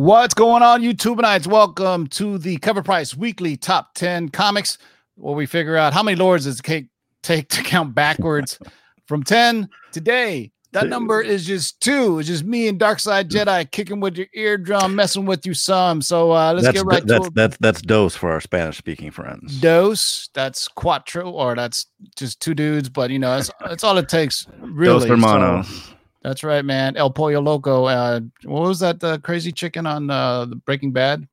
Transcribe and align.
What's 0.00 0.32
going 0.32 0.62
on, 0.62 0.80
YouTubeites? 0.80 1.46
Welcome 1.46 2.06
to 2.06 2.38
the 2.38 2.56
Cover 2.56 2.82
Price 2.82 3.14
Weekly 3.14 3.58
Top 3.58 3.92
10 3.96 4.30
Comics, 4.30 4.78
where 5.16 5.34
we 5.34 5.44
figure 5.44 5.76
out 5.76 5.92
how 5.92 6.02
many 6.02 6.16
lords 6.16 6.46
does 6.46 6.58
it 6.58 6.88
take 7.22 7.50
to 7.50 7.62
count 7.62 7.94
backwards 7.94 8.58
from 9.04 9.22
10 9.22 9.68
today. 9.92 10.52
That 10.72 10.88
number 10.88 11.20
is 11.20 11.44
just 11.44 11.82
two. 11.82 12.18
It's 12.18 12.28
just 12.28 12.44
me 12.44 12.66
and 12.68 12.78
Dark 12.78 12.98
Side 12.98 13.28
Jedi 13.28 13.70
kicking 13.70 14.00
with 14.00 14.16
your 14.16 14.28
eardrum, 14.32 14.94
messing 14.94 15.26
with 15.26 15.44
you 15.44 15.52
some. 15.52 16.00
So 16.00 16.32
uh, 16.32 16.54
let's 16.54 16.64
that's, 16.64 16.78
get 16.78 16.86
right 16.86 17.06
that's, 17.06 17.24
to 17.24 17.26
it. 17.26 17.34
That's 17.34 17.56
that's 17.58 17.82
dose 17.82 18.16
for 18.16 18.32
our 18.32 18.40
Spanish 18.40 18.78
speaking 18.78 19.10
friends. 19.10 19.60
Dose. 19.60 20.30
That's 20.32 20.66
cuatro, 20.66 21.30
or 21.30 21.54
that's 21.54 21.84
just 22.16 22.40
two 22.40 22.54
dudes. 22.54 22.88
But 22.88 23.10
you 23.10 23.18
know, 23.18 23.36
that's, 23.36 23.50
that's 23.60 23.84
all 23.84 23.98
it 23.98 24.08
takes. 24.08 24.46
Really. 24.60 25.00
Dos 25.00 25.06
hermanos. 25.06 25.68
So, 25.68 25.94
that's 26.22 26.42
right, 26.44 26.64
man. 26.64 26.96
El 26.96 27.10
Pollo 27.10 27.40
Loco. 27.40 27.84
Uh, 27.86 28.20
what 28.44 28.62
was 28.62 28.80
that 28.80 29.02
uh, 29.02 29.18
crazy 29.18 29.52
chicken 29.52 29.86
on 29.86 30.10
uh, 30.10 30.44
the 30.44 30.56
Breaking 30.56 30.92
Bad? 30.92 31.26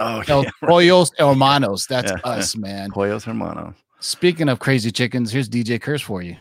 oh, 0.00 0.22
El 0.26 0.44
yeah. 0.44 0.50
Pollos 0.62 1.12
Hermanos. 1.18 1.86
That's 1.86 2.10
Yeah. 2.10 2.18
us, 2.24 2.56
man. 2.56 2.90
Pollos 2.90 3.24
hermanos. 3.24 3.74
Speaking 4.00 4.48
of 4.48 4.58
crazy 4.58 4.90
chickens, 4.90 5.32
here's 5.32 5.48
DJ 5.48 5.80
Curse 5.80 6.02
for 6.02 6.20
you. 6.22 6.36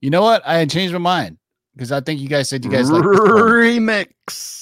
You 0.00 0.10
know 0.10 0.22
what? 0.22 0.42
I 0.44 0.58
had 0.58 0.68
changed 0.70 0.92
my 0.92 0.98
mind 0.98 1.38
because 1.74 1.92
I 1.92 2.00
think 2.00 2.20
you 2.20 2.28
guys 2.28 2.48
said 2.48 2.64
you 2.64 2.70
guys 2.70 2.90
like 2.90 3.02
remix. 3.04 4.61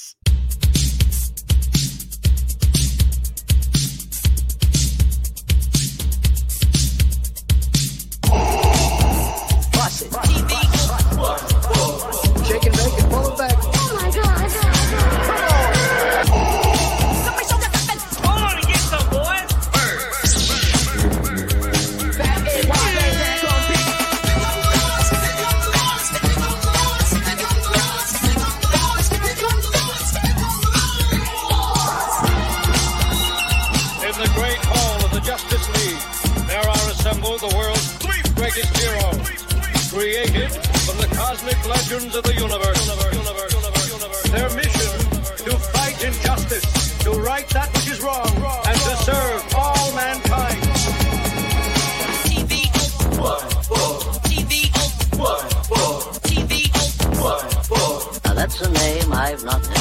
Created 40.11 40.51
from 40.85 40.97
the 40.97 41.07
cosmic 41.15 41.57
legends 41.65 42.13
of 42.15 42.23
the 42.23 42.33
universe. 42.33 42.85
Their 44.29 44.49
mission, 44.49 44.99
to 45.45 45.57
fight 45.71 46.03
injustice, 46.03 46.97
to 46.99 47.11
right 47.11 47.47
that 47.49 47.69
which 47.73 47.91
is 47.91 48.01
wrong, 48.01 48.27
and 48.67 48.77
to 48.87 48.95
serve 49.07 49.55
all 49.55 49.95
mankind. 49.95 50.61
TV. 52.27 52.67
TV. 54.27 54.53
TV. 56.27 56.27
TV. 56.27 58.25
Now 58.25 58.33
that's 58.33 58.61
a 58.61 58.69
name 58.69 59.13
I've 59.13 59.45
not 59.45 59.65
heard. 59.65 59.80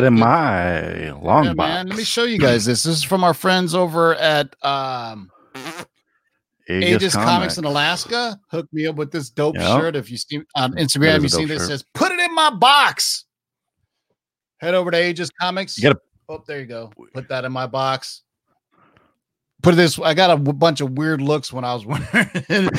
That 0.00 0.06
in 0.06 0.14
my 0.18 1.10
long 1.12 1.44
Yeah, 1.44 1.54
box. 1.54 1.68
man. 1.68 1.88
Let 1.88 1.96
me 1.98 2.04
show 2.04 2.24
you 2.24 2.38
guys 2.38 2.64
this. 2.64 2.82
This 2.84 2.98
is 2.98 3.02
from 3.04 3.24
our 3.24 3.34
friends 3.34 3.74
over 3.74 4.14
at 4.14 4.54
um, 4.64 5.30
Aegis 6.68 6.88
Aegis 6.96 7.14
Comics. 7.14 7.58
in 7.58 7.64
Alaska. 7.64 8.38
Hook 8.50 8.66
me 8.72 8.86
up 8.86 8.96
with 8.96 9.10
this 9.12 9.30
dope 9.30 9.56
Yeah. 9.56 9.78
shirt. 9.78 9.96
If 9.96 10.10
you 10.10 10.16
see 10.16 10.40
on 10.54 10.72
Instagram, 10.74 11.22
you 11.22 11.28
see 11.28 11.44
this 11.44 11.66
says 11.66 11.84
"Put 11.94 12.12
it 12.12 12.20
in 12.20 12.34
my 12.34 12.50
box." 12.50 13.24
Head 14.58 14.74
over 14.74 14.90
to 14.90 15.02
Aegis 15.08 15.30
Comics. 15.40 15.78
You 15.78 15.84
gotta- 15.84 16.00
Oh, 16.28 16.44
there 16.46 16.60
you 16.60 16.66
go. 16.66 16.92
Put 17.12 17.28
that 17.28 17.44
in 17.44 17.50
my 17.50 17.66
box. 17.66 18.22
Put 19.62 19.74
this. 19.74 19.98
I 19.98 20.14
got 20.14 20.30
a 20.30 20.34
w- 20.36 20.52
bunch 20.52 20.80
of 20.80 20.92
weird 20.92 21.20
looks 21.20 21.52
when 21.52 21.64
I 21.64 21.74
was 21.74 21.84
wearing 21.86 22.70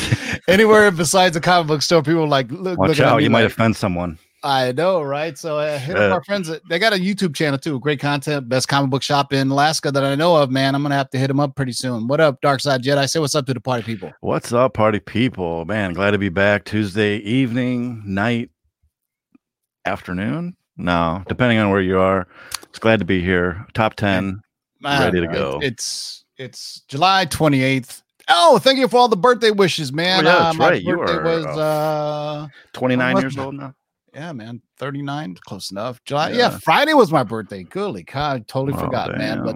anywhere 0.48 0.90
besides 0.92 1.36
a 1.36 1.42
comic 1.42 1.68
book 1.68 1.82
store. 1.82 2.02
People 2.02 2.22
were 2.22 2.28
like 2.28 2.50
look, 2.50 2.80
Watch 2.80 3.00
at 3.00 3.06
out, 3.08 3.18
you 3.24 3.30
might 3.30 3.44
like, 3.44 3.52
offend 3.52 3.76
someone. 3.76 4.18
I 4.44 4.72
know, 4.72 5.04
right? 5.04 5.38
So 5.38 5.60
uh, 5.60 5.78
hit 5.78 5.96
up 5.98 6.12
our 6.12 6.24
friends. 6.24 6.52
They 6.68 6.80
got 6.80 6.94
a 6.94 6.96
YouTube 6.96 7.36
channel 7.36 7.60
too. 7.60 7.80
Great 7.80 8.00
content. 8.00 8.50
Best 8.50 8.68
comic 8.68 8.90
book 8.90 9.04
shop 9.04 9.34
in 9.34 9.52
Alaska 9.52 9.92
that 9.92 10.04
I 10.04 10.16
know 10.16 10.36
of. 10.36 10.50
Man, 10.50 10.74
I'm 10.74 10.82
gonna 10.82 10.96
have 10.96 11.12
to 11.12 11.20
hit 11.20 11.28
them 11.28 11.40
up 11.40 11.56
pretty 11.56 11.74
soon. 11.74 12.08
What 12.08 12.20
up, 12.20 12.42
Dark 12.42 12.60
Side 12.60 12.82
Jedi? 12.84 13.08
Say 13.08 13.20
what's 13.20 13.36
up 13.36 13.46
to 13.46 13.54
the 13.54 13.60
party 13.62 13.84
people. 13.84 14.12
What's 14.22 14.52
up, 14.52 14.74
party 14.74 15.00
people? 15.00 15.66
Man, 15.66 15.94
glad 15.94 16.12
to 16.12 16.18
be 16.18 16.30
back 16.30 16.66
Tuesday 16.66 17.18
evening, 17.18 18.02
night, 18.06 18.50
afternoon. 19.86 20.56
No, 20.78 21.24
depending 21.28 21.60
on 21.60 21.70
where 21.70 21.82
you 21.82 22.00
are. 22.00 22.28
It's 22.70 22.80
glad 22.80 23.00
to 23.00 23.06
be 23.06 23.22
here. 23.22 23.66
Top 23.74 23.96
10. 23.96 24.42
Ready 24.84 25.22
to 25.22 25.28
go. 25.28 25.60
It's 25.62 26.26
it's 26.38 26.82
July 26.88 27.28
28th. 27.28 28.02
Oh, 28.30 28.58
thank 28.58 28.80
you 28.80 28.88
for 28.88 28.98
all 28.98 29.08
the 29.08 29.18
birthday 29.18 29.52
wishes, 29.52 29.92
man. 29.92 30.26
Oh, 30.26 30.30
yeah, 30.30 30.36
Uh, 30.36 30.44
that's 30.44 30.58
my 30.58 30.70
right. 30.70 30.82
You 30.82 31.02
are, 31.02 31.24
was 31.24 31.46
uh, 31.46 31.60
uh 31.60 32.48
29 32.74 33.14
what- 33.14 33.22
years 33.22 33.38
old 33.38 33.56
now. 33.56 33.76
Yeah, 34.14 34.32
man, 34.34 34.62
39, 34.78 35.38
close 35.46 35.72
enough. 35.72 36.04
July, 36.06 36.30
yeah, 36.32 36.38
Yeah. 36.38 36.60
Friday 36.60 36.94
was 36.94 37.12
my 37.12 37.24
birthday. 37.24 37.64
Goodly, 37.64 38.04
God, 38.04 38.36
I 38.38 38.40
totally 38.48 38.78
Oh, 38.78 38.84
forgot, 38.86 39.18
man. 39.18 39.44
But. 39.44 39.56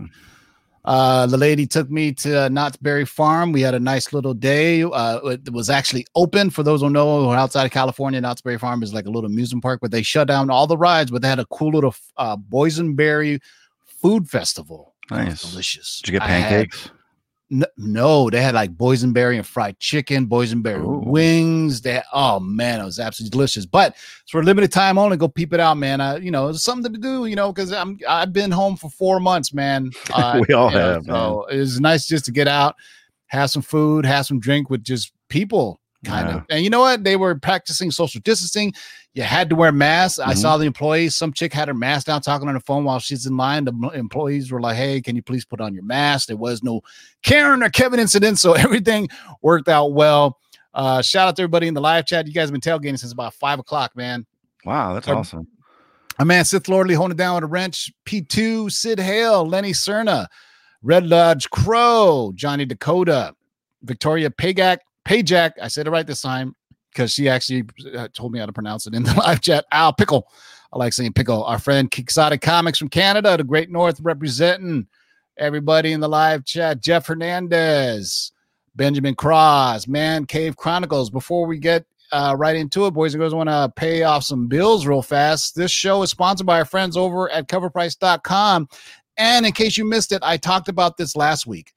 Uh, 0.87 1.25
the 1.25 1.37
lady 1.37 1.65
took 1.65 1.89
me 1.89 2.13
to 2.13 2.47
Knott's 2.51 2.77
Berry 2.77 3.05
Farm. 3.05 3.51
We 3.51 3.61
had 3.61 3.73
a 3.73 3.79
nice 3.79 4.13
little 4.13 4.35
day. 4.35 4.83
Uh, 4.83 5.17
it 5.29 5.51
was 5.51 5.67
actually 5.67 6.05
open 6.15 6.51
for 6.51 6.61
those 6.61 6.81
who 6.81 6.91
know 6.91 7.23
who 7.23 7.29
are 7.29 7.35
outside 7.37 7.65
of 7.65 7.71
California. 7.71 8.21
Knott's 8.21 8.41
Berry 8.41 8.59
Farm 8.59 8.83
is 8.83 8.93
like 8.93 9.07
a 9.07 9.09
little 9.09 9.25
amusement 9.27 9.63
park, 9.63 9.79
but 9.81 9.89
they 9.89 10.03
shut 10.03 10.27
down 10.27 10.51
all 10.51 10.67
the 10.67 10.77
rides. 10.77 11.09
But 11.09 11.23
they 11.23 11.27
had 11.27 11.39
a 11.39 11.45
cool 11.45 11.71
little 11.71 11.95
uh, 12.17 12.37
boysenberry 12.37 13.41
food 13.83 14.29
festival. 14.29 14.93
Nice. 15.09 15.41
delicious. 15.41 16.01
Did 16.03 16.13
you 16.13 16.19
get 16.19 16.27
pancakes? 16.27 16.91
No, 17.49 18.29
they 18.29 18.41
had 18.41 18.55
like 18.55 18.75
boysenberry 18.75 19.35
and 19.35 19.45
fried 19.45 19.79
chicken, 19.79 20.25
boysenberry 20.25 20.83
Ooh. 20.83 21.07
wings. 21.07 21.81
That 21.81 22.05
oh 22.11 22.39
man, 22.39 22.81
it 22.81 22.85
was 22.85 22.99
absolutely 22.99 23.31
delicious. 23.31 23.67
But 23.67 23.91
it's 23.91 24.31
for 24.31 24.41
a 24.41 24.43
limited 24.43 24.71
time 24.71 24.97
only. 24.97 25.15
Go 25.15 25.27
peep 25.27 25.53
it 25.53 25.59
out, 25.59 25.77
man. 25.77 26.01
I, 26.01 26.17
you 26.17 26.31
know, 26.31 26.47
it's 26.47 26.63
something 26.63 26.91
to 26.91 26.99
do. 26.99 27.27
You 27.27 27.35
know, 27.35 27.53
because 27.53 27.71
I'm 27.71 27.99
I've 28.07 28.33
been 28.33 28.49
home 28.49 28.77
for 28.77 28.89
four 28.89 29.19
months, 29.19 29.53
man. 29.53 29.91
Uh, 30.11 30.41
We 30.47 30.55
all 30.55 30.71
you 30.71 30.77
know, 30.77 30.93
have, 30.93 31.05
So 31.05 31.45
it 31.51 31.59
was 31.59 31.79
nice 31.79 32.07
just 32.07 32.25
to 32.25 32.31
get 32.31 32.47
out, 32.47 32.75
have 33.27 33.51
some 33.51 33.61
food, 33.61 34.05
have 34.05 34.25
some 34.25 34.39
drink 34.39 34.71
with 34.71 34.83
just 34.83 35.13
people, 35.29 35.79
kind 36.05 36.29
Yeah. 36.29 36.35
of. 36.37 36.43
And 36.49 36.63
you 36.63 36.69
know 36.69 36.79
what? 36.79 37.03
They 37.03 37.15
were 37.15 37.35
practicing 37.35 37.91
social 37.91 38.21
distancing. 38.23 38.73
You 39.13 39.23
had 39.23 39.49
to 39.49 39.55
wear 39.55 39.71
masks. 39.71 40.19
I 40.19 40.33
Mhm. 40.33 40.37
saw 40.37 40.57
the 40.57 40.65
employees. 40.65 41.15
Some 41.15 41.33
chick 41.33 41.53
had 41.53 41.67
her 41.67 41.73
mask 41.73 42.07
down, 42.07 42.21
talking 42.21 42.47
on 42.47 42.53
the 42.53 42.59
phone 42.59 42.83
while 42.83 42.99
she's 42.99 43.25
in 43.25 43.35
line. 43.37 43.65
The 43.65 43.73
employees 43.93 44.51
were 44.51 44.61
like, 44.61 44.75
"Hey, 44.77 45.01
can 45.01 45.15
you 45.15 45.21
please 45.21 45.45
put 45.45 45.59
on 45.61 45.73
your 45.73 45.83
mask?" 45.83 46.27
There 46.27 46.37
was 46.37 46.63
no 46.63 46.81
Karen 47.23 47.63
or 47.63 47.69
Kevin 47.69 47.99
incident, 47.99 48.39
so 48.39 48.53
everything 48.53 49.07
worked 49.41 49.67
out 49.69 49.93
well. 49.93 50.37
Uh, 50.73 51.01
shout 51.01 51.27
out 51.29 51.35
to 51.37 51.41
everybody 51.43 51.67
in 51.67 51.73
the 51.73 51.81
live 51.81 52.05
chat. 52.05 52.27
You 52.27 52.33
guys 52.33 52.49
have 52.49 52.51
been 52.51 52.61
tailgating 52.61 52.99
since 52.99 53.13
about 53.13 53.33
five 53.33 53.59
o'clock, 53.59 53.95
man. 53.95 54.25
Wow, 54.65 54.93
that's 54.93 55.07
Our- 55.07 55.15
awesome. 55.15 55.47
My 56.19 56.23
man 56.25 56.45
Sith 56.45 56.67
Lordly 56.69 56.95
holding 56.95 57.15
it 57.15 57.17
down 57.17 57.35
with 57.35 57.43
a 57.43 57.47
wrench. 57.47 57.91
P2, 58.05 58.69
Sid 58.69 58.99
Hale, 58.99 59.45
Lenny 59.47 59.71
Cerna, 59.73 60.27
Red 60.81 61.05
Lodge 61.07 61.49
Crow, 61.49 62.31
Johnny 62.35 62.63
Dakota, 62.65 63.33
Victoria 63.83 64.29
Pagak, 64.29 64.77
Pajak. 65.05 65.53
I 65.61 65.67
said 65.67 65.87
it 65.87 65.91
right 65.91 66.05
this 66.05 66.21
time 66.21 66.55
because 66.91 67.11
she 67.11 67.29
actually 67.29 67.65
uh, 67.95 68.07
told 68.13 68.31
me 68.31 68.39
how 68.39 68.45
to 68.45 68.53
pronounce 68.53 68.87
it 68.87 68.93
in 68.93 69.03
the 69.03 69.13
live 69.17 69.41
chat. 69.41 69.65
Al 69.71 69.93
Pickle. 69.93 70.27
I 70.75 70.77
like 70.77 70.91
saying 70.91 71.13
pickle. 71.13 71.45
Our 71.45 71.57
friend 71.57 71.93
Exotic 71.97 72.41
Comics 72.41 72.77
from 72.77 72.89
Canada, 72.89 73.37
the 73.37 73.45
Great 73.45 73.71
North 73.71 73.99
representing 74.01 74.87
everybody 75.37 75.93
in 75.93 76.01
the 76.01 76.09
live 76.09 76.43
chat. 76.43 76.81
Jeff 76.81 77.07
Hernandez, 77.07 78.33
Benjamin 78.75 79.15
Cross, 79.15 79.87
Man 79.87 80.25
Cave 80.25 80.57
Chronicles. 80.57 81.09
Before 81.09 81.47
we 81.47 81.59
get 81.59 81.85
uh, 82.11 82.35
right 82.37 82.57
into 82.57 82.87
it, 82.87 82.91
boys 82.91 83.13
and 83.13 83.21
girls, 83.21 83.33
I 83.33 83.37
want 83.37 83.49
to 83.49 83.71
pay 83.73 84.03
off 84.03 84.25
some 84.25 84.47
bills 84.47 84.85
real 84.85 85.01
fast. 85.01 85.55
This 85.55 85.71
show 85.71 86.03
is 86.03 86.09
sponsored 86.09 86.45
by 86.45 86.59
our 86.59 86.65
friends 86.65 86.97
over 86.97 87.29
at 87.29 87.47
coverprice.com. 87.47 88.67
And 89.15 89.45
in 89.45 89.53
case 89.53 89.77
you 89.77 89.85
missed 89.85 90.11
it, 90.11 90.21
I 90.23 90.35
talked 90.35 90.67
about 90.67 90.97
this 90.97 91.15
last 91.15 91.47
week. 91.47 91.73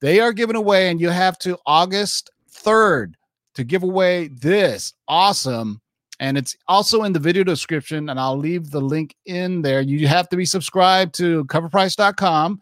They 0.00 0.20
are 0.20 0.32
giving 0.32 0.54
away, 0.54 0.90
and 0.90 1.00
you 1.00 1.08
have 1.08 1.38
to 1.40 1.58
August 1.66 2.30
3rd 2.64 3.14
to 3.54 3.64
give 3.64 3.82
away 3.82 4.28
this 4.28 4.94
awesome. 5.08 5.80
And 6.20 6.36
it's 6.36 6.56
also 6.66 7.04
in 7.04 7.12
the 7.12 7.20
video 7.20 7.44
description, 7.44 8.08
and 8.08 8.18
I'll 8.18 8.36
leave 8.36 8.70
the 8.70 8.80
link 8.80 9.14
in 9.26 9.62
there. 9.62 9.80
You 9.80 10.08
have 10.08 10.28
to 10.30 10.36
be 10.36 10.44
subscribed 10.44 11.14
to 11.14 11.44
coverprice.com. 11.44 12.60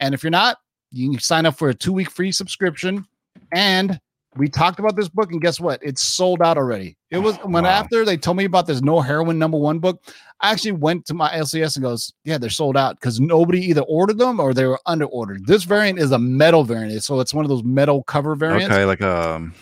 And 0.00 0.14
if 0.14 0.22
you're 0.22 0.30
not, 0.30 0.58
you 0.92 1.10
can 1.10 1.18
sign 1.20 1.46
up 1.46 1.56
for 1.56 1.70
a 1.70 1.74
two 1.74 1.92
week 1.92 2.10
free 2.10 2.32
subscription. 2.32 3.06
And 3.52 3.98
we 4.36 4.48
talked 4.48 4.78
about 4.78 4.96
this 4.96 5.08
book, 5.08 5.32
and 5.32 5.40
guess 5.40 5.58
what? 5.60 5.80
It's 5.82 6.02
sold 6.02 6.42
out 6.42 6.56
already. 6.58 6.96
It 7.10 7.18
was 7.18 7.36
when 7.38 7.64
Wow. 7.64 7.70
after 7.70 8.04
they 8.04 8.16
told 8.16 8.36
me 8.36 8.44
about 8.44 8.66
this 8.66 8.82
no 8.82 9.00
Heroine 9.00 9.38
number 9.38 9.58
one 9.58 9.78
book, 9.78 10.02
I 10.42 10.52
actually 10.52 10.72
went 10.72 11.04
to 11.06 11.14
my 11.14 11.30
LCS 11.30 11.76
and 11.76 11.82
goes, 11.82 12.12
Yeah, 12.24 12.38
they're 12.38 12.50
sold 12.50 12.76
out 12.76 12.98
because 12.98 13.20
nobody 13.20 13.60
either 13.66 13.82
ordered 13.82 14.18
them 14.18 14.40
or 14.40 14.54
they 14.54 14.64
were 14.66 14.80
under 14.86 15.04
ordered. 15.06 15.46
This 15.46 15.64
variant 15.64 15.98
is 15.98 16.12
a 16.12 16.18
metal 16.18 16.64
variant, 16.64 17.02
so 17.04 17.20
it's 17.20 17.34
one 17.34 17.44
of 17.44 17.48
those 17.48 17.62
metal 17.64 18.02
cover 18.04 18.34
variants. 18.34 18.74
Okay, 18.74 18.84
like 18.84 19.02
um, 19.02 19.54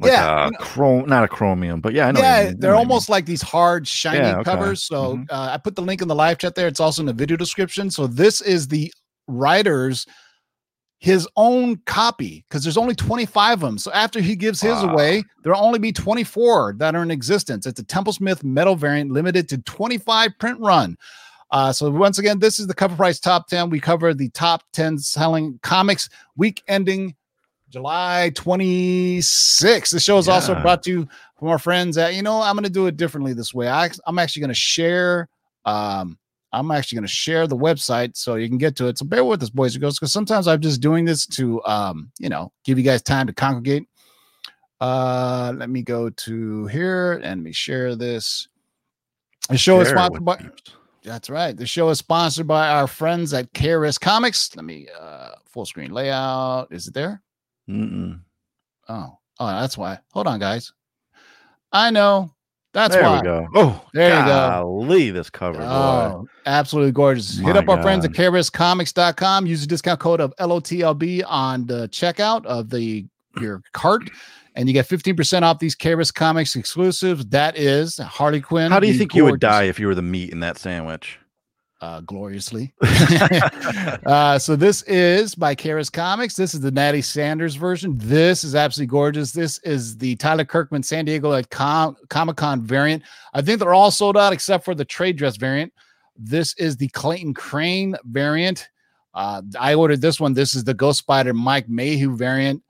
like 0.00 0.12
Yeah, 0.12 0.48
a 0.48 0.52
chrome, 0.58 1.08
not 1.08 1.24
a 1.24 1.28
chromium, 1.28 1.80
but 1.80 1.94
yeah, 1.94 2.08
I 2.08 2.12
know. 2.12 2.20
yeah, 2.20 2.44
mean. 2.44 2.60
They're 2.60 2.72
what 2.72 2.78
you 2.80 2.84
mean. 2.84 2.90
almost 2.90 3.08
like 3.08 3.26
these 3.26 3.42
hard, 3.42 3.86
shiny 3.88 4.18
Yeah, 4.18 4.38
okay. 4.38 4.44
covers. 4.44 4.82
So 4.84 5.16
Mhm. 5.16 5.26
uh, 5.30 5.50
I 5.52 5.58
put 5.58 5.74
the 5.76 5.82
link 5.82 6.02
in 6.02 6.08
the 6.08 6.14
live 6.14 6.38
chat 6.38 6.54
there. 6.54 6.68
It's 6.68 6.80
also 6.80 7.02
in 7.02 7.06
the 7.06 7.12
video 7.12 7.36
description. 7.36 7.90
So 7.90 8.06
this 8.06 8.40
is 8.40 8.68
the 8.68 8.92
writer's 9.26 10.06
his 11.04 11.28
own 11.36 11.76
copy 11.84 12.46
because 12.48 12.62
there's 12.64 12.78
only 12.78 12.94
25 12.94 13.52
of 13.52 13.60
them. 13.60 13.76
So 13.76 13.92
after 13.92 14.20
he 14.20 14.34
gives 14.34 14.58
his 14.58 14.72
Wow. 14.82 14.88
away, 14.88 15.22
there'll 15.42 15.62
only 15.62 15.78
be 15.78 15.92
24 15.92 16.76
that 16.78 16.94
are 16.94 17.02
in 17.02 17.10
existence. 17.10 17.66
It's 17.66 17.78
a 17.78 17.84
Temple 17.84 18.14
Smith 18.14 18.42
metal 18.42 18.74
variant, 18.74 19.10
limited 19.10 19.46
to 19.50 19.58
25 19.58 20.38
print 20.38 20.58
run. 20.60 20.96
Uh, 21.50 21.74
so 21.74 21.90
once 21.90 22.18
again, 22.18 22.38
this 22.38 22.58
is 22.58 22.68
the 22.68 22.74
cover 22.74 22.96
price 22.96 23.20
top 23.20 23.48
10. 23.48 23.68
We 23.68 23.80
cover 23.80 24.14
the 24.14 24.30
top 24.30 24.62
10 24.72 24.96
selling 24.96 25.58
comics 25.62 26.08
week 26.36 26.62
ending 26.68 27.14
July 27.68 28.30
26. 28.34 29.90
The 29.90 30.00
show 30.00 30.16
is 30.16 30.26
also 30.26 30.54
brought 30.62 30.82
to 30.84 30.90
you 30.90 31.08
from 31.38 31.48
our 31.48 31.58
friends 31.58 31.98
at, 31.98 32.14
you 32.14 32.22
know, 32.22 32.40
I'm 32.40 32.54
going 32.54 32.64
to 32.64 32.70
do 32.70 32.86
it 32.86 32.96
differently 32.96 33.34
this 33.34 33.52
way. 33.52 33.68
I, 33.68 33.90
I'm 34.06 34.18
actually 34.18 34.40
going 34.40 34.48
to 34.48 34.54
share, 34.54 35.28
um, 35.66 36.16
I'm 36.54 36.70
actually 36.70 36.96
going 36.96 37.06
to 37.06 37.12
share 37.12 37.46
the 37.46 37.56
website 37.56 38.16
so 38.16 38.36
you 38.36 38.48
can 38.48 38.58
get 38.58 38.76
to 38.76 38.86
it. 38.86 38.98
So 38.98 39.04
bear 39.04 39.24
with 39.24 39.42
us, 39.42 39.50
boys 39.50 39.74
and 39.74 39.82
girls, 39.82 39.98
because 39.98 40.12
sometimes 40.12 40.46
I'm 40.46 40.60
just 40.60 40.80
doing 40.80 41.04
this 41.04 41.26
to, 41.26 41.62
um, 41.64 42.10
you 42.18 42.28
know, 42.28 42.52
give 42.64 42.78
you 42.78 42.84
guys 42.84 43.02
time 43.02 43.26
to 43.26 43.32
congregate. 43.32 43.88
Uh, 44.80 45.52
let 45.56 45.70
me 45.70 45.82
go 45.82 46.10
to 46.10 46.66
here 46.66 47.14
and 47.14 47.24
let 47.24 47.38
me 47.38 47.52
share 47.52 47.96
this. 47.96 48.48
The 49.48 49.58
show 49.58 49.80
is 49.80 49.88
Share 49.88 49.96
it 49.96 49.98
sponsored 49.98 50.24
by, 50.24 50.50
that's 51.02 51.28
right. 51.28 51.56
The 51.56 51.66
show 51.66 51.90
is 51.90 51.98
sponsored 51.98 52.46
by 52.46 52.68
our 52.68 52.86
friends 52.86 53.34
at 53.34 53.52
KRS 53.52 54.00
Comics. 54.00 54.54
Let 54.56 54.64
me 54.64 54.88
uh 54.98 55.30
full 55.46 55.66
screen 55.66 55.92
layout. 55.92 56.72
Is 56.72 56.88
it 56.88 56.94
there? 56.94 57.22
Mm-mm. 57.68 58.20
Oh, 58.88 59.18
oh, 59.38 59.46
that's 59.46 59.76
why. 59.76 59.98
Hold 60.12 60.26
on, 60.26 60.40
guys. 60.40 60.72
I 61.72 61.90
know. 61.90 62.33
That's 62.74 62.92
there 62.94 63.04
why. 63.04 63.18
we 63.18 63.22
go. 63.22 63.46
Oh, 63.54 63.84
There 63.94 64.08
you 64.10 64.24
go. 64.24 64.26
golly, 64.26 65.10
this 65.10 65.30
cover, 65.30 65.58
boy. 65.58 65.64
Oh, 65.64 66.26
absolutely 66.44 66.92
gorgeous. 66.92 67.38
Hit 67.38 67.54
My 67.54 67.60
up 67.60 67.68
our 67.68 67.80
friends 67.80 68.04
at 68.04 68.12
God. 68.12 68.32
KRSComics.com. 68.34 69.46
Use 69.46 69.60
the 69.62 69.66
discount 69.66 70.00
code 70.00 70.20
of 70.20 70.34
LOTLB 70.40 71.22
on 71.26 71.66
the 71.66 71.88
checkout 71.88 72.44
of 72.46 72.68
the 72.70 73.06
your 73.40 73.62
cart, 73.72 74.10
and 74.54 74.68
you 74.68 74.72
get 74.72 74.88
15% 74.88 75.42
off 75.42 75.58
these 75.58 75.74
KRS 75.74 76.12
Comics 76.12 76.54
exclusives. 76.56 77.24
That 77.26 77.56
is 77.56 77.96
Harley 77.98 78.40
Quinn. 78.40 78.70
How 78.70 78.80
do 78.80 78.86
you 78.86 78.94
think 78.98 79.14
you 79.14 79.24
would 79.24 79.40
die 79.40 79.64
if 79.64 79.78
you 79.80 79.86
were 79.86 79.94
the 79.94 80.02
meat 80.02 80.30
in 80.30 80.40
that 80.40 80.58
sandwich? 80.58 81.18
Uh, 81.84 82.00
gloriously. 82.00 82.72
uh, 84.06 84.38
so 84.38 84.56
this 84.56 84.80
is 84.84 85.34
by 85.34 85.54
KRS 85.54 85.92
Comics. 85.92 86.34
This 86.34 86.54
is 86.54 86.62
the 86.62 86.70
Natty 86.70 87.02
Sanders 87.02 87.56
version. 87.56 87.98
This 87.98 88.42
is 88.42 88.54
absolutely 88.54 88.90
gorgeous. 88.90 89.32
This 89.32 89.58
is 89.58 89.98
the 89.98 90.16
Tyler 90.16 90.46
Kirkham 90.46 90.82
San 90.82 91.04
Diego 91.04 91.34
at 91.34 91.50
Com- 91.50 91.98
Comic 92.08 92.36
Con 92.36 92.62
variant. 92.62 93.02
I 93.34 93.42
think 93.42 93.60
they're 93.60 93.74
all 93.74 93.90
sold 93.90 94.16
out 94.16 94.32
except 94.32 94.64
for 94.64 94.74
the 94.74 94.86
trade 94.86 95.18
dress 95.18 95.36
variant. 95.36 95.74
This 96.16 96.54
is 96.54 96.78
the 96.78 96.88
Clayton 96.88 97.34
Crain 97.34 97.96
variant. 98.04 98.66
Uh, 99.12 99.42
I 99.60 99.74
ordered 99.74 100.00
this 100.00 100.18
one. 100.18 100.32
This 100.32 100.54
is 100.54 100.64
the 100.64 100.72
Ghost 100.72 101.00
Spider 101.00 101.34
Mike 101.34 101.68
Mayhew 101.68 102.16
variant. 102.16 102.62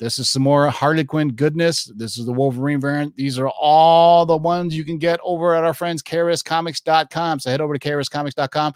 This 0.00 0.18
is 0.18 0.28
some 0.30 0.42
more 0.42 0.68
Harley 0.70 1.04
Quinn 1.04 1.28
goodness. 1.28 1.84
This 1.94 2.16
is 2.18 2.24
the 2.26 2.32
Wolverine 2.32 2.80
variant. 2.80 3.14
These 3.16 3.38
are 3.38 3.48
all 3.50 4.24
the 4.26 4.36
ones 4.36 4.74
you 4.74 4.82
can 4.84 4.96
get 4.98 5.20
over 5.22 5.54
at 5.54 5.62
our 5.62 5.74
friends 5.74 6.02
KRSComics.com. 6.02 7.38
So 7.38 7.50
head 7.50 7.60
over 7.60 7.76
to 7.76 7.88
KRSComics.com. 7.88 8.72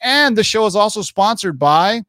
And 0.00 0.36
the 0.38 0.44
show 0.44 0.64
is 0.66 0.76
also 0.76 1.02
sponsored 1.02 1.58
by 1.58 2.02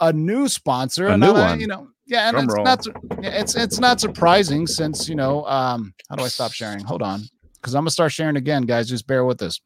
a 0.00 0.12
new 0.12 0.48
sponsor. 0.48 1.06
A 1.06 1.12
and 1.12 1.20
new 1.22 1.28
I- 1.32 1.50
one. 1.50 1.60
You 1.60 1.68
know, 1.68 1.88
yeah, 2.04 2.28
and 2.28 2.34
Drum 2.34 2.44
it's 2.46 2.54
roll. 2.54 2.64
not 2.64 3.24
it's 3.24 3.54
it's 3.54 3.78
not 3.78 4.00
surprising 4.00 4.66
since 4.66 5.08
you 5.08 5.14
know 5.14 5.44
um 5.46 5.94
how 6.10 6.16
do 6.16 6.24
I 6.24 6.28
stop 6.28 6.52
sharing? 6.52 6.80
Hold 6.84 7.02
on. 7.02 7.22
Because 7.54 7.74
I'm 7.74 7.82
gonna 7.82 7.90
start 7.90 8.10
sharing 8.12 8.36
again, 8.36 8.62
guys. 8.62 8.88
Just 8.88 9.06
bear 9.06 9.24
with 9.24 9.40
us. 9.42 9.60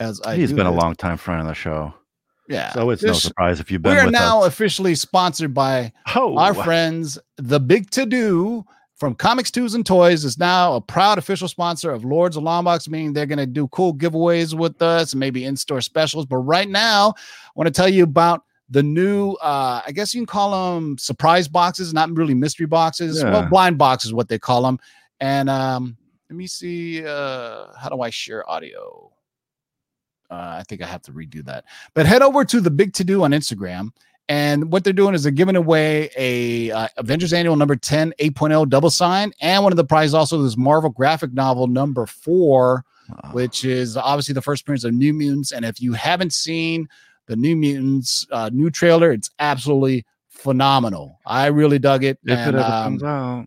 As 0.00 0.20
I 0.22 0.36
He's 0.36 0.52
been 0.52 0.66
a 0.66 0.70
this. 0.72 0.82
long 0.82 0.94
time 0.96 1.16
friend 1.16 1.40
of 1.40 1.46
the 1.46 1.54
show, 1.54 1.94
yeah. 2.48 2.72
so 2.72 2.90
it's 2.90 3.02
no 3.02 3.12
surprise 3.12 3.60
if 3.60 3.70
you've 3.70 3.82
been. 3.82 3.94
We 3.94 3.98
are 3.98 4.10
now 4.10 4.42
us. 4.42 4.48
officially 4.48 4.94
sponsored 4.94 5.54
by 5.54 5.92
Oh, 6.14 6.36
our 6.36 6.54
friends, 6.54 7.18
The 7.36 7.60
Big 7.60 7.90
To 7.90 8.06
Do 8.06 8.64
from 8.96 9.14
Comics, 9.14 9.50
Tunes, 9.50 9.74
and 9.74 9.84
Toys 9.84 10.24
is 10.24 10.38
now 10.38 10.74
a 10.74 10.80
proud 10.80 11.18
official 11.18 11.48
sponsor 11.48 11.90
of 11.90 12.04
Lords 12.04 12.36
of 12.36 12.44
Longbox, 12.44 12.88
meaning 12.88 13.12
they're 13.12 13.26
going 13.26 13.38
to 13.38 13.46
do 13.46 13.68
cool 13.68 13.94
giveaways 13.94 14.54
with 14.54 14.80
us 14.80 15.12
and 15.12 15.20
maybe 15.20 15.44
in 15.44 15.56
store 15.56 15.80
specials. 15.80 16.26
But 16.26 16.38
right 16.38 16.68
now, 16.68 17.14
I 17.18 17.50
want 17.54 17.66
to 17.66 17.72
tell 17.72 17.88
you 17.88 18.04
about 18.04 18.44
the 18.70 18.82
new, 18.82 19.32
uh, 19.34 19.82
I 19.86 19.92
guess 19.92 20.14
you 20.14 20.20
can 20.20 20.26
call 20.26 20.74
them 20.74 20.96
surprise 20.96 21.48
boxes, 21.48 21.92
not 21.92 22.10
really 22.16 22.34
mystery 22.34 22.66
boxes. 22.66 23.22
Well, 23.22 23.46
blind 23.48 23.78
boxes, 23.78 24.14
what 24.14 24.28
they 24.28 24.38
call 24.38 24.62
them. 24.62 24.78
And 25.20 25.50
um, 25.50 25.96
let 26.30 26.36
me 26.36 26.46
see, 26.46 27.04
uh, 27.04 27.66
how 27.78 27.88
do 27.88 28.00
I 28.00 28.10
share 28.10 28.48
audio? 28.48 29.10
Uh, 30.34 30.56
I 30.58 30.62
think 30.68 30.82
I 30.82 30.86
have 30.86 31.02
to 31.02 31.12
redo 31.12 31.44
that. 31.44 31.64
But 31.94 32.06
head 32.06 32.22
over 32.22 32.44
to 32.44 32.60
the 32.60 32.70
Big 32.70 32.92
To 32.94 33.04
Do 33.04 33.22
on 33.24 33.30
Instagram. 33.30 33.90
And 34.28 34.72
what 34.72 34.84
they're 34.84 34.92
doing 34.92 35.14
is 35.14 35.22
they're 35.22 35.32
giving 35.32 35.54
away 35.56 36.10
a 36.16 36.70
uh, 36.70 36.88
Avengers 36.96 37.32
Annual 37.32 37.56
number 37.56 37.76
10 37.76 38.14
8.0 38.18 38.68
double 38.68 38.90
sign. 38.90 39.32
And 39.40 39.62
one 39.62 39.72
of 39.72 39.76
the 39.76 39.84
prizes 39.84 40.14
also 40.14 40.42
is 40.42 40.56
Marvel 40.56 40.90
graphic 40.90 41.32
novel 41.32 41.66
number 41.66 42.06
four, 42.06 42.84
Wow. 43.10 43.32
which 43.32 43.66
is 43.66 43.98
obviously 43.98 44.32
the 44.32 44.40
first 44.40 44.62
appearance 44.62 44.84
of 44.84 44.94
New 44.94 45.12
Mutants. 45.12 45.52
And 45.52 45.62
if 45.64 45.78
you 45.80 45.92
haven't 45.92 46.32
seen 46.32 46.88
the 47.26 47.36
New 47.36 47.54
Mutants 47.54 48.26
uh, 48.32 48.48
new 48.50 48.70
trailer, 48.70 49.12
it's 49.12 49.30
absolutely 49.38 50.06
phenomenal. 50.30 51.20
I 51.26 51.46
really 51.46 51.78
dug 51.78 52.02
it. 52.02 52.18
if 52.24 52.38
and, 52.38 52.56
it 52.56 52.58
ever 52.58 52.66
um, 52.66 52.82
comes 52.84 53.02
out, 53.02 53.46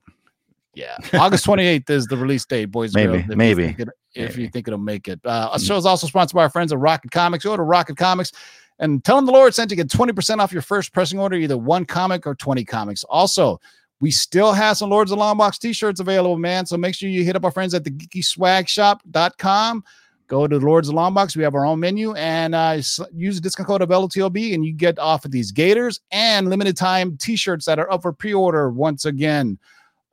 yeah, 0.78 0.96
August 1.20 1.46
28th 1.46 1.90
is 1.90 2.06
the 2.08 2.18
release 2.18 2.46
date, 2.46 2.66
boys. 2.66 2.94
Maybe, 2.94 3.14
girls, 3.14 3.24
if 3.24 3.30
you 3.30 3.36
maybe, 3.36 3.64
think 3.68 3.80
it- 3.80 3.90
if 4.14 4.38
you 4.38 4.48
think 4.50 4.68
it'll 4.68 4.80
make 4.80 5.08
it. 5.08 5.20
Uh, 5.26 5.50
our 5.52 5.58
Mm. 5.58 5.68
show 5.68 5.78
is 5.78 5.86
also 5.86 6.08
sponsored 6.08 6.36
by 6.36 6.44
our 6.44 6.50
friends 6.50 6.72
at 6.72 6.80
Rocket 6.80 7.12
Comics. 7.12 7.44
Go 7.44 7.56
to 7.58 7.64
Rocket 7.64 7.98
Comics 7.98 8.32
and 8.80 9.04
tell 9.04 9.16
them 9.16 9.26
the 9.26 9.32
Lord 9.32 9.54
sent 9.56 9.70
you 9.72 9.78
get 9.78 9.90
20% 9.90 10.40
off 10.40 10.52
your 10.54 10.62
first 10.62 10.94
pressing 10.94 11.20
order, 11.20 11.36
either 11.36 11.58
one 11.58 11.86
comic 11.86 12.26
or 12.28 12.34
20 12.36 12.64
comics. 12.66 13.04
Also, 13.06 13.60
we 14.00 14.12
still 14.12 14.54
have 14.54 14.78
some 14.78 14.90
Lords 14.92 15.12
of 15.12 15.18
Longbox 15.20 15.58
t-shirts 15.60 16.00
available, 16.00 16.38
man. 16.38 16.66
So 16.68 16.78
make 16.78 16.94
sure 16.96 17.10
you 17.10 17.24
hit 17.24 17.36
up 17.36 17.44
our 17.46 17.52
friends 17.52 17.74
at 17.74 17.84
the 17.84 17.92
geekyswagshop.com. 17.92 19.84
Go 20.28 20.46
to 20.48 20.58
Lords 20.58 20.90
of 20.90 20.96
Longbox. 20.96 21.38
We 21.38 21.44
have 21.44 21.56
our 21.56 21.66
own 21.66 21.80
menu 21.80 22.14
and 22.16 22.54
uh, 22.54 22.82
use 23.14 23.36
the 23.38 23.42
discount 23.42 23.68
code 23.68 23.82
of 23.82 23.90
LTLB 23.90 24.54
and 24.54 24.66
you 24.66 24.74
get 24.74 25.00
off 25.00 25.24
of 25.26 25.32
these 25.32 25.52
gators 25.52 26.02
and 26.12 26.50
limited 26.50 26.76
time 26.76 27.16
t-shirts 27.18 27.66
that 27.66 27.80
are 27.80 27.90
up 27.92 28.02
for 28.02 28.12
pre-order 28.12 28.70
once 28.70 29.06
again. 29.06 29.58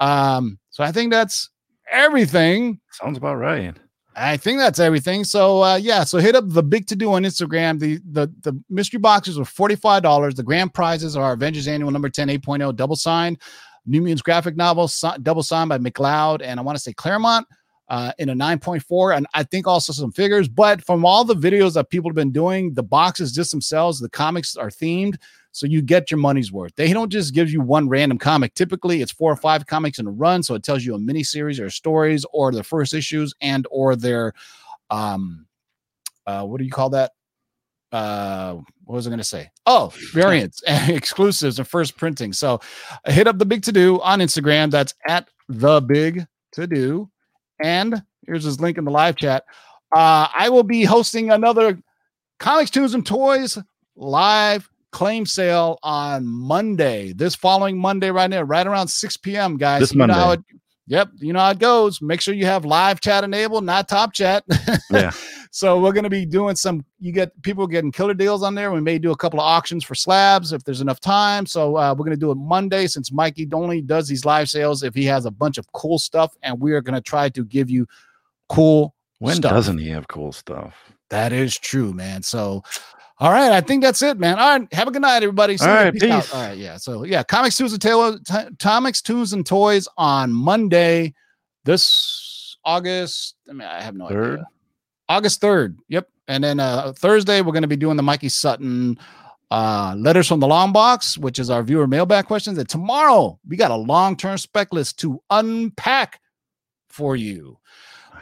Um, 0.01 0.59
so 0.71 0.85
I 0.85 0.93
think 0.93 1.13
that's 1.13 1.51
everything. 1.91 2.81
sounds 2.91 3.19
about 3.19 3.37
right. 3.37 3.77
I 4.17 4.37
think 4.37 4.59
that's 4.59 4.79
everything. 4.79 5.25
So 5.25 5.63
uh, 5.63 5.77
yeah, 5.77 6.05
so 6.05 6.19
hit 6.19 6.37
up 6.37 6.45
the 6.47 6.63
big 6.63 6.87
to 6.87 6.97
do 6.97 7.13
on 7.13 7.25
Instagram. 7.25 7.81
The 7.81 7.99
the 8.11 8.33
the 8.43 8.61
mystery 8.71 9.01
boxes 9.01 9.39
are 9.39 9.45
$45. 9.45 10.37
The 10.37 10.43
grand 10.43 10.73
prizes 10.73 11.17
are 11.17 11.33
Avengers 11.33 11.67
Annual 11.67 11.91
number 11.91 12.09
10 12.09 12.29
8.0 12.29 12.77
double 12.77 12.97
signed, 12.97 13.41
New 13.87 14.01
Mutants 14.03 14.23
graphic 14.23 14.57
novel 14.57 14.87
si- 14.89 15.19
double 15.23 15.43
signed 15.43 15.69
by 15.69 15.79
McLeod 15.79 16.43
and 16.43 16.61
I 16.61 16.63
want 16.63 16.77
to 16.77 16.83
say 16.83 16.93
Claremont. 16.93 17.47
uh, 17.89 18.13
in 18.19 18.31
a 18.31 18.35
9.4, 18.35 19.15
and 19.15 19.27
I 19.35 19.43
think 19.43 19.67
also 19.67 19.93
some 19.93 20.11
figures. 20.11 20.49
But 20.49 20.83
from 20.83 21.05
all 21.05 21.23
the 21.23 21.35
videos 21.37 21.75
that 21.75 21.91
people 21.91 22.09
have 22.11 22.17
been 22.17 22.33
doing, 22.33 22.73
the 22.73 22.83
boxes 22.83 23.31
just 23.31 23.51
themselves, 23.51 24.01
the 24.01 24.09
comics 24.09 24.57
are 24.57 24.71
themed. 24.71 25.17
So 25.55 25.67
you 25.67 25.83
get 25.83 26.11
your 26.11 26.19
money's 26.19 26.51
worth. 26.51 26.75
They 26.75 26.93
don't 26.93 27.11
just 27.11 27.33
give 27.33 27.49
you 27.49 27.61
one 27.61 27.89
random 27.89 28.19
comic. 28.19 28.55
Typically, 28.55 29.01
it's 29.03 29.13
four 29.13 29.31
or 29.31 29.37
five 29.37 29.69
comics 29.69 30.01
in 30.01 30.07
a 30.09 30.11
run. 30.11 30.43
So 30.43 30.57
it 30.57 30.65
tells 30.65 30.85
you 30.85 30.97
a 30.97 30.99
mini 30.99 31.23
series 31.23 31.61
or 31.61 31.71
stories 31.71 32.27
or 32.33 32.51
the 32.51 32.65
first 32.65 32.93
issues 32.93 33.33
and 33.41 33.65
or 33.71 33.95
their 33.95 34.33
um 34.91 35.47
uh 36.27 36.43
what 36.43 36.59
do 36.59 36.65
you 36.65 36.73
call 36.73 36.91
that? 36.91 37.13
Uh 37.93 38.55
what 38.85 38.97
was 38.97 39.07
I 39.07 39.11
gonna 39.11 39.23
say? 39.23 39.49
Oh, 39.65 39.93
variants 40.13 40.61
exclusives 40.67 41.61
and 41.61 41.69
first 41.69 41.97
printing. 41.97 42.33
So 42.33 42.61
hit 43.07 43.29
up 43.29 43.39
the 43.39 43.47
big 43.47 43.63
to 43.63 43.73
do 43.73 44.01
on 44.01 44.19
Instagram. 44.19 44.73
That's 44.73 44.95
at 45.07 45.29
the 45.49 45.81
big 45.81 46.27
to 46.55 46.67
do. 46.67 47.09
And 47.63 48.03
here's 48.27 48.43
his 48.43 48.61
link 48.61 48.77
in 48.77 48.85
the 48.85 48.91
live 48.91 49.15
chat. 49.15 49.45
Uh, 49.95 50.27
I 50.37 50.49
will 50.49 50.65
be 50.65 50.83
hosting 50.83 51.31
another 51.31 51.79
Comics, 52.41 52.71
Tunes, 52.71 52.95
and 52.95 53.07
Toys 53.07 53.57
live 53.95 54.69
claim 54.95 55.27
sale 55.27 55.79
on 55.83 56.25
Monday. 56.27 57.13
This 57.13 57.35
following 57.35 57.77
Monday, 57.77 58.11
right 58.11 58.31
now, 58.31 58.43
right 58.43 58.67
around 58.67 58.89
6 58.89 59.17
p.m. 59.19 59.57
Guys, 59.59 59.81
This 59.81 59.93
you 59.93 59.99
know 60.07 60.15
how 60.15 60.27
Monday. 60.29 60.43
it- 60.51 60.61
yep, 60.87 61.09
you 61.17 61.33
know 61.33 61.41
how 61.41 61.51
it 61.51 61.59
goes. 61.59 62.01
Make 62.01 62.21
sure 62.21 62.33
you 62.33 62.47
have 62.47 62.65
live 62.65 63.01
chat 63.01 63.25
enabled, 63.25 63.65
not 63.65 63.89
top 63.89 64.13
chat. 64.13 64.45
Yeah. 64.91 65.11
so 65.51 65.81
we're 65.81 65.93
going 65.93 66.05
to 66.05 66.11
be 66.11 66.25
doing 66.25 66.55
some. 66.55 66.85
You 67.01 67.11
get 67.11 67.31
people 67.43 67.67
getting 67.67 67.91
killer 67.91 68.15
deals 68.15 68.43
on 68.45 68.55
there. 68.55 68.71
We 68.71 68.81
may 68.81 68.99
do 68.99 69.11
a 69.11 69.17
couple 69.17 69.41
of 69.41 69.45
auctions 69.45 69.83
for 69.83 69.95
slabs 69.97 70.53
if 70.53 70.63
there's 70.63 70.81
enough 70.81 71.01
time. 71.01 71.47
So 71.47 71.77
uh, 71.77 71.93
we're 71.99 72.05
going 72.05 72.11
to 72.17 72.17
do 72.17 72.31
it 72.31 72.37
Monday 72.37 72.87
since 72.87 73.11
Mikey 73.11 73.49
only 73.53 73.81
does 73.81 74.07
these 74.07 74.25
live 74.25 74.49
sales 74.49 74.85
if 74.85 74.95
he 74.95 75.05
has 75.07 75.25
a 75.27 75.31
bunch 75.33 75.59
of 75.59 75.67
cool 75.73 75.99
stuff, 75.99 76.37
and 76.43 76.61
we 76.61 76.73
are 76.73 76.81
going 76.81 76.95
to 76.95 77.01
try 77.01 77.29
to 77.31 77.45
give 77.45 77.69
you 77.71 77.87
cool 78.49 78.95
When 79.19 79.35
stuff. 79.37 79.51
doesn't 79.53 79.79
he 79.79 79.89
have 79.89 80.07
cool 80.07 80.31
stuff? 80.31 80.75
That 81.11 81.33
is 81.33 81.57
true, 81.59 81.93
man. 81.93 82.23
So, 82.23 82.63
all 83.19 83.31
right, 83.31 83.53
I 83.53 83.61
think 83.61 83.83
that's 83.83 84.03
it, 84.03 84.19
man. 84.19 84.39
All 84.39 84.59
right, 84.59 84.73
have 84.73 84.89
a 84.89 84.91
good 84.91 85.03
night, 85.03 85.23
everybody. 85.23 85.57
See 85.57 85.67
All 85.67 85.75
right, 85.75 86.03
out. 86.05 86.35
All 86.35 86.43
right, 86.43 86.59
yeah. 86.59 86.77
So, 86.77 87.05
yeah, 87.05 87.23
comics, 87.23 87.57
tunes, 87.57 87.73
and 87.73 87.81
tail, 87.81 88.19
t- 88.19 88.57
comics, 88.59 89.01
tunes, 89.01 89.33
and 89.33 89.47
toys 89.47 89.87
on 89.97 90.33
Monday, 90.33 91.15
this 91.65 92.57
August. 92.65 93.37
I 93.49 93.53
mean, 93.53 93.69
I 93.69 93.83
have 93.83 93.95
no 93.95 94.09
Third? 94.09 94.33
idea. 94.35 94.47
August 95.09 95.41
third. 95.41 95.79
Yep. 95.89 96.09
And 96.29 96.43
then 96.43 96.61
uh 96.61 96.93
Thursday, 96.97 97.43
we're 97.43 97.53
going 97.53 97.63
to 97.63 97.69
be 97.69 97.77
doing 97.77 97.97
the 97.97 98.03
Mikey 98.03 98.31
Sutton 98.31 98.99
uh 99.51 99.95
letters 99.99 100.27
from 100.27 100.41
the 100.41 100.47
long 100.47 100.73
box, 100.73 101.19
which 101.19 101.39
is 101.39 101.51
our 101.51 101.63
viewer 101.63 101.87
mailbag 101.87 102.27
questions. 102.27 102.57
And 102.59 102.69
tomorrow, 102.69 103.39
we 103.47 103.57
got 103.57 103.71
a 103.71 103.77
long 103.77 104.17
term 104.17 104.39
spec 104.39 104.73
list 104.73 104.99
to 105.01 105.21
unpack 105.31 106.21
for 106.89 107.17
you. 107.17 107.59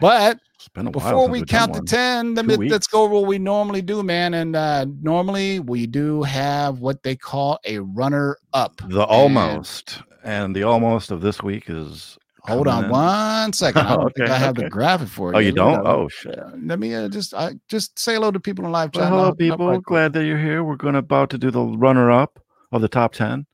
But 0.01 0.41
It's 0.63 0.69
been 0.69 0.87
a 0.87 0.91
while 0.91 1.11
before 1.13 1.29
we 1.29 1.43
count 1.45 1.75
to 1.75 1.81
10 1.81 2.35
let 2.37 2.49
Two 2.49 2.59
me, 2.59 2.69
let's 2.69 2.87
go 2.87 3.03
over 3.03 3.15
what 3.15 3.27
we 3.27 3.39
normally 3.39 3.83
do 3.83 4.03
man 4.03 4.33
and 4.35 4.55
uh 4.55 4.87
normally 5.03 5.59
we 5.61 5.87
do 5.87 6.23
have 6.23 6.79
what 6.81 7.03
they 7.03 7.17
call 7.17 7.59
a 7.65 7.79
runner 7.81 8.37
up 8.53 8.81
The 8.89 9.05
almost. 9.05 10.01
And 10.25 10.55
the 10.55 10.63
almost 10.63 11.11
of 11.11 11.21
this 11.21 11.43
week 11.43 11.65
is 11.69 12.17
hold 12.45 12.69
on 12.69 12.85
in. 12.85 12.91
one 12.91 13.53
second 13.53 13.83
i 13.87 13.97
don't 13.97 14.15
think 14.15 14.29
Okay, 14.29 14.33
i 14.33 14.37
have 14.39 14.55
the 14.55 14.69
graphic 14.71 15.09
for 15.09 15.31
you. 15.33 15.37
Oh, 15.37 15.41
you 15.41 15.49
you 15.49 15.53
Let 15.55 15.67
me 15.67 15.75
don't? 15.75 15.87
Oh 15.87 16.09
shit. 16.09 16.39
Uh, 16.39 16.51
let 16.63 16.79
me 16.79 16.95
uh, 16.95 17.09
just 17.09 17.35
I 17.35 17.55
just 17.69 17.99
say 17.99 18.15
hello 18.15 18.31
to 18.31 18.39
people 18.39 18.65
in 18.65 18.71
live 18.73 18.93
chat. 18.93 19.01
Well, 19.03 19.11
hello, 19.11 19.21
I'll- 19.23 19.27
I'll 19.31 19.35
people. 19.35 19.69
write- 19.69 19.83
Glad 19.83 20.13
that 20.13 20.25
you're 20.25 20.39
here. 20.39 20.63
We're 20.63 20.77
going 20.77 20.93
to 20.95 21.01
about 21.01 21.29
to 21.31 21.39
do 21.39 21.51
the 21.51 21.63
runner 21.65 22.11
up 22.11 22.39
of 22.71 22.83
the 22.83 22.89
top 22.89 23.13
10. 23.15 23.47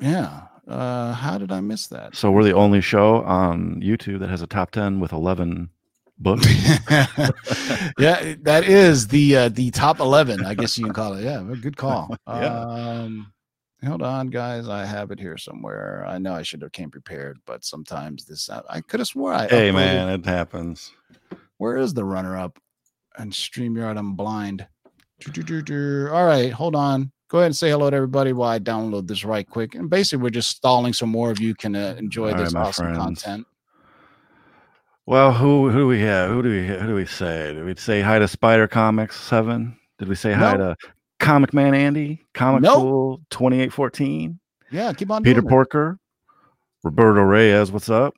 Yeah. 0.00 0.42
Uh, 0.66 1.12
how 1.12 1.36
did 1.36 1.52
I 1.52 1.60
miss 1.60 1.88
that? 1.88 2.16
So 2.16 2.30
we're 2.30 2.42
the 2.44 2.54
only 2.54 2.80
show 2.80 3.22
on 3.24 3.80
YouTube 3.82 4.20
that 4.20 4.30
has 4.30 4.40
a 4.40 4.46
top 4.46 4.70
10 4.70 4.98
with 5.00 5.12
11 5.12 5.68
books. 6.18 6.46
yeah, 7.98 8.34
that 8.42 8.64
is 8.64 9.08
the 9.08 9.36
uh, 9.36 9.48
the 9.48 9.70
top 9.70 10.00
eleven, 10.00 10.44
I 10.44 10.54
guess 10.54 10.76
you 10.78 10.84
can 10.84 10.94
call 10.94 11.14
it. 11.14 11.24
Yeah, 11.24 11.42
good 11.60 11.76
call. 11.76 12.16
Yeah. 12.28 12.60
Um, 12.60 13.32
hold 13.84 14.02
on, 14.02 14.28
guys, 14.28 14.68
I 14.68 14.84
have 14.86 15.10
it 15.10 15.18
here 15.20 15.36
somewhere. 15.36 16.04
I 16.08 16.18
know 16.18 16.32
I 16.34 16.42
should 16.42 16.62
have 16.62 16.72
came 16.72 16.90
prepared, 16.90 17.38
but 17.46 17.64
sometimes 17.64 18.24
this 18.24 18.48
I 18.50 18.80
could 18.80 19.00
have 19.00 19.08
swore 19.08 19.32
I. 19.32 19.46
hey, 19.46 19.70
uploaded- 19.70 19.74
man, 19.74 20.08
it 20.20 20.24
happens. 20.26 20.90
where 21.58 21.76
is 21.76 21.94
the 21.94 22.04
runner 22.04 22.36
up? 22.36 22.58
And 23.16 23.30
Streamyard, 23.32 23.96
I'm 23.96 24.14
blind. 24.14 24.66
All 25.26 26.26
right, 26.26 26.52
hold 26.52 26.74
on. 26.74 27.12
Go 27.28 27.38
ahead 27.38 27.46
and 27.46 27.56
say 27.56 27.70
hello 27.70 27.88
to 27.88 27.96
everybody 27.96 28.32
while 28.32 28.50
I 28.50 28.58
download 28.58 29.06
this 29.06 29.24
right 29.24 29.48
quick. 29.48 29.74
And 29.74 29.88
basically, 29.88 30.22
we're 30.22 30.30
just 30.30 30.50
stalling 30.50 30.92
so 30.92 31.06
more 31.06 31.30
of 31.30 31.40
you 31.40 31.54
can 31.54 31.74
uh, 31.76 31.94
enjoy 31.98 32.28
All 32.30 32.34
right, 32.34 32.44
this 32.44 32.52
my 32.52 32.60
awesome 32.62 32.86
friends. 32.86 32.98
content. 33.22 33.46
Well, 35.06 35.32
who 35.34 35.68
who 35.68 35.80
do 35.80 35.86
we 35.86 36.00
have? 36.00 36.30
Who 36.30 36.42
do 36.42 36.48
we 36.48 36.66
who 36.66 36.86
do 36.86 36.94
we 36.94 37.04
say? 37.04 37.52
Did 37.52 37.64
we 37.64 37.74
say 37.76 38.00
hi 38.00 38.18
to 38.18 38.26
Spider 38.26 38.66
Comics 38.66 39.20
Seven? 39.20 39.76
Did 39.98 40.08
we 40.08 40.14
say 40.14 40.32
hi 40.32 40.56
to 40.56 40.76
Comic 41.20 41.52
Man 41.52 41.74
Andy? 41.74 42.24
Comic 42.32 42.62
Nope. 42.62 43.20
Twenty 43.28 43.60
Eight 43.60 43.72
Fourteen? 43.72 44.40
Yeah, 44.70 44.92
keep 44.94 45.10
on 45.10 45.22
Peter. 45.22 45.42
Porker, 45.42 45.98
Roberto 46.82 47.20
Reyes. 47.20 47.70
What's 47.70 47.90
up? 47.90 48.14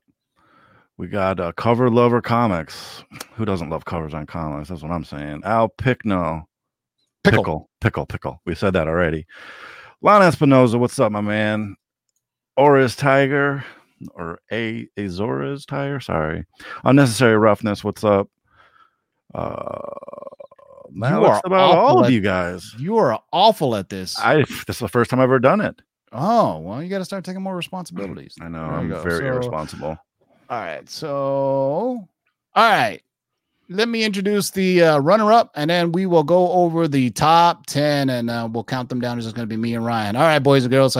We 0.96 1.08
got 1.08 1.40
uh, 1.40 1.52
Cover 1.52 1.90
Lover 1.90 2.22
Comics. 2.22 3.02
Who 3.34 3.44
doesn't 3.44 3.68
love 3.68 3.84
covers 3.84 4.14
on 4.14 4.24
comics? 4.26 4.68
That's 4.68 4.82
what 4.82 4.92
I'm 4.92 5.04
saying. 5.04 5.42
Al 5.44 5.68
Pickno. 5.68 6.44
Pickle. 7.24 7.42
Pickle. 7.42 7.68
Pickle. 7.80 8.06
Pickle. 8.06 8.40
We 8.46 8.54
said 8.54 8.72
that 8.74 8.86
already. 8.88 9.26
Lon 10.02 10.22
Espinoza. 10.22 10.78
What's 10.78 10.98
up, 11.00 11.10
my 11.10 11.20
man? 11.20 11.76
Oris 12.56 12.96
Tiger 12.96 13.64
or 14.14 14.38
A 14.52 14.88
Azores 14.96 15.66
tire. 15.66 16.00
Sorry. 16.00 16.44
Unnecessary 16.84 17.36
roughness. 17.36 17.82
What's 17.84 18.04
up? 18.04 18.28
Uh, 19.34 19.80
that 20.98 21.10
You 21.10 21.24
are 21.26 21.40
about 21.44 21.76
all 21.76 22.00
of 22.00 22.06
at- 22.06 22.12
you 22.12 22.20
guys. 22.20 22.74
You 22.78 22.96
are 22.96 23.20
awful 23.32 23.74
at 23.76 23.88
this. 23.88 24.18
I 24.18 24.36
this 24.42 24.68
is 24.68 24.78
the 24.78 24.88
first 24.88 25.10
time 25.10 25.20
I've 25.20 25.24
ever 25.24 25.38
done 25.38 25.60
it. 25.60 25.80
oh, 26.12 26.58
well, 26.60 26.82
you 26.82 26.88
got 26.88 26.98
to 26.98 27.04
start 27.04 27.24
taking 27.24 27.42
more 27.42 27.56
responsibilities. 27.64 28.34
I 28.40 28.48
know 28.48 28.62
I'm 28.64 28.88
go. 28.88 29.02
very 29.02 29.18
So- 29.20 29.26
irresponsible. 29.26 29.96
All 30.48 30.60
right. 30.60 30.88
So, 30.88 31.08
all 32.54 32.70
right. 32.70 33.02
Let 33.68 33.88
me 33.88 34.04
introduce 34.04 34.50
the 34.50 34.82
uh, 34.82 34.98
runner 34.98 35.32
up 35.32 35.50
and 35.56 35.68
then 35.68 35.90
we 35.90 36.06
will 36.06 36.22
go 36.22 36.52
over 36.52 36.86
the 36.86 37.10
top 37.10 37.66
10 37.66 38.10
and 38.10 38.30
uh, 38.30 38.48
we'll 38.50 38.62
count 38.62 38.88
them 38.88 39.00
down. 39.00 39.18
It's 39.18 39.26
just 39.26 39.34
going 39.34 39.48
to 39.48 39.52
be 39.52 39.60
me 39.60 39.74
and 39.74 39.84
Ryan. 39.84 40.14
All 40.14 40.22
right, 40.22 40.38
boys 40.38 40.64
and 40.64 40.70
girls. 40.70 40.96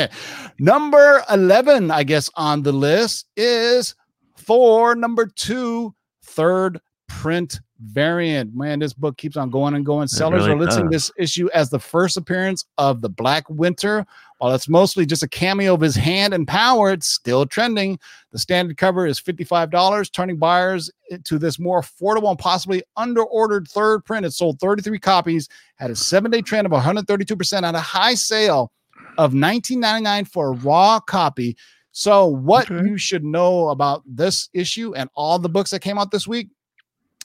number 0.60 1.24
11, 1.28 1.90
I 1.90 2.04
guess, 2.04 2.30
on 2.36 2.62
the 2.62 2.70
list 2.70 3.26
is 3.36 3.96
for 4.36 4.94
number 4.94 5.26
two, 5.26 5.92
third 6.22 6.80
print 7.08 7.60
variant. 7.84 8.54
Man, 8.54 8.78
this 8.78 8.92
book 8.92 9.16
keeps 9.16 9.36
on 9.36 9.50
going 9.50 9.74
and 9.74 9.84
going. 9.84 10.08
Sellers 10.08 10.42
really 10.46 10.52
are 10.52 10.58
listing 10.58 10.90
does. 10.90 11.08
this 11.08 11.12
issue 11.18 11.48
as 11.54 11.70
the 11.70 11.78
first 11.78 12.16
appearance 12.16 12.64
of 12.78 13.00
the 13.00 13.08
Black 13.08 13.48
Winter. 13.48 14.06
While 14.38 14.52
it's 14.54 14.68
mostly 14.68 15.06
just 15.06 15.22
a 15.22 15.28
cameo 15.28 15.74
of 15.74 15.80
his 15.80 15.94
hand 15.94 16.34
and 16.34 16.46
power, 16.46 16.92
it's 16.92 17.06
still 17.06 17.46
trending. 17.46 17.98
The 18.32 18.38
standard 18.38 18.76
cover 18.76 19.06
is 19.06 19.20
$55, 19.20 20.10
turning 20.12 20.36
buyers 20.38 20.90
to 21.24 21.38
this 21.38 21.58
more 21.58 21.80
affordable 21.80 22.30
and 22.30 22.38
possibly 22.38 22.82
under-ordered 22.96 23.68
third 23.68 24.04
print. 24.04 24.26
It 24.26 24.32
sold 24.32 24.58
33 24.60 24.98
copies, 24.98 25.48
had 25.76 25.90
a 25.90 25.96
seven-day 25.96 26.42
trend 26.42 26.66
of 26.66 26.72
132% 26.72 27.62
on 27.62 27.74
a 27.74 27.80
high 27.80 28.14
sale 28.14 28.72
of 29.18 29.32
$19.99 29.32 30.26
for 30.28 30.48
a 30.48 30.56
raw 30.58 30.98
copy. 31.00 31.56
So, 31.92 32.26
what 32.26 32.68
Okay. 32.70 32.88
you 32.88 32.98
should 32.98 33.22
know 33.24 33.68
about 33.68 34.02
this 34.04 34.48
issue 34.52 34.94
and 34.94 35.08
all 35.14 35.38
the 35.38 35.48
books 35.48 35.70
that 35.70 35.80
came 35.80 35.96
out 35.96 36.10
this 36.10 36.26
week 36.26 36.48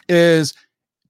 is 0.10 0.54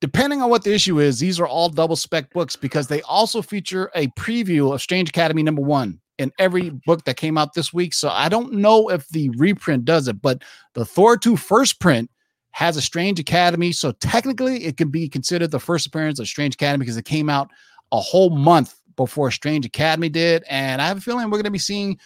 depending 0.01 0.41
on 0.41 0.50
what 0.50 0.63
the 0.63 0.74
issue 0.74 1.00
is, 1.00 1.20
these 1.20 1.39
are 1.39 1.48
all 1.48 1.70
double 1.70 1.96
spec 1.96 2.32
books 2.32 2.56
because 2.56 2.88
they 2.88 3.01
also 3.03 3.41
feature 3.41 3.89
a 3.96 4.08
preview 4.10 4.74
of 4.74 4.82
Strange 4.82 5.10
Academy 5.10 5.44
number 5.44 5.62
one 5.62 6.00
in 6.18 6.32
every 6.38 6.70
book 6.70 7.03
that 7.06 7.18
came 7.18 7.38
out 7.38 7.53
this 7.53 7.74
week. 7.74 7.94
So 7.94 8.10
I 8.10 8.29
don't 8.29 8.53
know 8.53 8.89
if 8.89 9.08
the 9.10 9.29
reprint 9.32 9.86
does 9.86 10.08
it, 10.08 10.22
but 10.22 10.44
the 10.74 10.86
Thor 10.86 11.18
2 11.18 11.38
first 11.38 11.79
print 11.79 12.10
has 12.51 12.77
a 12.77 12.82
Strange 12.82 13.20
Academy. 13.20 13.72
So 13.72 13.91
technically, 13.94 14.65
it 14.65 14.77
can 14.77 14.89
be 14.89 15.08
considered 15.08 15.51
the 15.51 15.60
first 15.60 15.88
appearance 15.88 16.20
of 16.20 16.27
Strange 16.27 16.56
Academy 16.56 16.84
because 16.84 16.98
it 16.98 17.06
came 17.06 17.29
out 17.29 17.50
a 17.91 18.00
whole 18.00 18.29
month 18.29 18.75
before 18.98 19.32
Strange 19.32 19.65
Academy 19.65 20.10
did. 20.10 20.44
And 20.50 20.82
I 20.82 20.88
have 20.88 20.98
a 20.98 21.01
feeling 21.01 21.25
we're 21.25 21.38
going 21.38 21.44
to 21.46 21.51
be 21.51 21.58
seeing 21.58 21.98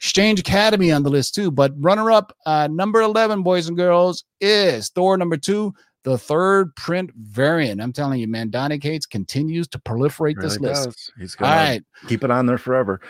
Strange 0.00 0.40
Academy 0.40 0.92
on 0.92 1.02
the 1.02 1.10
list 1.10 1.34
too. 1.34 1.50
But 1.50 1.72
runner 1.78 2.10
up, 2.10 2.36
uh, 2.44 2.68
number 2.70 3.00
11, 3.00 3.42
boys 3.42 3.68
and 3.68 3.76
girls, 3.76 4.24
is 4.40 4.90
Thor 4.90 5.16
number 5.16 5.36
two, 5.36 5.72
the 6.04 6.18
third 6.18 6.74
print 6.76 7.10
variant. 7.16 7.80
I'm 7.80 7.92
telling 7.92 8.20
you, 8.20 8.28
man, 8.28 8.50
Donny 8.50 8.78
Cates 8.78 9.06
continues 9.06 9.68
to 9.68 9.78
proliferate 9.78 10.40
this 10.40 10.56
Really 10.56 10.68
list. 10.70 10.84
does. 10.84 11.10
He's 11.18 11.36
All 11.36 11.46
gonna 11.46 11.56
right. 11.56 11.82
keep 12.08 12.24
it 12.24 12.30
on 12.30 12.46
there 12.46 12.58
forever. 12.58 13.00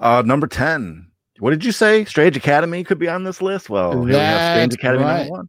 Uh, 0.00 0.22
number 0.24 0.46
ten. 0.46 1.06
What 1.38 1.50
did 1.50 1.64
you 1.64 1.72
say? 1.72 2.04
Strange 2.04 2.36
Academy 2.36 2.84
could 2.84 2.98
be 2.98 3.08
on 3.08 3.24
this 3.24 3.40
list. 3.40 3.70
Well, 3.70 3.92
here 3.92 4.00
we 4.02 4.14
have 4.14 4.54
Strange 4.56 4.74
Academy 4.74 5.04
right. 5.04 5.18
number 5.20 5.30
one. 5.30 5.48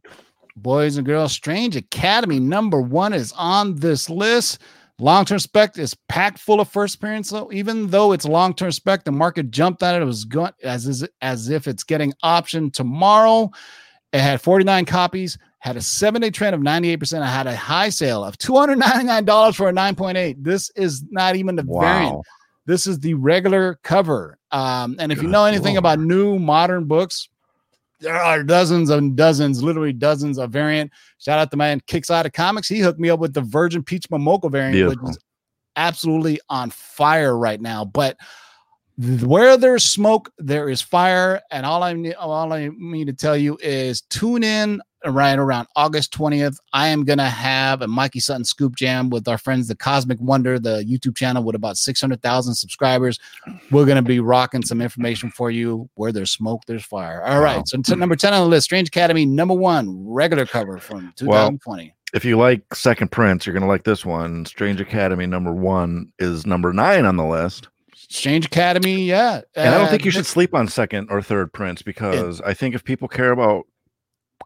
Boys 0.56 0.96
and 0.96 1.06
girls, 1.06 1.32
Strange 1.32 1.76
Academy 1.76 2.38
number 2.38 2.80
one 2.80 3.12
is 3.12 3.32
on 3.36 3.74
this 3.76 4.08
list. 4.08 4.60
Long 4.98 5.24
term 5.24 5.38
spec 5.38 5.76
is 5.78 5.96
packed 6.08 6.38
full 6.38 6.60
of 6.60 6.68
first 6.68 6.94
appearance. 6.96 7.28
So 7.28 7.50
even 7.52 7.88
though 7.88 8.12
it's 8.12 8.24
long 8.24 8.54
term 8.54 8.70
spec, 8.70 9.04
the 9.04 9.10
market 9.12 9.50
jumped 9.50 9.82
on 9.82 9.94
it. 9.94 10.02
It 10.02 10.04
was 10.04 10.24
going 10.24 10.52
as 10.62 10.86
is 10.86 11.06
as 11.20 11.48
if 11.48 11.66
it's 11.66 11.82
getting 11.82 12.12
optioned 12.22 12.72
tomorrow. 12.74 13.50
It 14.12 14.20
had 14.20 14.40
49 14.40 14.84
copies, 14.84 15.38
had 15.62 15.76
a 15.76 15.80
seven 15.80 16.20
day 16.20 16.30
trend 16.30 16.56
of 16.56 16.60
98%. 16.60 17.22
I 17.22 17.26
had 17.26 17.46
a 17.46 17.54
high 17.54 17.88
sale 17.88 18.24
of 18.24 18.36
$299 18.36 19.54
for 19.54 19.68
a 19.68 19.72
9.8. 19.72 20.42
This 20.42 20.70
is 20.70 21.04
not 21.10 21.36
even 21.36 21.54
the 21.54 21.62
variant. 21.62 22.20
This 22.66 22.88
is 22.88 22.98
the 22.98 23.14
regular 23.14 23.78
cover. 23.84 24.38
Um, 24.50 24.96
and 24.98 25.12
if 25.12 25.22
you 25.22 25.28
know 25.28 25.44
anything 25.44 25.74
Lord. 25.74 25.78
about 25.78 26.00
new 26.00 26.40
modern 26.40 26.86
books, 26.86 27.28
there 28.00 28.16
are 28.16 28.42
dozens 28.42 28.90
and 28.90 29.16
dozens, 29.16 29.62
literally 29.62 29.92
dozens 29.92 30.36
of 30.36 30.50
variant. 30.50 30.90
Shout 31.18 31.38
out 31.38 31.52
to 31.52 31.56
my 31.56 31.66
man 31.66 31.80
Kicks 31.86 32.10
Out 32.10 32.26
of 32.26 32.32
Comics. 32.32 32.68
He 32.68 32.80
hooked 32.80 32.98
me 32.98 33.10
up 33.10 33.20
with 33.20 33.32
the 33.32 33.40
Virgin 33.40 33.84
Peach 33.84 34.08
Momoko 34.10 34.50
variant, 34.50 34.74
Beautiful. 34.74 35.04
which 35.04 35.16
is 35.16 35.22
absolutely 35.76 36.40
on 36.48 36.70
fire 36.70 37.38
right 37.38 37.60
now. 37.60 37.84
But 37.84 38.16
where 38.98 39.56
there's 39.56 39.84
smoke, 39.84 40.32
there 40.38 40.68
is 40.68 40.80
fire. 40.80 41.40
And 41.50 41.64
all 41.66 41.82
I 41.82 41.92
need, 41.92 42.14
all 42.14 42.52
I 42.52 42.68
mean 42.68 43.06
to 43.06 43.12
tell 43.12 43.36
you 43.36 43.58
is 43.62 44.02
tune 44.02 44.44
in 44.44 44.82
right 45.06 45.38
around 45.38 45.66
August 45.74 46.12
20th. 46.12 46.56
I 46.72 46.88
am 46.88 47.04
gonna 47.04 47.28
have 47.28 47.82
a 47.82 47.88
Mikey 47.88 48.20
Sutton 48.20 48.44
Scoop 48.44 48.76
Jam 48.76 49.10
with 49.10 49.26
our 49.26 49.38
friends, 49.38 49.68
the 49.68 49.74
Cosmic 49.74 50.20
Wonder, 50.20 50.58
the 50.58 50.84
YouTube 50.84 51.16
channel 51.16 51.42
with 51.42 51.56
about 51.56 51.76
600,000 51.76 52.54
subscribers. 52.54 53.18
We're 53.70 53.86
gonna 53.86 54.02
be 54.02 54.20
rocking 54.20 54.64
some 54.64 54.80
information 54.80 55.30
for 55.30 55.50
you. 55.50 55.88
Where 55.94 56.12
there's 56.12 56.30
smoke, 56.30 56.62
there's 56.66 56.84
fire. 56.84 57.24
All 57.24 57.40
right. 57.40 57.58
Wow. 57.58 57.64
So 57.66 57.80
t- 57.80 57.96
number 57.96 58.16
10 58.16 58.32
on 58.32 58.42
the 58.42 58.48
list, 58.48 58.64
Strange 58.64 58.88
Academy, 58.88 59.24
number 59.26 59.54
one, 59.54 60.06
regular 60.06 60.46
cover 60.46 60.78
from 60.78 61.12
2020. 61.16 61.94
If 62.14 62.26
you 62.26 62.36
like 62.36 62.74
second 62.74 63.10
Prince, 63.10 63.46
you're 63.46 63.54
gonna 63.54 63.66
like 63.66 63.84
this 63.84 64.04
one. 64.04 64.44
Strange 64.44 64.80
Academy 64.80 65.26
number 65.26 65.52
one 65.52 66.12
is 66.18 66.46
number 66.46 66.72
nine 66.72 67.06
on 67.06 67.16
the 67.16 67.24
list. 67.24 67.68
Strange 68.12 68.46
Academy, 68.46 69.04
yeah. 69.04 69.40
And 69.56 69.74
I 69.74 69.78
don't 69.78 69.86
Uh, 69.86 69.90
think 69.90 70.04
you 70.04 70.10
should 70.10 70.26
sleep 70.26 70.54
on 70.54 70.68
second 70.68 71.08
or 71.10 71.22
third 71.22 71.52
prints 71.52 71.82
because 71.82 72.40
I 72.42 72.52
think 72.54 72.74
if 72.74 72.84
people 72.84 73.08
care 73.08 73.32
about 73.32 73.64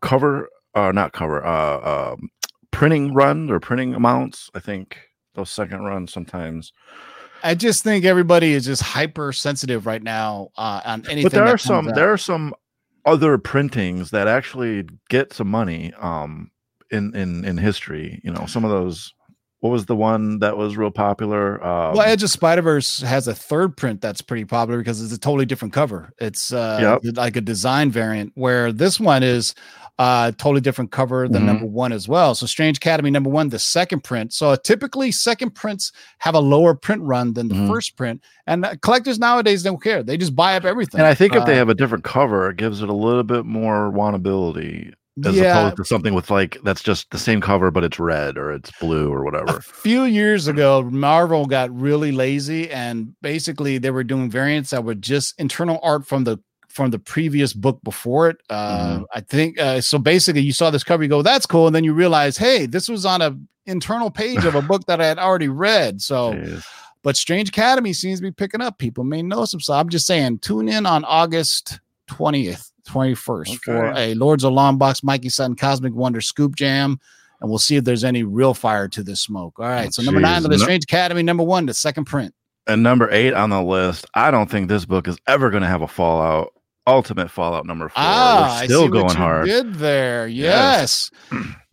cover, 0.02 0.48
uh, 0.74 0.92
not 0.92 1.12
cover, 1.12 1.44
uh, 1.44 2.12
um 2.12 2.28
printing 2.70 3.12
run 3.14 3.50
or 3.50 3.58
printing 3.58 3.94
amounts, 3.94 4.50
I 4.54 4.60
think 4.60 4.98
those 5.34 5.50
second 5.50 5.82
runs 5.84 6.12
sometimes. 6.12 6.72
I 7.42 7.54
just 7.54 7.82
think 7.82 8.04
everybody 8.04 8.52
is 8.52 8.64
just 8.66 8.82
hypersensitive 8.82 9.84
right 9.86 10.02
now 10.02 10.50
uh, 10.56 10.80
on 10.84 11.00
anything. 11.06 11.22
but 11.24 11.32
there 11.32 11.44
that 11.44 11.54
are 11.54 11.58
some 11.58 11.88
out. 11.88 11.94
there 11.94 12.12
are 12.12 12.18
some 12.18 12.54
other 13.04 13.38
printings 13.38 14.10
that 14.10 14.26
actually 14.28 14.84
get 15.08 15.32
some 15.32 15.48
money 15.48 15.92
um 16.00 16.50
in 16.90 17.14
in 17.14 17.44
in 17.44 17.56
history 17.56 18.20
you 18.24 18.32
know 18.32 18.46
some 18.46 18.64
of 18.64 18.70
those 18.70 19.12
what 19.60 19.70
was 19.70 19.86
the 19.86 19.96
one 19.96 20.38
that 20.40 20.56
was 20.56 20.76
real 20.76 20.90
popular 20.90 21.62
um, 21.64 21.96
well, 21.96 22.02
Edge 22.06 22.22
of 22.22 22.30
Spider 22.30 22.62
Verse 22.62 23.00
has 23.00 23.26
a 23.26 23.34
third 23.34 23.76
print 23.76 24.00
that's 24.00 24.20
pretty 24.20 24.44
popular 24.44 24.78
because 24.78 25.02
it's 25.02 25.12
a 25.14 25.18
totally 25.18 25.46
different 25.46 25.72
cover. 25.74 26.12
It's 26.18 26.52
uh, 26.52 26.78
like 27.14 27.36
a 27.36 27.40
design 27.40 27.90
variant, 27.90 28.32
where 28.34 28.70
this 28.72 29.00
one 29.00 29.22
is 29.22 29.54
uh, 29.98 30.30
totally 30.32 30.60
different 30.60 30.90
cover 30.92 31.26
than 31.26 31.42
Mhm. 31.42 31.46
number 31.46 31.64
one 31.66 31.90
as 31.90 32.06
well. 32.06 32.34
So 32.34 32.44
Strange 32.44 32.76
Academy 32.76 33.10
number 33.10 33.30
one, 33.30 33.48
the 33.48 33.58
second 33.58 34.04
print. 34.04 34.34
So 34.34 34.54
typically, 34.54 35.10
second 35.10 35.54
prints 35.54 35.90
have 36.18 36.34
a 36.34 36.38
lower 36.38 36.74
print 36.74 37.00
run 37.02 37.32
than 37.32 37.48
the 37.48 37.54
Mhm. 37.54 37.66
first 37.66 37.96
print, 37.96 38.22
and 38.46 38.66
uh, 38.66 38.74
collectors 38.82 39.18
nowadays 39.18 39.62
don't 39.62 39.82
care; 39.82 40.02
they 40.02 40.18
just 40.18 40.36
buy 40.36 40.54
up 40.54 40.64
everything. 40.66 41.00
and 41.00 41.06
i 41.06 41.14
think 41.14 41.34
if 41.34 41.46
they 41.46 41.54
Uh, 41.54 41.56
have 41.56 41.70
a 41.70 41.74
different 41.74 42.04
cover 42.04 42.50
it 42.50 42.58
gives 42.58 42.82
it 42.82 42.90
a 42.90 42.92
little 42.92 43.22
bit 43.24 43.46
more 43.46 43.90
wantability 43.90 44.92
as 45.24 45.34
yeah, 45.34 45.58
opposed 45.60 45.76
to 45.78 45.84
something 45.84 46.12
with 46.14 46.30
like 46.30 46.58
that's 46.62 46.82
just 46.82 47.10
the 47.10 47.18
same 47.18 47.40
cover 47.40 47.70
but 47.70 47.82
it's 47.84 47.98
red 47.98 48.36
or 48.36 48.52
it's 48.52 48.70
blue 48.80 49.10
or 49.10 49.24
whatever. 49.24 49.56
a 49.56 49.62
few 49.62 50.02
years 50.04 50.46
ago, 50.46 50.82
Marvel 50.82 51.46
got 51.46 51.74
really 51.74 52.12
lazy, 52.12 52.70
and 52.70 53.14
basically 53.22 53.78
they 53.78 53.90
were 53.90 54.04
doing 54.04 54.30
variants 54.30 54.70
that 54.70 54.84
were 54.84 54.94
just 54.94 55.38
internal 55.40 55.78
art 55.82 56.06
from 56.06 56.24
the 56.24 56.38
from 56.68 56.90
the 56.90 56.98
previous 56.98 57.54
book 57.54 57.80
before 57.82 58.28
it. 58.28 58.36
Uh, 58.50 58.98
Mhm. 58.98 59.04
I 59.14 59.20
think 59.22 59.58
uh, 59.58 59.80
so. 59.80 59.98
Basically, 59.98 60.42
you 60.42 60.52
saw 60.52 60.68
this 60.70 60.84
cover, 60.84 61.02
you 61.02 61.08
go, 61.08 61.22
"That's 61.22 61.46
cool," 61.46 61.66
and 61.66 61.74
then 61.74 61.84
you 61.84 61.94
realize, 61.94 62.36
"Hey, 62.36 62.66
this 62.66 62.86
was 62.86 63.06
on 63.06 63.22
a 63.22 63.34
internal 63.64 64.10
page 64.10 64.44
of 64.44 64.54
a 64.54 64.60
book 64.60 64.84
that 64.86 65.00
I 65.00 65.06
had 65.06 65.18
already 65.18 65.48
read." 65.48 66.02
So, 66.02 66.32
Jeez. 66.34 66.62
but 67.02 67.16
Strange 67.16 67.48
Academy 67.48 67.94
seems 67.94 68.18
to 68.18 68.22
be 68.24 68.30
picking 68.30 68.60
up. 68.60 68.76
People 68.76 69.04
may 69.04 69.22
know 69.22 69.46
some. 69.46 69.60
So 69.60 69.72
I'm 69.72 69.88
just 69.88 70.06
saying, 70.06 70.40
tune 70.40 70.68
in 70.68 70.84
on 70.84 71.02
August 71.06 71.80
twentieth, 72.08 72.70
twenty 72.86 73.14
first 73.14 73.62
for 73.64 73.92
a 73.96 74.14
Lords 74.14 74.44
of 74.44 74.52
Long 74.52 74.78
Box 74.78 75.02
Mikey 75.02 75.28
Sutton 75.28 75.56
Cosmic 75.56 75.94
Wonder 75.94 76.20
Scoop 76.20 76.56
Jam. 76.56 76.98
And 77.40 77.50
we'll 77.50 77.58
see 77.58 77.76
if 77.76 77.84
there's 77.84 78.02
any 78.04 78.22
real 78.22 78.54
fire 78.54 78.88
to 78.88 79.02
this 79.02 79.20
smoke. 79.20 79.58
All 79.58 79.66
right. 79.68 79.92
So 79.92 80.02
number 80.02 80.20
nine 80.20 80.42
the 80.42 80.48
no- 80.48 80.56
Strange 80.56 80.84
Academy, 80.84 81.22
number 81.22 81.42
one, 81.42 81.66
the 81.66 81.74
second 81.74 82.06
print. 82.06 82.34
and 82.66 82.82
number 82.82 83.10
eight 83.12 83.32
on 83.34 83.50
the 83.50 83.62
list 83.62 84.06
i 84.14 84.28
don't 84.30 84.50
think 84.50 84.68
this 84.68 84.84
book 84.84 85.06
is 85.06 85.16
ever 85.28 85.50
going 85.50 85.62
to 85.62 85.68
have 85.68 85.82
a 85.82 85.86
fallout 85.86 86.52
ultimate 86.88 87.30
fallout 87.30 87.64
number 87.66 87.88
four 87.88 87.94
Ah, 87.98 88.58
We're 88.62 88.64
still 88.66 88.88
going 88.88 89.14
hard 89.14 89.46
did 89.46 89.74
there. 89.74 90.26
Yes. 90.26 91.10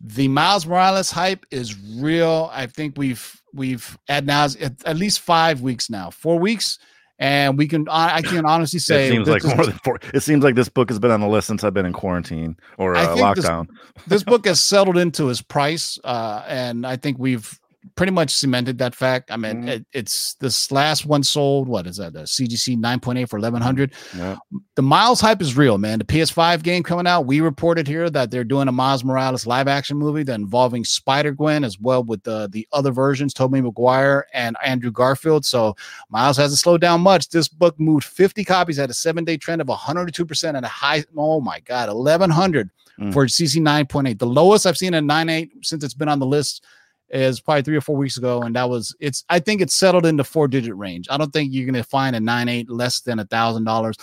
the 0.00 0.28
Miles 0.28 0.66
Morales 0.66 1.10
hype 1.10 1.46
is 1.50 1.76
real. 1.98 2.50
I 2.52 2.66
think 2.66 2.98
we've 2.98 3.40
we've 3.54 3.96
at 4.08 4.24
now 4.24 4.44
at, 4.44 4.72
at 4.84 4.96
least 4.96 5.20
five 5.20 5.60
weeks 5.62 5.88
now, 5.88 6.10
four 6.10 6.38
weeks, 6.38 6.78
and 7.18 7.56
we 7.56 7.68
can 7.68 7.88
I 7.88 8.16
I 8.16 8.22
can 8.22 8.44
honestly 8.46 8.78
say 8.78 9.06
it 9.08 9.10
seems 9.10 9.28
like 9.28 9.44
is- 9.44 9.54
more 9.54 9.66
than 9.66 9.78
four. 9.84 9.98
It 10.12 10.20
seems 10.22 10.42
like 10.44 10.54
this 10.54 10.68
book 10.68 10.88
has 10.90 10.98
been 10.98 11.10
on 11.10 11.20
the 11.20 11.28
list 11.28 11.46
since 11.46 11.64
I've 11.64 11.74
been 11.74 11.86
in 11.86 11.92
quarantine 11.92 12.56
or 12.78 12.94
uh, 12.96 13.14
think 13.14 13.36
this- 13.36 13.44
lockdown. 13.44 13.68
this 14.06 14.22
book 14.32 14.46
has 14.46 14.60
settled 14.60 14.96
into 14.98 15.26
his 15.26 15.40
price, 15.42 15.98
uh, 16.04 16.42
and 16.48 16.86
I 16.86 16.96
think 16.96 17.18
we've 17.18 17.58
pretty 17.96 18.12
much 18.12 18.30
cemented 18.30 18.78
that 18.78 18.94
fact. 18.94 19.30
I 19.30 19.36
mean, 19.36 19.64
Mhm. 19.64 19.68
it, 19.68 19.86
it's 19.92 20.34
this 20.34 20.72
last 20.72 21.04
one 21.06 21.22
sold. 21.22 21.68
What 21.68 21.86
is 21.86 21.98
that? 21.98 22.16
A 22.16 22.26
CGC 22.26 22.76
9.8 22.76 23.28
for 23.28 23.38
1100. 23.38 23.92
Yeah. 24.16 24.36
The 24.76 24.82
Miles 24.82 25.20
hype 25.20 25.42
is 25.42 25.56
real, 25.56 25.76
man. 25.78 25.98
The 25.98 26.04
PS5 26.04 26.62
game 26.62 26.82
coming 26.82 27.06
out. 27.06 27.26
We 27.26 27.40
reported 27.40 27.86
here 27.86 28.08
that 28.10 28.30
they're 28.30 28.42
doing 28.44 28.68
a 28.68 28.72
Miles 28.72 29.04
Morales 29.04 29.46
live 29.46 29.68
action 29.68 29.96
movie 29.98 30.22
that 30.24 30.34
involving 30.34 30.84
Spider 30.84 31.32
Gwen 31.32 31.62
as 31.64 31.78
well 31.78 32.02
with 32.02 32.22
the 32.22 32.48
the 32.50 32.66
other 32.72 32.90
versions, 32.90 33.34
Tobey 33.34 33.60
Maguire 33.60 34.26
and 34.32 34.56
Andrew 34.64 34.90
Garfield. 34.90 35.44
So 35.44 35.76
Miles 36.08 36.36
hasn't 36.36 36.60
slowed 36.60 36.80
down 36.80 37.00
much. 37.02 37.28
This 37.28 37.48
book 37.48 37.78
moved 37.78 38.04
50 38.04 38.44
copies 38.44 38.78
at 38.78 38.90
a 38.90 38.94
seven 38.94 39.24
day 39.24 39.36
trend 39.36 39.60
of 39.60 39.68
102% 39.68 40.56
at 40.56 40.64
a 40.64 40.68
high. 40.68 41.04
Oh 41.16 41.40
my 41.40 41.60
God, 41.60 41.88
1100 41.90 42.70
Mm. 43.00 43.12
for 43.12 43.26
CC 43.26 43.60
9.8. 43.60 44.20
The 44.20 44.26
lowest 44.26 44.66
I've 44.66 44.76
seen 44.78 44.94
a 44.94 45.00
9.8 45.02 45.50
since 45.62 45.82
it's 45.82 45.94
been 45.94 46.08
on 46.08 46.20
the 46.20 46.26
list 46.26 46.62
is 47.10 47.38
probably 47.40 47.62
three 47.62 47.76
or 47.76 47.80
four 47.80 47.96
weeks 47.96 48.16
ago, 48.16 48.42
and 48.42 48.56
that 48.56 48.68
was 48.68 48.94
it's. 48.98 49.24
I 49.28 49.38
think 49.38 49.60
it's 49.60 49.74
settled 49.74 50.06
in 50.06 50.16
the 50.16 50.24
four 50.24 50.48
digit 50.48 50.74
range. 50.76 51.06
I 51.10 51.16
don't 51.16 51.32
think 51.32 51.52
you're 51.52 51.66
going 51.70 51.74
to 51.82 51.88
find 51.88 52.16
a 52.16 52.20
nine 52.20 52.48
eight 52.48 52.68
less 52.70 53.00
than 53.02 53.18
a 53.18 53.24
thousand 53.26 53.64
dollars, 53.64 53.96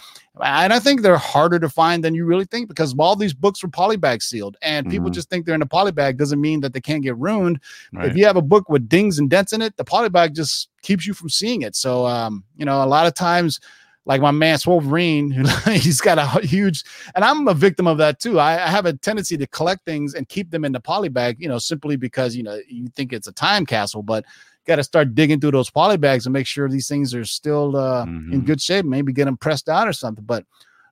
and 0.43 0.71
I 0.71 0.79
think 0.79 1.01
they're 1.01 1.17
harder 1.17 1.59
to 1.59 1.67
find 1.67 2.03
than 2.03 2.13
you 2.15 2.25
really 2.25 2.45
think 2.45 2.67
because 2.67 2.95
all 2.97 3.15
these 3.15 3.33
books 3.33 3.63
were 3.63 3.69
polybag 3.69 4.21
sealed, 4.21 4.55
and 4.61 4.89
people 4.89 5.09
Mhm. 5.09 5.13
just 5.13 5.29
think 5.29 5.45
they're 5.45 5.55
in 5.55 5.61
a 5.61 5.67
polybag 5.67 6.17
doesn't 6.17 6.39
mean 6.39 6.61
that 6.61 6.73
they 6.73 6.81
can't 6.81 7.03
get 7.03 7.17
ruined. 7.17 7.59
Right. 7.91 8.05
If 8.09 8.15
you 8.15 8.25
have 8.25 8.37
a 8.37 8.41
book 8.41 8.69
with 8.69 8.87
dings 8.87 9.19
and 9.19 9.29
dents 9.29 9.51
in 9.51 9.61
it, 9.61 9.75
the 9.77 9.83
polybag 9.85 10.33
just 10.33 10.69
keeps 10.81 11.05
you 11.05 11.13
from 11.13 11.29
seeing 11.29 11.63
it. 11.63 11.75
So, 11.75 12.05
um, 12.05 12.43
you 12.55 12.65
know, 12.65 12.83
a 12.83 12.85
lot 12.85 13.07
of 13.07 13.13
times, 13.13 13.59
like 14.05 14.21
my 14.21 14.31
man 14.31 14.57
Wolverine, 14.65 15.31
he's 15.69 16.01
got 16.01 16.17
a 16.17 16.45
huge, 16.45 16.83
and 17.15 17.23
I'm 17.23 17.47
a 17.47 17.53
victim 17.53 17.87
of 17.87 17.97
that 17.99 18.19
too. 18.19 18.39
I, 18.39 18.53
I 18.53 18.67
have 18.67 18.85
a 18.85 18.93
tendency 18.93 19.37
to 19.37 19.47
collect 19.47 19.85
things 19.85 20.15
and 20.15 20.27
keep 20.27 20.49
them 20.49 20.65
in 20.65 20.71
the 20.71 20.79
poly 20.79 21.09
bag, 21.09 21.37
you 21.39 21.47
know, 21.47 21.59
simply 21.59 21.95
because 21.95 22.35
you 22.35 22.43
know 22.43 22.59
you 22.67 22.87
think 22.95 23.13
it's 23.13 23.27
a 23.27 23.31
time 23.31 23.65
capsule, 23.65 24.01
but 24.03 24.25
got 24.67 24.75
to 24.77 24.83
start 24.83 25.15
digging 25.15 25.39
through 25.39 25.51
those 25.51 25.69
poly 25.71 25.97
bags 25.97 26.25
and 26.25 26.33
make 26.33 26.45
sure 26.45 26.69
these 26.69 26.87
things 26.87 27.13
are 27.15 27.25
still 27.25 27.75
uh, 27.75 28.03
in 28.03 28.41
Mhm. 28.41 28.45
good 28.45 28.61
shape. 28.61 28.85
Maybe 28.85 29.11
get 29.11 29.25
them 29.25 29.37
pressed 29.37 29.69
out 29.69 29.87
or 29.87 29.93
something. 29.93 30.23
But 30.23 30.45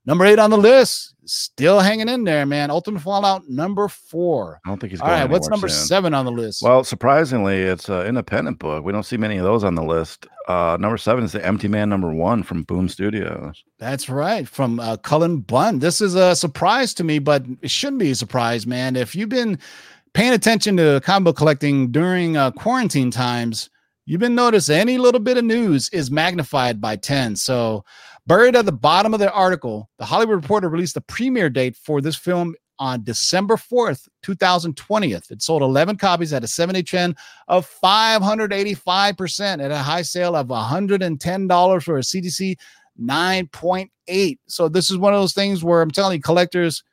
number 0.10 0.26
eight 0.26 0.40
on 0.40 0.50
the 0.50 0.58
list, 0.58 1.14
still 1.26 1.80
hanging 1.80 2.10
in 2.10 2.24
there, 2.24 2.44
man. 2.46 2.72
Ultimate 2.72 3.00
Fallout 3.02 3.48
number 3.48 3.88
four. 3.88 4.60
I 4.66 4.70
don't 4.70 4.80
think 4.80 4.90
he's 4.90 5.02
All 5.02 5.08
right, 5.08 5.30
what's 5.30 5.48
number 5.48 5.70
soon. 5.70 5.86
seven 5.88 6.14
on 6.16 6.26
the 6.26 6.32
list? 6.32 6.64
Well, 6.64 6.84
surprisingly, 6.84 7.62
it's 7.62 7.88
an 7.90 8.08
independent 8.08 8.58
book. 8.58 8.84
We 8.84 8.92
don't 8.92 9.04
see 9.04 9.18
many 9.18 9.38
of 9.38 9.44
those 9.44 9.64
on 9.64 9.76
the 9.76 9.84
list. 9.84 10.26
Uh, 10.48 10.78
number 10.80 10.98
seven 10.98 11.24
is 11.24 11.32
the 11.32 11.46
Empty 11.46 11.68
Man 11.68 11.90
number 11.90 12.12
one 12.12 12.42
from 12.42 12.64
Boom 12.64 12.90
Studios. 12.90 13.64
That's 13.78 14.10
right, 14.10 14.48
from 14.48 14.80
uh, 14.80 14.98
Cullen 14.98 15.42
Bunn. 15.42 15.78
This 15.78 16.02
is 16.02 16.16
a 16.16 16.36
surprise 16.36 16.96
to 16.96 17.04
me, 17.04 17.20
but 17.20 17.46
it 17.62 17.70
shouldn't 17.70 18.00
be 18.00 18.10
a 18.10 18.16
surprise, 18.16 18.66
man. 18.66 18.96
If 18.96 19.16
you've 19.16 19.30
been 19.30 19.60
paying 20.14 20.34
attention 20.34 20.76
to 20.78 21.02
comic 21.04 21.26
book 21.26 21.38
collecting 21.38 21.92
during 21.92 22.36
uh, 22.36 22.50
quarantine 22.50 23.12
times, 23.12 23.70
you've 24.08 24.20
been 24.20 24.34
noticed 24.34 24.72
any 24.72 24.98
little 24.98 25.20
bit 25.22 25.38
of 25.38 25.44
news 25.46 25.88
is 25.90 26.10
magnified 26.10 26.82
by 26.82 26.96
10. 26.96 27.36
So, 27.36 27.86
buried 28.30 28.56
at 28.56 28.66
the 28.68 28.72
bottom 28.72 29.14
of 29.16 29.20
the 29.20 29.32
article, 29.34 29.90
the 29.98 30.06
Hollywood 30.06 30.36
Reporter 30.36 30.70
released 30.70 30.94
the 30.94 31.02
premiere 31.02 31.50
date 31.50 31.76
for 31.76 32.00
this 32.00 32.16
film 32.16 32.54
on 32.78 33.04
December 33.04 33.56
4th, 33.56 34.08
2020. 34.22 35.14
It 35.14 35.42
sold 35.42 35.64
11 35.64 35.98
copies 35.98 36.32
at 36.32 36.44
a 36.44 36.48
70 36.48 36.84
trend 36.84 37.18
of 37.48 37.68
585% 37.84 39.64
at 39.64 39.72
a 39.72 39.78
high 39.78 40.04
sale 40.04 40.36
of 40.36 40.48
$110 40.48 41.84
for 41.84 41.98
a 41.98 42.02
CGC 42.02 42.56
9.8. 43.02 44.38
So 44.46 44.70
this 44.70 44.92
is 44.92 44.98
one 45.00 45.16
of 45.16 45.20
those 45.20 45.34
things 45.34 45.64
where 45.64 45.82
I'm 45.82 45.90
telling 45.90 46.18
you, 46.18 46.22
collectors 46.22 46.84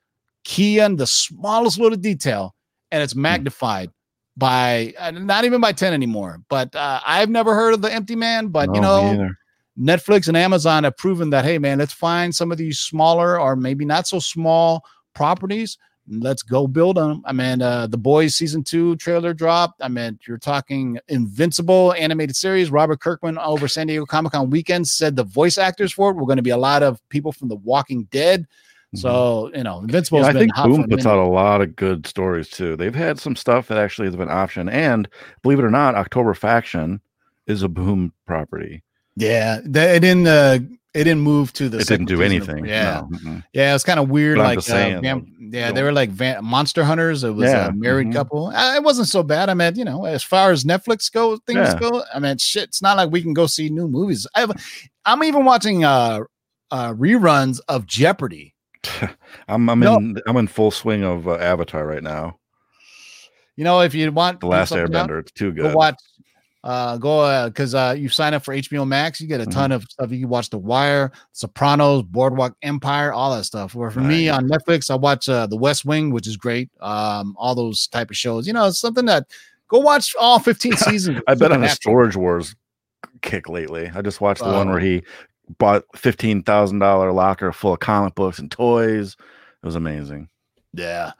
key 0.44 0.80
on 0.80 0.96
the 0.96 1.06
smallest 1.06 1.78
little 1.78 1.98
detail 1.98 2.54
and 2.90 3.02
it's 3.02 3.14
magnified 3.14 3.90
by 4.38 4.94
uh, 4.98 5.10
not 5.10 5.44
even 5.44 5.60
by 5.60 5.72
10 5.72 5.92
anymore. 5.92 6.40
But 6.48 6.74
uh, 6.74 7.00
I've 7.04 7.28
never 7.28 7.54
heard 7.54 7.74
of 7.74 7.82
the 7.82 7.92
empty 7.92 8.16
man, 8.16 8.48
but 8.48 8.74
you 8.74 8.80
No, 8.80 9.12
me 9.12 9.18
know. 9.18 9.30
Netflix 9.78 10.28
and 10.28 10.36
Amazon 10.36 10.84
have 10.84 10.96
proven 10.96 11.30
that, 11.30 11.44
hey, 11.44 11.58
man, 11.58 11.78
let's 11.78 11.92
find 11.92 12.34
some 12.34 12.50
of 12.50 12.58
these 12.58 12.78
smaller 12.78 13.40
or 13.40 13.56
maybe 13.56 13.84
not 13.84 14.06
so 14.06 14.18
small 14.18 14.84
properties 15.14 15.78
let's 16.08 16.42
go 16.42 16.66
build 16.66 16.96
them. 16.96 17.22
I 17.24 17.32
mean, 17.32 17.62
uh, 17.62 17.86
the 17.86 17.98
boys 17.98 18.34
season 18.34 18.62
two 18.62 18.96
trailer 18.96 19.34
dropped. 19.34 19.82
I 19.82 19.88
mean, 19.88 20.18
you're 20.26 20.38
talking 20.38 20.98
Invincible 21.08 21.94
animated 21.94 22.36
series. 22.36 22.70
Robert 22.70 23.00
Kirkman 23.00 23.38
over 23.38 23.68
San 23.68 23.86
Diego 23.86 24.06
Comic 24.06 24.32
Con 24.32 24.50
weekend 24.50 24.86
said 24.88 25.16
the 25.16 25.24
voice 25.24 25.58
actors 25.58 25.92
for 25.92 26.10
it 26.10 26.14
were 26.14 26.26
going 26.26 26.36
to 26.36 26.42
be 26.42 26.50
a 26.50 26.56
lot 26.56 26.82
of 26.82 27.06
people 27.08 27.32
from 27.32 27.48
The 27.48 27.56
Walking 27.56 28.04
Dead. 28.10 28.46
So 28.94 29.50
you 29.52 29.62
know, 29.62 29.80
Invincible. 29.80 30.20
Yeah, 30.20 30.28
I 30.28 30.32
think 30.32 30.54
Boom 30.54 30.88
puts 30.88 31.04
out 31.04 31.18
a 31.18 31.28
lot 31.28 31.60
of 31.60 31.76
good 31.76 32.06
stories 32.06 32.48
too. 32.48 32.76
They've 32.76 32.94
had 32.94 33.18
some 33.18 33.36
stuff 33.36 33.68
that 33.68 33.76
actually 33.76 34.06
has 34.06 34.16
been 34.16 34.28
optioned, 34.28 34.70
and 34.70 35.06
believe 35.42 35.58
it 35.58 35.64
or 35.64 35.70
not, 35.70 35.96
October 35.96 36.32
Faction 36.32 37.02
is 37.46 37.62
a 37.62 37.68
Boom 37.68 38.14
property. 38.26 38.84
Yeah, 39.16 39.60
they, 39.64 39.96
it 39.96 40.00
didn't. 40.00 40.26
Uh, 40.26 40.58
it 40.94 41.04
didn't 41.04 41.20
move 41.20 41.52
to 41.54 41.68
the. 41.68 41.78
it 41.78 41.86
didn't 41.88 42.06
do 42.06 42.16
season 42.16 42.42
of- 42.42 42.48
anything. 42.48 42.64
yeah, 42.66 43.02
no, 43.22 43.42
yeah, 43.52 43.70
it 43.70 43.72
was 43.74 43.84
kind 43.84 44.00
of 44.00 44.08
weird. 44.08 44.38
Like, 44.38 44.58
uh, 44.58 44.60
saying, 44.62 45.04
yeah, 45.52 45.70
they 45.72 45.82
were 45.82 45.92
like 45.92 46.08
van- 46.10 46.42
monster 46.44 46.84
hunters. 46.84 47.22
It 47.22 47.30
was 47.32 47.50
Yeah, 47.50 47.68
a 47.68 47.72
married 47.72 48.08
mhm. 48.08 48.12
couple. 48.14 48.46
Uh, 48.48 48.74
it 48.76 48.82
wasn't 48.82 49.08
so 49.08 49.22
bad. 49.22 49.50
I 49.50 49.54
mean, 49.54 49.74
you 49.76 49.84
know, 49.84 50.04
as 50.06 50.22
far 50.22 50.52
as 50.52 50.64
Netflix 50.64 51.12
go, 51.12 51.36
things 51.46 51.58
Yeah. 51.58 51.78
go. 51.78 52.02
I 52.14 52.18
mean, 52.18 52.38
shit, 52.38 52.64
it's 52.64 52.80
not 52.80 52.96
like 52.96 53.10
we 53.10 53.20
can 53.22 53.34
go 53.34 53.46
see 53.46 53.68
new 53.68 53.88
movies. 53.88 54.26
I 54.34 54.40
have, 54.40 54.52
I'm 55.04 55.22
even 55.24 55.44
watching 55.44 55.84
uh, 55.84 56.20
uh 56.70 56.92
reruns 56.94 57.60
of 57.68 57.86
Jeopardy. 57.86 58.54
I'm 59.48 59.68
I'm 59.68 59.80
No. 59.80 59.96
in 59.96 60.16
I'm 60.26 60.36
in 60.38 60.46
full 60.46 60.70
swing 60.70 61.04
of 61.04 61.28
uh, 61.28 61.34
Avatar 61.36 61.86
right 61.86 62.02
now. 62.02 62.38
You 63.56 63.64
know, 63.64 63.80
if 63.80 63.94
you 63.94 64.10
want 64.12 64.40
The 64.40 64.46
Last 64.46 64.68
something 64.70 64.94
out, 64.94 65.08
Airbender. 65.08 65.20
It's 65.20 65.32
too 65.32 65.52
go 65.52 65.62
good. 65.64 65.74
watch. 65.74 65.96
Uh, 66.66 66.96
go 66.96 67.46
because 67.48 67.76
uh, 67.76 67.94
you 67.96 68.08
sign 68.08 68.34
up 68.34 68.44
for 68.44 68.52
HBO 68.52 68.84
Max, 68.84 69.20
you 69.20 69.28
get 69.28 69.40
a 69.40 69.44
Mm-hmm. 69.44 69.52
ton 69.52 69.70
of 69.72 69.84
stuff. 69.84 70.10
You 70.10 70.18
can 70.20 70.28
watch 70.28 70.50
The 70.50 70.58
Wire, 70.58 71.12
Sopranos, 71.30 72.02
Boardwalk 72.02 72.56
Empire, 72.62 73.12
all 73.12 73.36
that 73.36 73.44
stuff. 73.44 73.74
Where 73.76 73.90
for 73.92 74.00
me 74.00 74.28
on 74.28 74.48
Netflix, 74.48 74.90
I 74.90 74.96
watch 74.96 75.28
uh, 75.28 75.46
The 75.46 75.56
West 75.56 75.84
Wing, 75.84 76.10
which 76.10 76.26
is 76.26 76.36
great. 76.36 76.68
Um, 76.80 77.36
all 77.38 77.54
those 77.54 77.86
type 77.86 78.10
of 78.10 78.16
shows. 78.16 78.48
You 78.48 78.52
know, 78.52 78.66
it's 78.66 78.80
something 78.80 79.04
that 79.06 79.28
go 79.68 79.78
watch 79.78 80.12
all 80.18 80.40
15 80.40 80.72
seasons. 80.76 81.20
I've 81.28 81.38
been 81.38 81.52
on 81.52 81.62
a 81.62 81.68
Storage 81.68 82.16
Wars 82.16 82.56
kick 83.22 83.48
lately. 83.48 83.88
I 83.94 84.02
just 84.02 84.20
watched 84.20 84.42
the 84.42 84.50
one 84.52 84.68
where 84.68 84.80
he 84.80 85.04
bought 85.58 85.84
fifteen 85.94 86.42
thousand 86.42 86.80
dollar 86.80 87.12
locker 87.12 87.52
full 87.52 87.74
of 87.74 87.78
comic 87.78 88.16
books 88.16 88.40
and 88.40 88.50
toys. 88.50 89.14
It 89.62 89.66
was 89.66 89.76
amazing. 89.76 90.28
Yeah. 90.72 91.12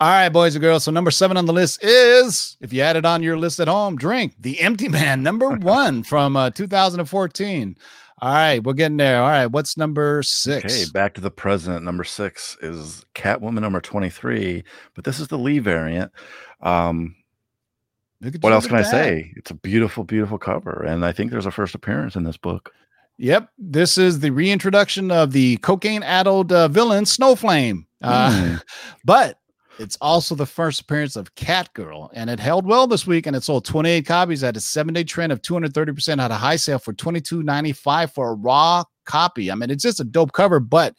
All 0.00 0.08
right, 0.08 0.30
boys 0.30 0.54
and 0.54 0.62
girls. 0.62 0.84
So 0.84 0.90
number 0.90 1.10
seven 1.10 1.36
on 1.36 1.44
the 1.44 1.52
list 1.52 1.84
is, 1.84 2.56
if 2.62 2.72
you 2.72 2.80
add 2.80 2.96
it 2.96 3.04
on 3.04 3.22
your 3.22 3.36
list 3.36 3.60
at 3.60 3.68
home, 3.68 3.96
drink 3.96 4.34
the 4.40 4.58
Empty 4.60 4.88
Man, 4.88 5.22
number 5.24 5.50
one 5.58 6.02
from 6.02 6.36
uh, 6.36 6.48
2014. 6.50 7.76
All 8.22 8.32
right, 8.32 8.62
we're 8.62 8.72
getting 8.74 8.96
there. 8.96 9.22
All 9.22 9.28
right, 9.28 9.46
what's 9.46 9.76
number 9.76 10.22
six? 10.22 10.64
Okay, 10.64 10.90
back 10.92 11.14
to 11.14 11.20
the 11.20 11.30
present. 11.30 11.84
Number 11.84 12.04
six 12.04 12.56
is 12.62 13.04
Catwoman 13.14 13.60
number 13.60 13.80
twenty 13.80 14.10
three, 14.10 14.62
but 14.94 15.04
this 15.04 15.20
is 15.20 15.28
the 15.28 15.38
Lee 15.38 15.58
variant. 15.58 16.12
Um, 16.60 17.14
what 18.40 18.52
else 18.52 18.66
can 18.66 18.76
I 18.76 18.82
say? 18.82 19.32
It's 19.36 19.50
a 19.50 19.54
beautiful, 19.54 20.04
beautiful 20.04 20.36
cover, 20.36 20.82
and 20.86 21.04
I 21.04 21.12
think 21.12 21.30
there's 21.30 21.46
a 21.46 21.50
first 21.50 21.74
appearance 21.74 22.14
in 22.14 22.24
this 22.24 22.36
book. 22.36 22.70
Yep, 23.16 23.48
this 23.58 23.96
is 23.96 24.20
the 24.20 24.30
reintroduction 24.30 25.10
of 25.10 25.32
the 25.32 25.56
cocaine-addled 25.58 26.52
uh, 26.52 26.68
villain 26.68 27.04
Snowflame. 27.04 27.84
Uh, 28.02 28.32
Hmm. 28.32 28.54
but 29.04 29.38
it's 29.80 29.96
also 30.00 30.34
the 30.34 30.46
first 30.46 30.82
appearance 30.82 31.16
of 31.16 31.34
Catgirl, 31.34 32.10
and 32.12 32.28
it 32.28 32.38
held 32.38 32.66
well 32.66 32.86
this 32.86 33.06
week, 33.06 33.26
and 33.26 33.34
it 33.34 33.42
sold 33.42 33.64
28 33.64 34.06
copies 34.06 34.44
at 34.44 34.56
a 34.56 34.60
seven-day 34.60 35.04
trend 35.04 35.32
of 35.32 35.40
230% 35.40 36.22
at 36.22 36.30
a 36.30 36.34
high 36.34 36.56
sale 36.56 36.78
for 36.78 36.92
22.95 36.92 38.12
for 38.12 38.30
a 38.30 38.34
raw 38.34 38.84
copy. 39.06 39.50
I 39.50 39.54
mean, 39.54 39.70
it's 39.70 39.82
just 39.82 40.00
a 40.00 40.04
dope 40.04 40.32
cover, 40.32 40.60
but 40.60 40.94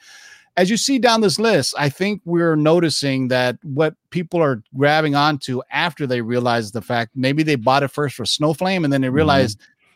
as 0.57 0.69
you 0.69 0.77
see 0.77 0.99
down 0.99 1.21
this 1.21 1.39
list, 1.39 1.73
I 1.77 1.89
think 1.89 2.21
we're 2.25 2.55
noticing 2.55 3.29
that 3.29 3.57
what 3.63 3.95
people 4.09 4.41
are 4.41 4.61
grabbing 4.75 5.15
onto 5.15 5.61
after 5.71 6.05
they 6.05 6.21
realize 6.21 6.71
the 6.71 6.81
fact 6.81 7.11
maybe 7.15 7.43
they 7.43 7.55
bought 7.55 7.83
it 7.83 7.89
first 7.89 8.15
for 8.15 8.25
Snowflame, 8.25 8.83
and 8.83 8.91
then 8.91 9.01
they 9.01 9.07
Mm-hmm. 9.07 9.15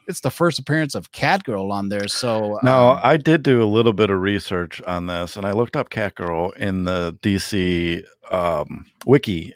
It's 0.08 0.22
the 0.22 0.32
first 0.32 0.60
appearance 0.60 0.96
of 0.96 1.12
Catgirl 1.12 1.72
on 1.72 1.90
there. 1.90 2.08
So 2.08 2.60
Now, 2.64 2.92
um, 2.92 3.00
I 3.04 3.18
did 3.18 3.44
do 3.44 3.62
a 3.62 3.66
little 3.66 3.94
bit 3.94 4.10
of 4.10 4.20
research 4.20 4.82
on 4.84 5.08
this, 5.08 5.36
and 5.36 5.46
I 5.46 5.52
looked 5.52 5.76
up 5.76 5.90
Catgirl 5.90 6.56
in 6.58 6.86
the 6.86 7.18
DC 7.22 8.04
um, 8.32 8.86
wiki, 9.06 9.54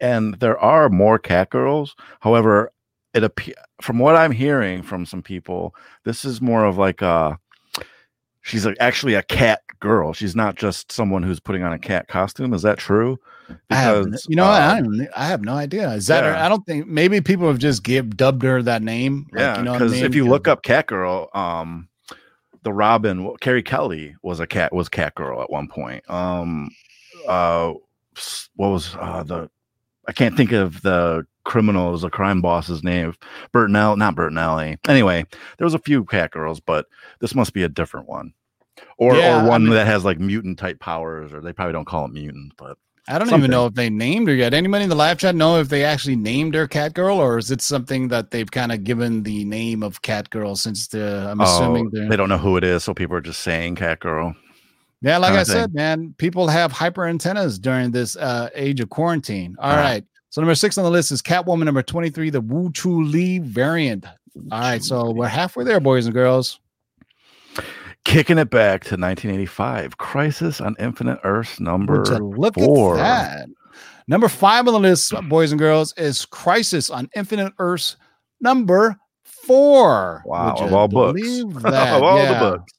and 0.00 0.34
there 0.40 0.58
are 0.58 0.88
more 0.88 1.18
Catgirls. 1.18 1.94
However, 2.20 2.72
it 3.14 3.22
appe- 3.22 3.54
from 3.80 3.98
what 3.98 4.16
I'm 4.16 4.32
hearing 4.32 4.82
from 4.82 5.06
some 5.06 5.22
people, 5.22 5.74
this 6.04 6.24
is 6.24 6.40
more 6.40 6.64
of 6.64 6.78
like 6.78 7.02
a 7.02 7.38
she's 8.42 8.66
a, 8.66 8.74
actually 8.80 9.14
a 9.14 9.22
cat 9.22 9.62
girl. 9.80 10.12
She's 10.12 10.36
not 10.36 10.56
just 10.56 10.92
someone 10.92 11.22
who's 11.22 11.40
putting 11.40 11.62
on 11.62 11.72
a 11.72 11.78
cat 11.78 12.08
costume. 12.08 12.52
Is 12.54 12.62
that 12.62 12.78
true? 12.78 13.18
I 13.70 13.76
have, 13.76 14.04
Because, 14.04 14.26
you 14.28 14.36
know? 14.36 14.44
I, 14.44 14.78
um, 14.78 14.98
don't, 14.98 15.08
I 15.16 15.26
have 15.26 15.42
no 15.42 15.54
idea. 15.54 15.90
Is 15.92 16.06
that? 16.06 16.24
yeah. 16.24 16.44
I 16.44 16.48
don't 16.48 16.64
think 16.66 16.86
maybe 16.86 17.20
people 17.20 17.48
have 17.48 17.58
just 17.58 17.82
give 17.82 18.16
dubbed 18.16 18.42
her 18.42 18.62
that 18.62 18.82
name. 18.82 19.26
like, 19.32 19.40
Yeah, 19.40 19.58
you 19.58 19.64
know 19.64 19.74
I 19.74 19.78
because 19.78 20.00
if 20.00 20.14
you 20.14 20.26
look 20.26 20.46
up 20.46 20.62
Catgirl, 20.62 21.34
um, 21.34 21.88
the 22.62 22.72
Robin, 22.72 23.34
Carrie 23.40 23.62
Kelly 23.62 24.14
was 24.22 24.40
a 24.40 24.46
cat 24.46 24.72
was 24.72 24.88
cat 24.88 25.14
girl 25.14 25.42
at 25.42 25.50
one 25.50 25.68
point. 25.68 26.08
Um, 26.08 26.70
uh, 27.26 27.72
what 28.56 28.68
was 28.68 28.96
uh 28.98 29.22
the? 29.24 29.50
I 30.06 30.12
can't 30.12 30.36
think 30.36 30.52
of 30.52 30.82
the 30.82 31.26
criminal's, 31.44 32.04
a 32.04 32.10
crime 32.10 32.40
boss's 32.40 32.82
name. 32.84 33.14
Bertinelli, 33.52 33.96
not 33.98 34.14
Bertinelli. 34.14 34.78
Anyway, 34.88 35.24
there 35.58 35.64
was 35.64 35.74
a 35.74 35.78
few 35.78 36.04
Catgirls, 36.04 36.60
but 36.64 36.86
this 37.20 37.34
must 37.34 37.52
be 37.52 37.62
a 37.62 37.68
different 37.68 38.08
one, 38.08 38.32
or 38.98 39.14
Yeah, 39.16 39.44
or 39.44 39.48
one 39.48 39.64
mean- 39.64 39.72
that 39.74 39.86
has 39.86 40.04
like 40.04 40.18
mutant 40.18 40.58
type 40.58 40.80
powers, 40.80 41.32
or 41.32 41.40
they 41.40 41.52
probably 41.52 41.72
don't 41.72 41.86
call 41.86 42.04
it 42.06 42.12
mutant, 42.12 42.52
but 42.56 42.78
I 43.08 43.18
don't 43.18 43.26
something. 43.28 43.40
even 43.40 43.50
know 43.50 43.66
if 43.66 43.74
they 43.74 43.90
named 43.90 44.28
her 44.28 44.34
yet. 44.34 44.54
Anybody 44.54 44.84
in 44.84 44.88
the 44.88 44.94
live 44.94 45.18
chat 45.18 45.34
know 45.34 45.58
if 45.58 45.68
they 45.68 45.82
actually 45.84 46.14
named 46.14 46.54
her 46.54 46.68
Catgirl, 46.68 47.16
or 47.16 47.36
is 47.36 47.50
it 47.50 47.60
something 47.60 48.06
that 48.08 48.30
they've 48.30 48.48
kind 48.50 48.70
of 48.70 48.84
given 48.84 49.24
the 49.24 49.44
name 49.44 49.82
of 49.82 50.02
Catgirl 50.02 50.56
since 50.56 50.86
the? 50.86 51.26
I'm 51.28 51.40
assuming 51.40 51.86
oh, 51.88 51.90
they're. 51.92 52.08
they 52.08 52.16
don't 52.16 52.28
know 52.28 52.38
who 52.38 52.56
it 52.56 52.62
is, 52.62 52.84
so 52.84 52.94
people 52.94 53.16
are 53.16 53.20
just 53.20 53.40
saying 53.40 53.74
Catgirl. 53.74 54.36
Yeah, 55.04 55.18
like 55.18 55.32
I 55.32 55.42
said, 55.42 55.74
man, 55.74 56.14
people 56.16 56.46
have 56.46 56.70
hyper 56.70 57.04
antennas 57.06 57.58
during 57.58 57.90
this 57.90 58.14
uh, 58.16 58.50
age 58.54 58.78
of 58.78 58.88
quarantine. 58.88 59.56
All 59.58 59.72
Ah. 59.72 59.80
right. 59.80 60.04
So 60.32 60.40
number 60.40 60.54
six 60.54 60.78
on 60.78 60.84
the 60.84 60.90
list 60.90 61.12
is 61.12 61.20
Catwoman 61.20 61.66
number 61.66 61.82
23, 61.82 62.30
the 62.30 62.40
Wu 62.40 62.72
Chu 62.72 63.02
Lee 63.04 63.38
variant. 63.38 64.06
All 64.50 64.60
right. 64.60 64.82
So 64.82 65.10
we're 65.10 65.26
halfway 65.28 65.62
there, 65.62 65.78
boys 65.78 66.06
and 66.06 66.14
girls. 66.14 66.58
Kicking 68.06 68.38
it 68.38 68.48
back 68.48 68.80
to 68.84 68.96
1985, 68.96 69.98
Crisis 69.98 70.62
on 70.62 70.74
Infinite 70.78 71.18
Earths 71.22 71.60
number 71.60 72.02
look 72.18 72.54
four. 72.54 72.98
at 72.98 73.02
that? 73.36 73.48
Number 74.08 74.26
five 74.26 74.66
on 74.66 74.72
the 74.72 74.80
list, 74.80 75.12
boys 75.28 75.52
and 75.52 75.58
girls, 75.58 75.92
is 75.98 76.24
Crisis 76.24 76.88
on 76.88 77.10
Infinite 77.14 77.52
Earths 77.58 77.98
number 78.40 78.96
four. 79.22 80.22
Wow, 80.24 80.54
of 80.54 80.72
all 80.72 80.88
books. 80.88 81.20
of 81.40 81.66
all 82.02 82.16
Yeah. 82.16 82.32
the 82.32 82.38
books. 82.56 82.72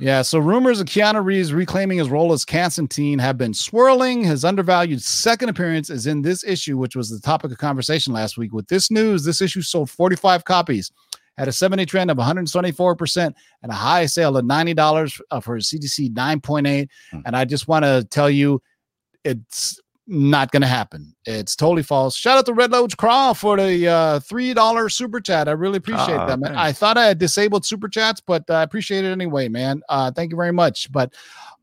Yeah, 0.00 0.22
so 0.22 0.38
rumors 0.38 0.80
of 0.80 0.86
Keanu 0.86 1.22
Reeves 1.22 1.52
reclaiming 1.52 1.98
his 1.98 2.08
role 2.08 2.32
as 2.32 2.46
Constantine 2.46 3.18
have 3.18 3.36
been 3.36 3.52
swirling. 3.52 4.24
His 4.24 4.46
undervalued 4.46 5.02
second 5.02 5.50
appearance 5.50 5.90
is 5.90 6.06
in 6.06 6.22
this 6.22 6.42
issue, 6.42 6.78
which 6.78 6.96
was 6.96 7.10
the 7.10 7.20
topic 7.20 7.52
of 7.52 7.58
conversation 7.58 8.14
last 8.14 8.38
week. 8.38 8.54
With 8.54 8.66
this 8.68 8.90
news, 8.90 9.24
this 9.24 9.42
issue 9.42 9.60
sold 9.60 9.90
45 9.90 10.46
copies, 10.46 10.90
had 11.36 11.48
a 11.48 11.52
70 11.52 11.84
trend 11.84 12.10
of 12.10 12.16
124%, 12.16 13.34
and 13.62 13.70
a 13.70 13.74
high 13.74 14.06
sale 14.06 14.38
of 14.38 14.46
$90 14.46 15.20
uh, 15.30 15.40
for 15.40 15.58
CGC 15.58 16.14
9.8. 16.14 16.88
Hmm. 17.10 17.18
And 17.26 17.36
I 17.36 17.44
just 17.44 17.68
want 17.68 17.84
to 17.84 18.06
tell 18.10 18.30
you, 18.30 18.62
it's 19.24 19.78
not 20.10 20.50
going 20.50 20.62
to 20.62 20.68
happen. 20.68 21.14
It's 21.24 21.54
totally 21.54 21.84
false. 21.84 22.16
Shout 22.16 22.36
out 22.36 22.46
to 22.46 22.52
Red 22.52 22.72
Loach 22.72 22.96
Crawl 22.96 23.32
for 23.32 23.56
the 23.56 23.86
uh, 23.86 24.18
$3 24.18 24.92
super 24.92 25.20
chat. 25.20 25.48
I 25.48 25.52
really 25.52 25.76
appreciate 25.76 26.16
that, 26.16 26.40
man. 26.40 26.56
I 26.56 26.72
thought 26.72 26.98
I 26.98 27.06
had 27.06 27.18
disabled 27.18 27.64
super 27.64 27.88
chats, 27.88 28.20
but 28.20 28.50
I 28.50 28.62
appreciate 28.62 29.04
it 29.04 29.12
anyway, 29.12 29.48
man. 29.48 29.82
Uh, 29.88 30.10
thank 30.10 30.32
you 30.32 30.36
very 30.36 30.52
much. 30.52 30.90
But 30.90 31.14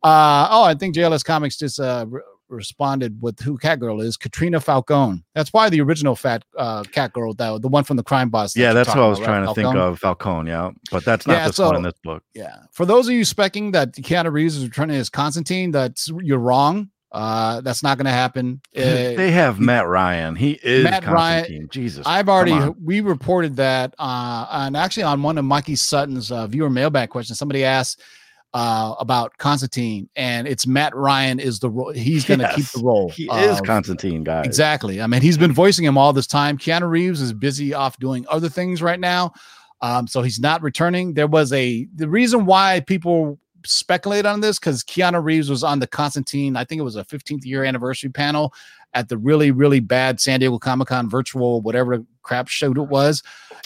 uh, 0.01 0.47
oh, 0.49 0.63
I 0.63 0.75
think 0.75 0.95
JLS 0.95 1.25
Comics 1.25 1.57
just 1.57 1.79
uh, 1.81 2.05
re- 2.07 2.21
responded 2.47 3.21
with 3.21 3.38
who 3.41 3.57
Catgirl 3.57 4.01
is 4.01 4.15
Katrina 4.15 4.62
Falcone. 4.62 5.25
That's 5.36 5.51
why 5.51 5.69
the 5.69 5.81
original 5.81 6.15
Fat 6.15 6.45
uh, 6.57 6.83
Catgirl, 6.83 7.36
the, 7.36 7.60
the 7.60 7.67
one 7.67 7.83
from 7.83 7.97
the 7.97 8.03
crime 8.03 8.29
boss. 8.29 8.53
that 8.53 8.62
Yeah, 8.62 8.71
that's 8.71 8.89
what 8.89 8.99
I 8.99 9.07
was 9.10 9.19
about, 9.19 9.25
trying 9.25 9.41
right? 9.45 9.55
to 9.55 9.62
think 9.62 9.75
of. 9.75 9.99
Falcone, 9.99 10.49
yeah. 10.49 10.71
But 10.89 11.03
that's 11.03 11.27
not 11.27 11.33
Yeah, 11.33 11.47
this 11.47 11.57
one 11.57 11.75
in 11.75 11.83
this 11.83 11.99
book. 12.01 12.23
Yeah. 12.33 12.60
For 12.71 12.86
those 12.86 13.10
of 13.10 13.13
you 13.13 13.23
specking 13.23 13.73
that 13.73 13.91
Keanu 13.91 14.31
Reeves 14.31 14.55
is 14.55 14.63
returning 14.63 14.95
as 14.95 15.10
Constantine, 15.10 15.71
that's 15.71 16.10
you're 16.21 16.39
wrong. 16.39 16.89
Uh, 17.11 17.61
that's 17.61 17.81
not 17.83 17.97
going 17.97 18.05
to 18.05 18.11
happen. 18.11 18.61
Uh, 18.77 19.15
they 19.15 19.31
have 19.31 19.59
Matt 19.59 19.87
Ryan. 19.87 20.35
He 20.35 20.59
is 20.61 20.83
Matt 20.83 21.05
Ryan- 21.05 21.67
Jesus. 21.71 22.05
I've 22.05 22.29
already 22.29 22.53
we 22.83 23.01
reported 23.01 23.55
that 23.55 23.95
uh 23.97 24.45
and 24.51 24.77
actually 24.77 25.01
on 25.03 25.23
one 25.23 25.37
of 25.39 25.45
Mikey 25.45 25.75
Sutton's 25.75 26.31
uh, 26.31 26.45
viewer 26.45 26.69
mailbag 26.69 27.09
questions, 27.09 27.39
somebody 27.39 27.63
asked 27.65 28.01
uh 28.53 28.93
about 28.99 29.35
Constantine, 29.37 30.09
and 30.15 30.47
it's 30.47 30.67
Matt 30.67 30.95
Ryan 30.95 31.39
is 31.39 31.57
the 31.59 31.69
role 31.71 31.91
he's 31.91 32.23
gonna 32.23 32.51
keep 32.53 32.65
the 32.67 32.83
role. 32.83 33.09
He 33.09 33.23
is 33.25 33.59
Constantine, 33.61 34.23
guys. 34.23 34.45
Exactly. 34.45 35.01
I 35.01 35.07
mean, 35.07 35.21
he's 35.23 35.37
been 35.39 35.53
voicing 35.53 35.85
him 35.85 35.97
all 35.97 36.13
this 36.13 36.27
time. 36.27 36.57
Keanu 36.59 36.87
Reeves 36.87 37.19
is 37.19 37.33
busy 37.33 37.73
off 37.73 37.97
doing 37.97 38.25
other 38.29 38.49
things 38.49 38.81
right 38.83 38.99
now. 38.99 39.33
Um, 39.81 40.07
so 40.07 40.21
he's 40.21 40.39
not 40.39 40.61
returning. 40.61 41.13
There 41.15 41.27
was 41.27 41.51
a 41.51 41.87
the 41.95 42.07
reason 42.07 42.45
why 42.45 42.81
people 42.81 43.39
speculate 43.67 44.25
on 44.25 44.41
this 44.41 44.60
because 44.60 44.84
Keanu 44.84 45.23
Reeves 45.23 45.49
was 45.49 45.63
on 45.63 45.80
the 45.80 45.88
Constantine. 45.88 46.56
I 46.56 46.63
think 46.63 46.80
it 46.80 46.84
was 46.84 46.95
a 46.95 47.03
15th 47.03 47.45
year 47.45 47.63
anniversary 47.63 48.10
panel 48.10 48.53
at 48.93 49.10
the 49.10 49.17
really 49.17 49.51
really 49.51 49.80
bad 49.80 50.19
San 50.19 50.39
Diego 50.39 50.58
Comic 50.58 50.88
Con 50.88 51.10
virtual 51.10 51.62
whatever 51.62 52.03
crap 52.23 52.47
show 52.47 52.71
it 52.71 52.77
was, 52.77 53.21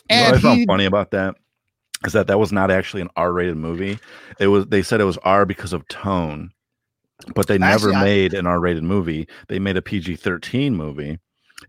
You 0.09 0.17
know 0.17 0.23
what 0.25 0.33
I 0.35 0.39
found 0.39 0.59
he 0.59 0.65
funny 0.65 0.85
about 0.85 1.11
that 1.11 1.35
is 2.05 2.13
that 2.13 2.27
that 2.27 2.39
was 2.39 2.51
not 2.51 2.71
actually 2.71 3.01
an 3.01 3.09
R-rated 3.15 3.57
movie. 3.57 3.99
It 4.39 4.47
was 4.47 4.65
they 4.67 4.81
said 4.81 5.01
it 5.01 5.05
was 5.05 5.17
R 5.19 5.45
because 5.45 5.73
of 5.73 5.87
tone, 5.87 6.51
but 7.35 7.47
they 7.47 7.57
never 7.57 7.89
Actually, 7.89 7.95
I- 7.95 8.03
made 8.03 8.33
an 8.33 8.47
R-rated 8.47 8.83
movie. 8.83 9.27
They 9.47 9.59
made 9.59 9.77
a 9.77 9.81
PG-13 9.81 10.73
movie, 10.73 11.19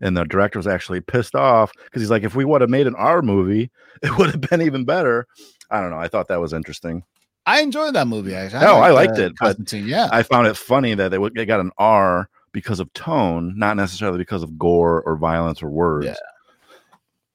and 0.01 0.17
the 0.17 0.23
director 0.25 0.57
was 0.57 0.67
actually 0.67 1.01
pissed 1.01 1.35
off 1.35 1.71
because 1.85 2.01
he's 2.01 2.09
like, 2.11 2.23
if 2.23 2.35
we 2.35 2.45
would 2.45 2.61
have 2.61 2.69
made 2.69 2.87
an 2.87 2.95
R 2.95 3.21
movie, 3.21 3.69
it 4.01 4.17
would 4.17 4.31
have 4.31 4.41
been 4.41 4.61
even 4.61 4.85
better. 4.85 5.27
I 5.69 5.79
don't 5.81 5.91
know. 5.91 5.99
I 5.99 6.07
thought 6.07 6.27
that 6.27 6.41
was 6.41 6.53
interesting. 6.53 7.03
I 7.45 7.61
enjoyed 7.61 7.95
that 7.95 8.07
movie. 8.07 8.35
Actually, 8.35 8.61
No, 8.61 8.75
I 8.75 8.91
liked, 8.91 9.17
liked 9.17 9.19
uh, 9.19 9.23
it, 9.23 9.33
but 9.39 9.73
yeah, 9.73 10.09
I 10.11 10.23
found 10.23 10.47
it 10.47 10.55
funny 10.55 10.93
that 10.95 11.11
they, 11.11 11.17
they 11.35 11.45
got 11.45 11.59
an 11.59 11.71
R 11.77 12.29
because 12.51 12.79
of 12.79 12.91
tone, 12.93 13.57
not 13.57 13.75
necessarily 13.75 14.17
because 14.17 14.43
of 14.43 14.57
gore 14.57 15.01
or 15.01 15.17
violence 15.17 15.61
or 15.61 15.69
words. 15.69 16.05
Yeah. 16.05 16.15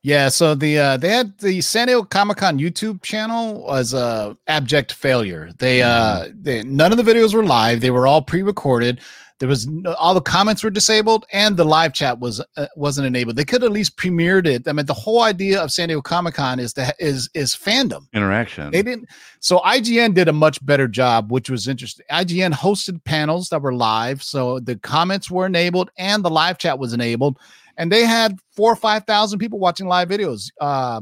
Yeah, 0.02 0.28
so 0.28 0.54
the 0.54 0.78
uh 0.78 0.96
they 0.96 1.08
had 1.08 1.36
the 1.38 1.60
San 1.60 1.88
Diego 1.88 2.04
Comic 2.04 2.38
Con 2.38 2.58
YouTube 2.58 3.02
channel 3.02 3.62
was 3.62 3.92
a 3.92 4.36
abject 4.46 4.92
failure. 4.92 5.50
They 5.58 5.82
uh 5.82 6.28
they 6.32 6.62
none 6.62 6.92
of 6.92 6.98
the 6.98 7.02
videos 7.02 7.34
were 7.34 7.44
live. 7.44 7.80
They 7.80 7.90
were 7.90 8.06
all 8.06 8.22
pre-recorded. 8.22 9.00
There 9.38 9.48
was 9.48 9.66
no, 9.68 9.94
all 9.94 10.14
the 10.14 10.20
comments 10.20 10.64
were 10.64 10.70
disabled 10.70 11.24
and 11.32 11.56
the 11.56 11.64
live 11.64 11.92
chat 11.92 12.18
was 12.18 12.42
uh, 12.56 12.66
wasn't 12.74 13.06
enabled. 13.06 13.36
They 13.36 13.44
could 13.44 13.62
at 13.62 13.70
least 13.70 13.96
premiered 13.96 14.46
it. 14.46 14.66
I 14.66 14.72
mean 14.72 14.86
the 14.86 14.94
whole 14.94 15.22
idea 15.22 15.62
of 15.62 15.70
San 15.70 15.88
Diego 15.88 16.02
Comic 16.02 16.34
Con 16.34 16.58
is 16.58 16.72
that 16.74 16.96
is 16.98 17.30
is 17.34 17.54
fandom. 17.54 18.06
Interaction. 18.12 18.70
They 18.72 18.82
didn't. 18.82 19.08
So 19.40 19.58
IGN 19.58 20.14
did 20.14 20.28
a 20.28 20.32
much 20.32 20.64
better 20.64 20.88
job, 20.88 21.30
which 21.30 21.48
was 21.48 21.68
interesting. 21.68 22.04
IGN 22.10 22.52
hosted 22.52 23.02
panels 23.04 23.48
that 23.50 23.62
were 23.62 23.74
live, 23.74 24.22
so 24.22 24.58
the 24.58 24.76
comments 24.76 25.30
were 25.30 25.46
enabled 25.46 25.90
and 25.96 26.24
the 26.24 26.30
live 26.30 26.58
chat 26.58 26.78
was 26.78 26.92
enabled, 26.92 27.38
and 27.76 27.92
they 27.92 28.04
had 28.04 28.38
four 28.50 28.72
or 28.72 28.76
five 28.76 29.04
thousand 29.04 29.38
people 29.38 29.58
watching 29.58 29.86
live 29.86 30.08
videos. 30.08 30.50
Uh, 30.60 31.00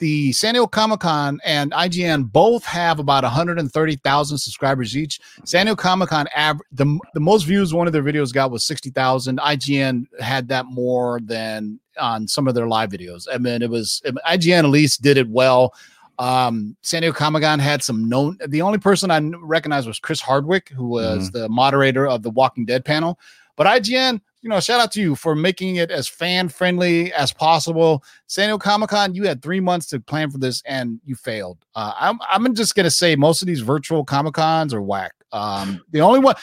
the 0.00 0.32
San 0.32 0.54
Diego 0.54 0.66
Comic 0.66 1.00
Con 1.00 1.38
and 1.44 1.70
IGN 1.72 2.32
both 2.32 2.64
have 2.64 2.98
about 2.98 3.22
130,000 3.22 4.38
subscribers 4.38 4.96
each. 4.96 5.20
San 5.44 5.66
Diego 5.66 5.76
Comic 5.76 6.08
Con, 6.08 6.26
av- 6.36 6.60
the, 6.72 6.98
the 7.14 7.20
most 7.20 7.44
views 7.44 7.72
one 7.72 7.86
of 7.86 7.92
their 7.92 8.02
videos 8.02 8.32
got 8.32 8.50
was 8.50 8.64
60,000. 8.64 9.38
IGN 9.38 10.06
had 10.20 10.48
that 10.48 10.66
more 10.66 11.20
than 11.22 11.78
on 11.98 12.26
some 12.26 12.48
of 12.48 12.54
their 12.54 12.66
live 12.66 12.90
videos. 12.90 13.28
I 13.32 13.38
mean, 13.38 13.62
it 13.62 13.70
was 13.70 14.02
IGN 14.04 14.60
at 14.60 14.70
least 14.70 15.02
did 15.02 15.16
it 15.16 15.28
well. 15.28 15.74
Um, 16.18 16.76
San 16.82 17.02
Diego 17.02 17.14
Comic 17.16 17.42
Con 17.42 17.58
had 17.58 17.82
some 17.82 18.08
known. 18.08 18.36
The 18.46 18.62
only 18.62 18.78
person 18.78 19.10
I 19.10 19.20
recognized 19.42 19.86
was 19.86 19.98
Chris 19.98 20.20
Hardwick, 20.20 20.68
who 20.68 20.88
was 20.88 21.30
the 21.30 21.48
moderator 21.48 22.06
of 22.06 22.22
the 22.22 22.30
Walking 22.30 22.66
Dead 22.66 22.84
panel. 22.84 23.18
But 23.60 23.66
IGN, 23.82 24.22
you 24.40 24.48
know, 24.48 24.58
shout 24.58 24.80
out 24.80 24.90
to 24.92 25.02
you 25.02 25.14
for 25.14 25.34
making 25.34 25.76
it 25.76 25.90
as 25.90 26.08
fan 26.08 26.48
friendly 26.48 27.12
as 27.12 27.30
possible. 27.30 28.02
San 28.26 28.48
Diego 28.48 28.56
Comic 28.56 28.88
Con, 28.88 29.14
you 29.14 29.24
had 29.24 29.42
three 29.42 29.60
months 29.60 29.84
to 29.88 30.00
plan 30.00 30.30
for 30.30 30.38
this 30.38 30.62
and 30.64 30.98
you 31.04 31.14
failed. 31.14 31.58
Uh, 31.74 31.92
I'm 32.00 32.18
I'm 32.26 32.54
just 32.54 32.74
gonna 32.74 32.90
say 32.90 33.16
most 33.16 33.42
of 33.42 33.48
these 33.48 33.60
virtual 33.60 34.02
Comic 34.02 34.32
Cons 34.32 34.72
are 34.72 34.80
whack. 34.80 35.12
Um, 35.30 35.84
the 35.90 36.00
only 36.00 36.20
one. 36.20 36.36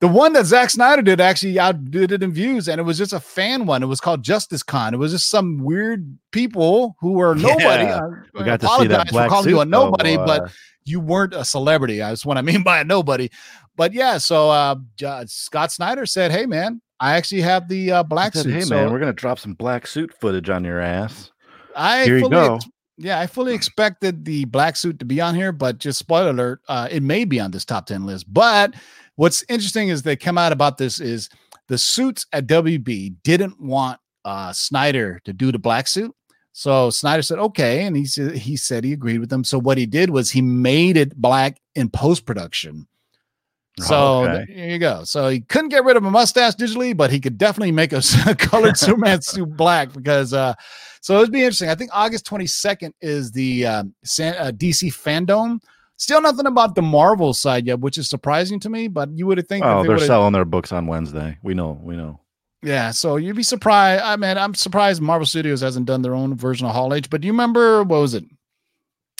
The 0.00 0.08
one 0.08 0.32
that 0.32 0.46
Zack 0.46 0.70
Snyder 0.70 1.02
did 1.02 1.20
actually 1.20 1.58
outdid 1.58 2.10
it 2.10 2.22
in 2.22 2.32
views, 2.32 2.68
and 2.68 2.80
it 2.80 2.84
was 2.84 2.96
just 2.96 3.12
a 3.12 3.20
fan 3.20 3.66
one. 3.66 3.82
It 3.82 3.86
was 3.86 4.00
called 4.00 4.22
Justice 4.22 4.62
Con. 4.62 4.94
It 4.94 4.96
was 4.96 5.12
just 5.12 5.28
some 5.28 5.58
weird 5.58 6.18
people 6.30 6.96
who 7.00 7.12
were 7.12 7.34
nobody. 7.34 7.84
Yeah, 7.84 8.00
I- 8.02 8.08
we 8.34 8.40
I 8.40 8.44
got 8.44 8.60
to 8.60 8.66
see 8.78 8.86
that 8.86 9.08
apologize 9.08 9.10
for 9.10 9.28
calling 9.28 9.44
suit. 9.44 9.50
you 9.50 9.60
a 9.60 9.64
though, 9.66 9.70
nobody, 9.90 10.16
but 10.16 10.42
uh, 10.44 10.48
you 10.84 11.00
weren't 11.00 11.34
a 11.34 11.44
celebrity. 11.44 11.98
That's 11.98 12.24
what 12.24 12.38
I 12.38 12.42
mean 12.50 12.62
by 12.62 12.80
a 12.80 12.84
nobody. 12.84 13.28
But 13.76 13.92
yeah, 13.92 14.16
so 14.18 14.48
uh, 14.50 14.76
Scott 15.26 15.70
Snyder 15.70 16.06
said, 16.06 16.30
"Hey 16.32 16.46
man, 16.46 16.80
I 16.98 17.16
actually 17.16 17.42
have 17.42 17.68
the 17.68 17.92
uh, 17.92 18.02
he 18.02 18.08
black 18.08 18.32
said, 18.32 18.44
suit." 18.44 18.54
hey 18.54 18.60
so 18.62 18.74
man, 18.76 18.90
we're 18.92 19.00
gonna 19.00 19.12
drop 19.12 19.38
some 19.38 19.52
black 19.52 19.86
suit 19.86 20.14
footage 20.18 20.48
on 20.48 20.64
your 20.64 20.80
ass. 20.80 21.30
I 21.76 22.04
Here 22.04 22.14
you 22.16 22.20
fully, 22.22 22.30
go. 22.30 22.54
ex- 22.56 22.64
yeah, 22.96 23.20
I 23.20 23.26
fully 23.26 23.52
expected 23.54 24.24
the 24.24 24.46
black 24.46 24.76
suit 24.76 24.98
to 25.00 25.04
be 25.04 25.20
on 25.20 25.34
here, 25.34 25.52
but 25.52 25.76
just 25.78 25.98
spoiler 25.98 26.30
alert, 26.30 26.60
uh, 26.68 26.88
it 26.90 27.02
may 27.02 27.24
be 27.26 27.38
on 27.38 27.50
this 27.50 27.64
top 27.66 27.84
ten 27.86 28.04
list. 28.06 28.32
But 28.32 28.74
what's 29.20 29.44
interesting 29.50 29.90
is 29.90 30.02
they 30.02 30.16
come 30.16 30.38
out 30.38 30.50
about 30.50 30.78
this 30.78 30.98
is 30.98 31.28
the 31.68 31.76
suits 31.76 32.24
at 32.32 32.46
WB 32.46 33.16
didn't 33.22 33.60
want 33.60 34.00
uh, 34.24 34.50
Snyder 34.50 35.20
to 35.24 35.34
do 35.34 35.52
the 35.52 35.58
black 35.58 35.88
suit. 35.88 36.14
So 36.52 36.88
Snyder 36.88 37.20
said, 37.20 37.38
okay. 37.38 37.84
And 37.84 37.94
he 37.94 38.06
said, 38.06 38.34
he 38.34 38.56
said 38.56 38.82
he 38.82 38.94
agreed 38.94 39.18
with 39.18 39.28
them. 39.28 39.44
So 39.44 39.60
what 39.60 39.76
he 39.76 39.84
did 39.84 40.08
was 40.08 40.30
he 40.30 40.40
made 40.40 40.96
it 40.96 41.14
black 41.14 41.60
in 41.74 41.90
post 41.90 42.24
production. 42.24 42.88
So 43.78 44.24
okay. 44.24 44.46
there 44.54 44.70
you 44.70 44.78
go. 44.78 45.04
So 45.04 45.28
he 45.28 45.40
couldn't 45.40 45.68
get 45.68 45.84
rid 45.84 45.98
of 45.98 46.04
a 46.06 46.10
mustache 46.10 46.54
digitally, 46.54 46.96
but 46.96 47.10
he 47.10 47.20
could 47.20 47.36
definitely 47.36 47.72
make 47.72 47.92
a 47.92 48.00
colored 48.38 48.78
Superman 48.78 49.20
suit 49.20 49.54
black 49.54 49.92
because, 49.92 50.32
uh, 50.32 50.54
so 51.02 51.18
it'd 51.18 51.30
be 51.30 51.40
interesting. 51.42 51.68
I 51.68 51.74
think 51.74 51.90
August 51.92 52.24
22nd 52.24 52.92
is 53.02 53.32
the 53.32 53.66
um, 53.66 53.94
San, 54.02 54.34
uh, 54.38 54.50
DC 54.50 54.94
fandom. 54.94 55.60
Still 56.00 56.22
nothing 56.22 56.46
about 56.46 56.74
the 56.74 56.80
Marvel 56.82 57.34
side 57.34 57.66
yet, 57.66 57.78
which 57.80 57.98
is 57.98 58.08
surprising 58.08 58.58
to 58.60 58.70
me, 58.70 58.88
but 58.88 59.10
you 59.14 59.26
would 59.26 59.46
think, 59.46 59.62
if 59.62 59.70
Oh, 59.70 59.82
they 59.82 59.88
they're 59.88 59.96
would've- 59.96 60.06
selling 60.06 60.32
their 60.32 60.46
books 60.46 60.72
on 60.72 60.86
Wednesday. 60.86 61.36
We 61.42 61.52
know. 61.52 61.78
We 61.82 61.94
know. 61.94 62.20
yeah, 62.62 62.90
so 62.90 63.16
you'd 63.16 63.36
be 63.36 63.42
surprised. 63.42 64.02
I 64.02 64.16
mean, 64.16 64.38
I'm 64.38 64.54
surprised 64.54 65.02
Marvel 65.02 65.26
Studios 65.26 65.60
hasn't 65.60 65.84
done 65.84 66.00
their 66.00 66.14
own 66.14 66.34
version 66.36 66.66
of 66.66 66.72
Hall 66.74 66.94
H. 66.94 67.10
But 67.10 67.20
do 67.20 67.26
you 67.26 67.32
remember 67.34 67.82
what 67.82 68.00
was 68.00 68.14
it? 68.14 68.24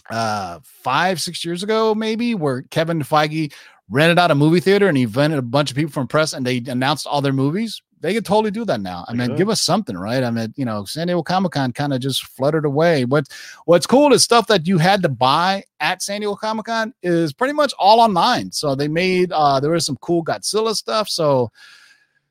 Uh, 0.08 0.58
five, 0.64 1.20
six 1.20 1.44
years 1.44 1.62
ago, 1.62 1.94
maybe, 1.94 2.34
where 2.34 2.62
Kevin 2.62 3.00
Feige 3.00 3.52
rented 3.90 4.18
out 4.18 4.30
a 4.30 4.34
movie 4.34 4.60
theater 4.60 4.88
and 4.88 4.96
he 4.96 5.02
invited 5.04 5.36
a 5.38 5.42
bunch 5.42 5.70
of 5.70 5.76
people 5.76 5.92
from 5.92 6.06
press 6.08 6.32
and 6.32 6.46
they 6.46 6.58
announced 6.66 7.06
all 7.06 7.20
their 7.20 7.32
movies. 7.32 7.82
They 8.00 8.14
could 8.14 8.24
totally 8.24 8.50
do 8.50 8.64
that 8.64 8.80
now. 8.80 9.04
I 9.08 9.12
mean, 9.12 9.36
give 9.36 9.48
us 9.50 9.60
something, 9.60 9.96
right? 9.96 10.24
I 10.24 10.30
mean, 10.30 10.54
you 10.56 10.64
know, 10.64 10.84
San 10.86 11.06
Diego 11.06 11.22
Comic 11.22 11.52
Con 11.52 11.72
kind 11.72 11.92
of 11.92 12.00
just 12.00 12.24
fluttered 12.24 12.64
away. 12.64 13.04
What 13.04 13.28
What's 13.66 13.86
cool 13.86 14.12
is 14.14 14.22
stuff 14.22 14.46
that 14.46 14.66
you 14.66 14.78
had 14.78 15.02
to 15.02 15.08
buy 15.10 15.64
at 15.80 16.02
San 16.02 16.20
Diego 16.20 16.34
Comic 16.34 16.66
Con 16.66 16.94
is 17.02 17.32
pretty 17.32 17.52
much 17.52 17.74
all 17.78 18.00
online. 18.00 18.52
So 18.52 18.74
they 18.74 18.88
made 18.88 19.32
uh 19.32 19.60
there 19.60 19.70
was 19.70 19.84
some 19.84 19.98
cool 20.00 20.24
Godzilla 20.24 20.74
stuff. 20.74 21.08
So 21.08 21.50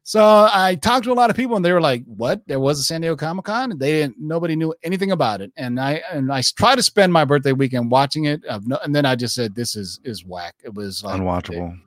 so 0.10 0.50
I 0.52 0.74
talked 0.74 1.04
to 1.04 1.12
a 1.12 1.14
lot 1.14 1.30
of 1.30 1.36
people 1.36 1.56
and 1.56 1.64
they 1.64 1.72
were 1.72 1.80
like, 1.80 2.04
"What? 2.06 2.42
There 2.48 2.60
was 2.60 2.80
a 2.80 2.84
San 2.84 3.02
Diego 3.02 3.16
Comic 3.16 3.46
Con?" 3.46 3.78
They 3.78 3.92
didn't. 3.92 4.20
Nobody 4.20 4.56
knew 4.56 4.74
anything 4.82 5.12
about 5.12 5.40
it. 5.40 5.52
And 5.56 5.80
I 5.80 6.02
and 6.12 6.34
I 6.34 6.42
tried 6.42 6.78
to 6.78 6.84
spend 6.84 7.14
my 7.14 7.26
birthday 7.26 7.52
weekend 7.52 7.92
watching 7.92 8.26
it. 8.26 8.42
I've 8.50 8.66
no, 8.68 8.80
and 8.84 8.96
then 8.96 9.06
I 9.06 9.16
just 9.16 9.36
said, 9.36 9.54
"This 9.54 9.76
is 9.76 10.00
is 10.04 10.26
whack." 10.26 10.56
It 10.64 10.74
was 10.74 11.04
like, 11.04 11.22
Unwatchable. 11.22 11.80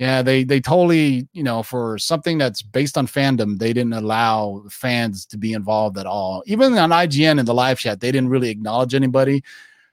Yeah, 0.00 0.22
they 0.22 0.44
they 0.44 0.60
totally 0.60 1.28
you 1.34 1.42
know 1.42 1.62
for 1.62 1.98
something 1.98 2.38
that's 2.38 2.62
based 2.62 2.96
on 2.96 3.06
fandom, 3.06 3.58
they 3.58 3.72
didn't 3.74 3.92
allow 3.92 4.64
fans 4.70 5.26
to 5.26 5.36
be 5.36 5.52
involved 5.52 5.98
at 5.98 6.06
all. 6.06 6.42
Even 6.46 6.76
on 6.78 6.88
IGN 6.90 7.38
in 7.38 7.44
the 7.44 7.54
live 7.54 7.78
chat, 7.78 8.00
they 8.00 8.10
didn't 8.10 8.30
really 8.30 8.48
acknowledge 8.48 8.94
anybody. 8.94 9.44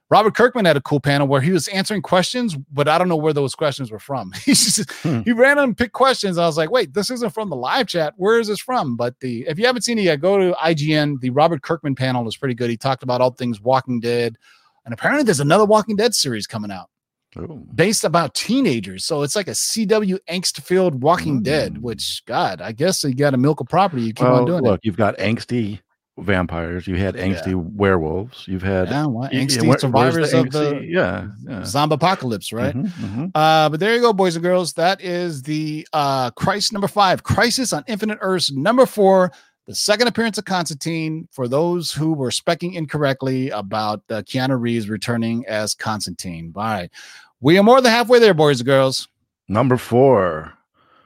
Robert 0.10 0.34
Kirkman 0.36 0.64
had 0.64 0.78
a 0.78 0.82
cool 0.82 1.02
panel 1.02 1.28
where 1.28 1.42
he 1.42 1.52
was 1.52 1.68
answering 1.68 2.02
questions, 2.02 2.56
but 2.72 2.88
I 2.88 2.98
don't 2.98 3.10
know 3.10 3.18
where 3.18 3.34
those 3.34 3.54
questions 3.56 3.92
were 3.92 4.00
from. 4.00 4.32
He's 4.46 4.78
just, 4.78 4.90
Hmm. 5.04 5.24
he 5.24 5.34
ran 5.34 5.58
and 5.58 5.78
picked 5.78 5.92
questions. 5.92 6.38
I 6.38 6.46
was 6.46 6.56
like, 6.56 6.72
wait, 6.72 6.94
this 6.94 7.12
isn't 7.12 7.34
from 7.34 7.50
the 7.50 7.58
live 7.58 7.88
chat. 7.88 8.14
Where 8.16 8.40
is 8.40 8.48
this 8.48 8.62
from? 8.62 8.96
But 8.96 9.20
the 9.20 9.46
if 9.50 9.60
you 9.60 9.66
haven't 9.66 9.82
seen 9.82 10.00
it 10.00 10.04
yet, 10.04 10.22
go 10.22 10.38
to 10.38 10.56
IGN. 10.64 11.20
The 11.20 11.32
Robert 11.32 11.62
Kirkman 11.62 11.96
panel 11.96 12.24
was 12.24 12.38
pretty 12.38 12.56
good. 12.56 12.70
He 12.70 12.78
talked 12.78 13.04
about 13.04 13.20
all 13.20 13.32
things 13.32 13.60
Walking 13.60 14.00
Dead, 14.00 14.38
and 14.86 14.94
apparently 14.94 15.26
there's 15.26 15.42
another 15.42 15.66
Walking 15.66 15.98
Dead 15.98 16.16
series 16.16 16.48
coming 16.48 16.72
out 16.72 16.90
Ooh. 17.40 17.66
based 17.76 18.04
about 18.04 18.34
teenagers. 18.34 19.06
So 19.06 19.22
it's 19.24 19.36
like 19.36 19.48
a 19.48 19.52
CW 19.56 20.18
angst 20.30 20.62
filled 20.62 21.02
Walking 21.02 21.42
Dead, 21.44 21.76
Mm. 21.76 21.82
which 21.82 22.24
God, 22.26 22.62
I 22.62 22.72
guess 22.72 23.04
you 23.04 23.14
got 23.14 23.32
to 23.32 23.38
milk 23.38 23.60
a 23.60 23.66
property. 23.66 24.04
You 24.04 24.14
keep 24.14 24.26
on 24.26 24.32
Well, 24.32 24.46
doing 24.46 24.64
look, 24.64 24.82
you've 24.84 24.98
got 24.98 25.18
angsty 25.18 25.80
vampires. 26.20 26.88
You 26.88 26.96
had 26.96 27.16
angsty 27.16 27.54
werewolves. 27.54 28.46
You've 28.48 28.64
had 28.64 28.90
Yeah, 28.90 29.06
well, 29.06 29.30
angsty 29.30 29.68
where's 29.68 29.82
survivors 29.82 30.34
of 30.34 30.46
angsty- 30.48 30.52
the 30.52 30.86
yeah, 30.88 31.28
yeah. 31.48 31.64
zombie 31.64 31.94
apocalypse, 31.96 32.52
right? 32.52 32.76
Mhm, 32.76 32.88
mhm. 32.88 33.32
Uh, 33.36 33.70
but 33.70 33.80
there 33.80 33.94
you 33.94 34.02
go, 34.02 34.14
boys 34.14 34.36
and 34.36 34.44
girls. 34.44 34.74
That 34.74 35.00
is 35.02 35.44
the 35.44 35.88
uh 35.94 36.32
Crisis 36.32 36.72
number 36.72 36.88
five, 36.88 37.24
Crisis 37.24 37.72
on 37.72 37.84
Infinite 37.88 38.18
Earths 38.22 38.52
number 38.52 38.88
four, 38.88 39.32
the 39.68 39.76
second 39.76 40.08
appearance 40.08 40.38
of 40.40 40.46
Constantine. 40.46 41.28
For 41.32 41.48
those 41.48 41.92
who 41.92 42.14
were 42.14 42.30
specking 42.32 42.74
incorrectly 42.74 43.50
about 43.52 44.02
uh, 44.10 44.22
Keanu 44.24 44.60
Reeves 44.60 44.90
returning 44.90 45.46
as 45.48 45.76
Constantine. 45.76 46.52
All 46.56 46.64
right, 46.64 46.90
we 47.42 47.58
are 47.58 47.64
more 47.64 47.82
than 47.82 47.92
halfway 47.92 48.20
there, 48.20 48.34
boys 48.34 48.60
and 48.60 48.66
girls. 48.68 49.08
Number 49.48 49.78
four. 49.78 50.54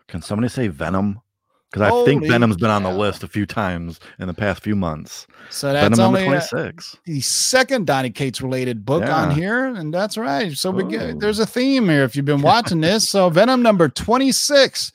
Can 0.08 0.22
somebody 0.22 0.50
say 0.50 0.68
Venom? 0.68 1.22
Because 1.72 1.90
I 1.90 2.06
think 2.06 2.28
Venom's 2.28 2.58
been 2.58 2.70
on 2.70 2.84
the 2.84 2.90
cow. 2.90 2.98
list 2.98 3.24
a 3.24 3.30
few 3.30 3.46
times 3.46 4.02
in 4.20 4.28
the 4.28 4.34
past 4.34 4.62
few 4.62 4.76
months. 4.76 5.26
So 5.50 5.72
that's 5.72 5.98
Venom 5.98 6.16
only 6.16 6.24
uh, 6.24 6.26
26. 6.26 6.98
the 7.06 7.22
second 7.22 7.88
Donny 7.88 8.10
Cates 8.10 8.42
related 8.42 8.84
book 8.84 9.04
on 9.04 9.32
here, 9.32 9.68
and 9.68 9.94
that's 9.94 10.18
right. 10.18 10.52
So 10.52 10.70
we 10.70 10.84
Oh. 10.84 10.88
get 10.88 11.20
there's 11.22 11.40
a 11.40 11.46
theme 11.46 11.88
here 11.88 12.04
if 12.04 12.18
you've 12.18 12.26
been 12.26 12.42
watching 12.42 12.82
this. 12.82 13.08
So 13.10 13.30
Venom 13.30 13.62
number 13.62 13.88
26. 13.88 14.92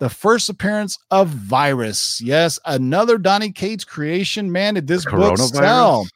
The 0.00 0.10
first 0.10 0.50
appearance 0.50 0.98
of 1.10 1.28
Virus. 1.28 2.20
Yes, 2.20 2.58
another 2.66 3.16
Donny 3.16 3.50
Cates 3.52 3.84
creation. 3.84 4.52
Man, 4.52 4.74
did 4.74 4.86
this 4.88 5.06
book 5.06 5.38
sell? 5.38 6.06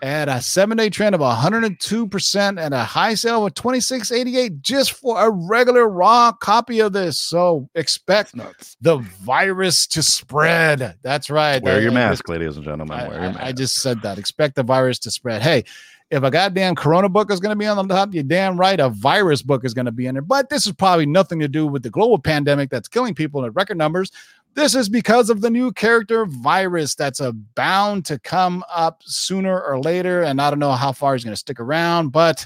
At 0.00 0.28
a 0.28 0.40
seven 0.40 0.76
day 0.76 0.90
trend 0.90 1.16
of 1.16 1.20
102% 1.20 2.60
and 2.64 2.72
a 2.74 2.84
high 2.84 3.14
sale 3.14 3.46
of 3.46 3.54
2688 3.54 4.62
just 4.62 4.92
for 4.92 5.20
a 5.20 5.28
regular 5.28 5.88
raw 5.88 6.30
copy 6.30 6.78
of 6.80 6.92
this. 6.92 7.18
So 7.18 7.68
expect 7.74 8.36
nuts. 8.36 8.76
the 8.80 8.98
virus 8.98 9.88
to 9.88 10.02
spread. 10.02 10.94
That's 11.02 11.30
right. 11.30 11.60
Wear 11.60 11.80
your 11.80 11.90
I- 11.90 11.94
mask, 11.94 12.28
ladies 12.28 12.56
and 12.56 12.64
gentlemen. 12.64 12.96
I, 12.96 13.08
Wear 13.08 13.22
your 13.22 13.32
mask. 13.32 13.40
I 13.42 13.52
just 13.52 13.74
said 13.80 14.00
that. 14.02 14.18
Expect 14.18 14.54
the 14.54 14.62
virus 14.62 15.00
to 15.00 15.10
spread. 15.10 15.42
Hey, 15.42 15.64
if 16.10 16.22
a 16.22 16.30
goddamn 16.30 16.74
Corona 16.74 17.08
book 17.08 17.30
is 17.30 17.38
going 17.40 17.50
to 17.50 17.58
be 17.58 17.66
on 17.66 17.76
the 17.86 17.94
top, 17.94 18.14
you're 18.14 18.22
damn 18.22 18.58
right 18.58 18.80
a 18.80 18.88
virus 18.88 19.42
book 19.42 19.64
is 19.64 19.74
going 19.74 19.84
to 19.86 19.92
be 19.92 20.06
in 20.06 20.14
there. 20.14 20.22
But 20.22 20.48
this 20.48 20.66
is 20.66 20.72
probably 20.72 21.04
nothing 21.06 21.38
to 21.40 21.48
do 21.48 21.66
with 21.66 21.82
the 21.82 21.90
global 21.90 22.18
pandemic 22.18 22.70
that's 22.70 22.88
killing 22.88 23.14
people 23.14 23.44
in 23.44 23.50
record 23.52 23.76
numbers. 23.76 24.10
This 24.58 24.74
is 24.74 24.88
because 24.88 25.30
of 25.30 25.40
the 25.40 25.50
new 25.50 25.70
character 25.70 26.26
virus 26.26 26.96
that's 26.96 27.20
bound 27.54 28.04
to 28.06 28.18
come 28.18 28.64
up 28.68 29.02
sooner 29.04 29.62
or 29.62 29.78
later. 29.78 30.22
And 30.22 30.42
I 30.42 30.50
don't 30.50 30.58
know 30.58 30.72
how 30.72 30.90
far 30.90 31.14
he's 31.14 31.22
going 31.22 31.32
to 31.32 31.38
stick 31.38 31.60
around, 31.60 32.08
but 32.08 32.44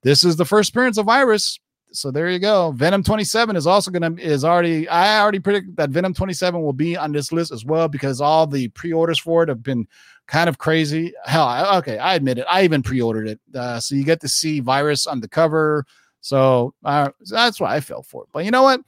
this 0.00 0.24
is 0.24 0.36
the 0.36 0.46
first 0.46 0.70
appearance 0.70 0.96
of 0.96 1.04
virus. 1.04 1.60
So 1.92 2.10
there 2.10 2.30
you 2.30 2.38
go. 2.38 2.72
Venom 2.72 3.02
27 3.02 3.56
is 3.56 3.66
also 3.66 3.90
going 3.90 4.16
to 4.16 4.22
is 4.22 4.42
already 4.42 4.88
I 4.88 5.20
already 5.20 5.38
predict 5.38 5.76
that 5.76 5.90
Venom 5.90 6.14
27 6.14 6.62
will 6.62 6.72
be 6.72 6.96
on 6.96 7.12
this 7.12 7.30
list 7.30 7.52
as 7.52 7.62
well 7.62 7.88
because 7.88 8.22
all 8.22 8.46
the 8.46 8.68
pre-orders 8.68 9.18
for 9.18 9.42
it 9.42 9.50
have 9.50 9.62
been 9.62 9.86
kind 10.28 10.48
of 10.48 10.56
crazy. 10.56 11.12
Hell, 11.26 11.76
okay, 11.76 11.98
I 11.98 12.14
admit 12.14 12.38
it. 12.38 12.46
I 12.48 12.64
even 12.64 12.82
pre-ordered 12.82 13.28
it. 13.28 13.40
Uh, 13.54 13.80
so 13.80 13.94
you 13.96 14.04
get 14.04 14.22
to 14.22 14.28
see 14.28 14.60
virus 14.60 15.06
on 15.06 15.20
the 15.20 15.28
cover. 15.28 15.84
So 16.22 16.72
uh, 16.86 17.10
that's 17.30 17.60
why 17.60 17.76
I 17.76 17.80
fell 17.80 18.02
for 18.02 18.22
it. 18.22 18.30
But 18.32 18.46
you 18.46 18.50
know 18.50 18.62
what? 18.62 18.80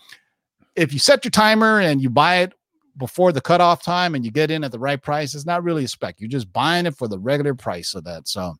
If 0.75 0.95
you 0.95 0.99
set 0.99 1.23
your 1.23 1.33
timer 1.33 1.79
and 1.79 2.01
you 2.01 2.09
buy 2.09 2.37
it 2.37 2.55
before 2.97 3.33
the 3.33 3.41
cutoff 3.41 3.83
time 3.83 4.15
and 4.15 4.25
you 4.25 4.31
get 4.31 4.51
in 4.51 4.65
at 4.65 4.73
the 4.73 4.79
right 4.79 5.01
price, 5.01 5.35
it's 5.35 5.47
not 5.47 5.65
really 5.65 5.85
a 5.85 5.89
spec. 5.89 6.17
You're 6.19 6.29
just 6.29 6.53
buying 6.53 6.87
it 6.87 6.97
for 6.97 7.09
the 7.09 7.19
regular 7.19 7.55
price 7.55 7.95
of 7.95 8.05
that. 8.05 8.29
So 8.29 8.55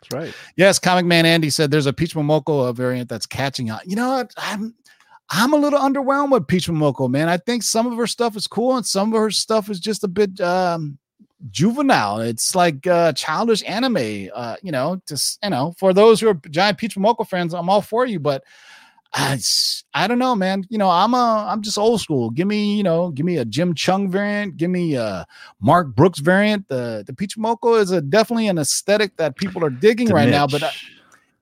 That's 0.00 0.12
right. 0.12 0.34
Yes, 0.56 0.78
Comic 0.78 1.04
Man 1.04 1.26
Andy 1.26 1.50
said 1.50 1.70
there's 1.70 1.86
a 1.86 1.92
Peach 1.92 2.14
Momoko 2.14 2.74
variant 2.74 3.08
that's 3.08 3.26
catching 3.26 3.70
on. 3.70 3.80
You 3.84 3.96
know 3.96 4.08
what? 4.08 4.32
I'm 4.36 4.74
I'm 5.30 5.52
a 5.52 5.56
little 5.56 5.80
underwhelmed 5.80 6.30
with 6.30 6.46
Peach 6.46 6.68
Momoko, 6.68 7.10
man. 7.10 7.28
I 7.28 7.36
think 7.36 7.62
some 7.62 7.86
of 7.86 7.96
her 7.98 8.06
stuff 8.06 8.36
is 8.36 8.46
cool 8.46 8.76
and 8.76 8.86
some 8.86 9.12
of 9.12 9.20
her 9.20 9.30
stuff 9.30 9.68
is 9.70 9.80
just 9.80 10.04
a 10.04 10.08
bit 10.08 10.40
um 10.40 10.98
juvenile. 11.50 12.20
It's 12.20 12.54
like 12.54 12.86
uh 12.86 13.12
childish 13.12 13.62
anime. 13.66 14.30
Uh, 14.34 14.56
you 14.62 14.72
know, 14.72 15.00
just 15.08 15.38
you 15.42 15.50
know, 15.50 15.74
for 15.78 15.92
those 15.92 16.20
who 16.20 16.28
are 16.28 16.40
giant 16.50 16.78
Peach 16.78 16.96
Momoko 16.96 17.26
fans, 17.26 17.54
I'm 17.54 17.68
all 17.68 17.82
for 17.82 18.06
you, 18.06 18.20
but 18.20 18.44
I, 19.14 19.38
I 19.94 20.06
don't 20.06 20.18
know, 20.18 20.34
man. 20.34 20.64
You 20.68 20.78
know, 20.78 20.90
I'm 20.90 21.14
a 21.14 21.46
I'm 21.48 21.62
just 21.62 21.78
old 21.78 22.00
school. 22.00 22.30
Give 22.30 22.46
me, 22.46 22.76
you 22.76 22.82
know, 22.82 23.10
give 23.10 23.24
me 23.24 23.38
a 23.38 23.44
Jim 23.44 23.74
Cheung 23.74 24.10
variant. 24.10 24.56
Give 24.56 24.70
me 24.70 24.94
a 24.94 25.26
Mark 25.60 25.94
Brooks 25.94 26.18
variant. 26.18 26.68
The 26.68 27.04
the 27.06 27.14
Peach 27.14 27.36
Momoko 27.36 27.80
is 27.80 27.90
a 27.90 28.00
definitely 28.00 28.48
an 28.48 28.58
aesthetic 28.58 29.16
that 29.16 29.36
people 29.36 29.64
are 29.64 29.70
digging 29.70 30.08
right 30.08 30.28
now. 30.28 30.46
But 30.46 30.64
uh, 30.64 30.70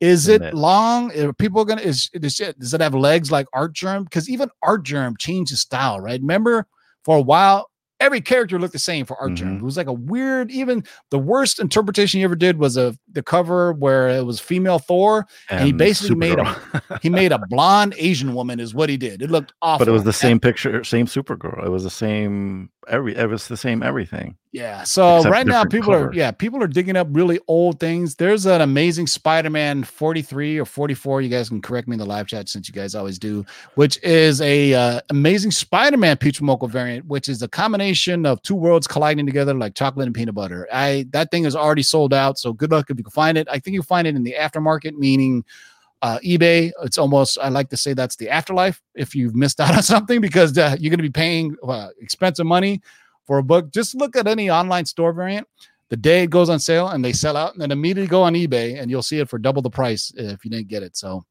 is 0.01 0.29
it 0.29 0.43
niche. 0.43 0.55
long? 0.55 1.19
Are 1.19 1.33
people 1.33 1.65
gonna 1.65 1.81
is 1.81 2.11
does 2.11 2.39
it, 2.41 2.59
does 2.59 2.75
it 2.75 2.81
have 2.81 2.95
legs 2.95 3.33
like 3.33 3.47
Artgerm? 3.53 4.05
Because 4.05 4.29
even 4.29 4.51
Artgerm 4.63 5.17
changed 5.19 5.51
his 5.51 5.61
style, 5.61 6.01
right? 6.01 6.21
Remember 6.21 6.67
for 7.03 7.19
a 7.19 7.23
while, 7.23 7.71
every 8.05 8.21
character 8.21 8.59
looked 8.59 8.73
the 8.73 8.79
same 8.79 9.05
for 9.07 9.17
Artgerm. 9.19 9.55
Mhm. 9.57 9.61
It 9.61 9.63
was 9.65 9.77
like 9.77 9.87
a 9.87 9.93
weird, 9.93 10.51
even 10.51 10.85
the 11.11 11.19
worst 11.19 11.59
interpretation 11.59 12.19
he 12.21 12.25
ever 12.25 12.37
did 12.37 12.59
was 12.59 12.77
a 12.77 12.97
the 13.13 13.23
cover 13.23 13.73
where 13.73 14.09
it 14.09 14.25
was 14.27 14.41
female 14.41 14.79
Thor. 14.79 15.27
And 15.51 15.65
he 15.65 15.73
basically 15.73 16.17
made 16.17 16.39
a- 16.39 16.57
He 17.03 17.09
made 17.11 17.33
a 17.33 17.39
blonde 17.49 17.95
Asian 17.97 18.35
woman, 18.35 18.61
is 18.61 18.75
what 18.75 18.89
he 18.89 18.97
did. 18.97 19.23
It 19.23 19.31
looked 19.31 19.53
awful. 19.63 19.87
but 19.87 19.91
it 19.91 19.93
was 19.93 20.03
the 20.05 20.09
And- 20.09 20.15
same 20.15 20.41
picture, 20.41 20.85
same 20.85 21.07
Supergirl. 21.07 21.65
It 21.65 21.71
was 21.71 21.83
the 21.85 21.91
same 21.91 22.71
every. 22.89 23.17
It 23.17 23.29
was 23.29 23.49
the 23.49 23.57
same 23.57 23.83
everything. 23.83 24.37
Yeah. 24.53 24.85
So 24.85 25.17
Except 25.17 25.33
right 25.33 25.47
now, 25.47 25.65
people 25.65 25.93
are 25.93 26.13
yeah, 26.15 26.31
people 26.31 26.63
are 26.63 26.69
digging 26.69 26.97
up 26.97 27.09
really 27.11 27.41
old 27.49 27.81
things. 27.81 28.15
There's 28.15 28.47
an 28.47 28.61
amazing 28.61 29.09
Spider-Man 29.09 29.83
43 29.83 30.59
or 30.59 30.65
44. 30.65 31.23
You 31.23 31.29
guys 31.29 31.49
can 31.49 31.61
correct 31.61 31.89
me 31.89 31.95
in 31.95 31.99
the 31.99 32.07
live 32.07 32.29
chat 32.29 32.49
since 32.49 32.69
you 32.69 32.73
guys 32.73 32.95
always 32.95 33.19
do, 33.19 33.45
which 33.75 34.01
is 34.03 34.41
a 34.41 34.73
uh, 34.75 35.01
amazing 35.11 35.51
Spider-Man 35.51 36.19
Peach 36.19 36.41
Momoko 36.41 36.71
variant, 36.71 37.07
which 37.07 37.29
is 37.29 37.43
a 37.43 37.49
combination 37.49 38.25
of 38.27 38.41
two 38.43 38.55
worlds 38.55 38.87
colliding 38.87 39.27
together 39.27 39.55
like 39.55 39.75
chocolate 39.75 40.07
and 40.07 40.15
peanut 40.15 40.37
butter. 40.37 40.69
I 40.73 41.07
that 41.11 41.33
thing 41.33 41.45
is 41.45 41.57
already 41.57 41.83
sold 41.83 42.15
out. 42.15 42.39
So 42.39 42.53
good 42.53 42.71
luck 42.71 42.91
if 42.91 42.97
you 42.97 43.05
can 43.05 43.11
find 43.11 43.37
it. 43.37 43.49
I 43.51 43.59
think 43.59 43.75
you 43.75 43.83
find 43.83 44.07
it 44.07 44.15
in 44.15 44.23
the 44.23 44.37
aftermarket, 44.39 44.93
meaning 44.93 45.45
uh, 46.05 46.19
eBay. 46.19 46.71
It's 46.83 46.99
almost 46.99 47.39
I 47.41 47.49
like 47.49 47.71
to 47.71 47.79
say 47.79 47.95
that's 47.95 48.17
the 48.17 48.29
afterlife 48.29 48.81
if 48.95 49.15
you've 49.15 49.35
missed 49.35 49.59
out 49.61 49.75
on 49.75 49.83
something 49.83 50.21
because 50.21 50.57
uh, 50.57 50.77
you're 50.79 50.91
going 50.91 50.99
to 50.99 51.03
be 51.03 51.11
paying 51.11 51.57
uh, 51.67 51.89
expensive 51.99 52.47
money 52.47 52.83
for 53.27 53.39
a 53.39 53.43
book. 53.43 53.73
Just 53.73 53.95
look 53.95 54.15
at 54.15 54.27
any 54.27 54.51
online 54.51 54.85
store 54.85 55.15
variant. 55.15 55.49
The 55.89 55.97
day 55.97 56.23
it 56.23 56.31
goes 56.31 56.51
on 56.51 56.61
sale 56.61 56.89
and 56.89 57.03
they 57.03 57.13
sell 57.13 57.37
out, 57.37 57.53
and 57.55 57.63
then 57.63 57.71
immediately 57.71 58.09
go 58.09 58.23
on 58.23 58.35
eBay 58.35 58.81
and 58.81 58.91
you'll 58.91 59.03
see 59.03 59.19
it 59.19 59.29
for 59.29 59.39
double 59.39 59.63
the 59.63 59.71
price 59.71 60.13
if 60.17 60.45
you 60.45 60.51
didn't 60.51 60.69
get 60.69 60.83
it. 60.83 60.97
So, 60.97 61.25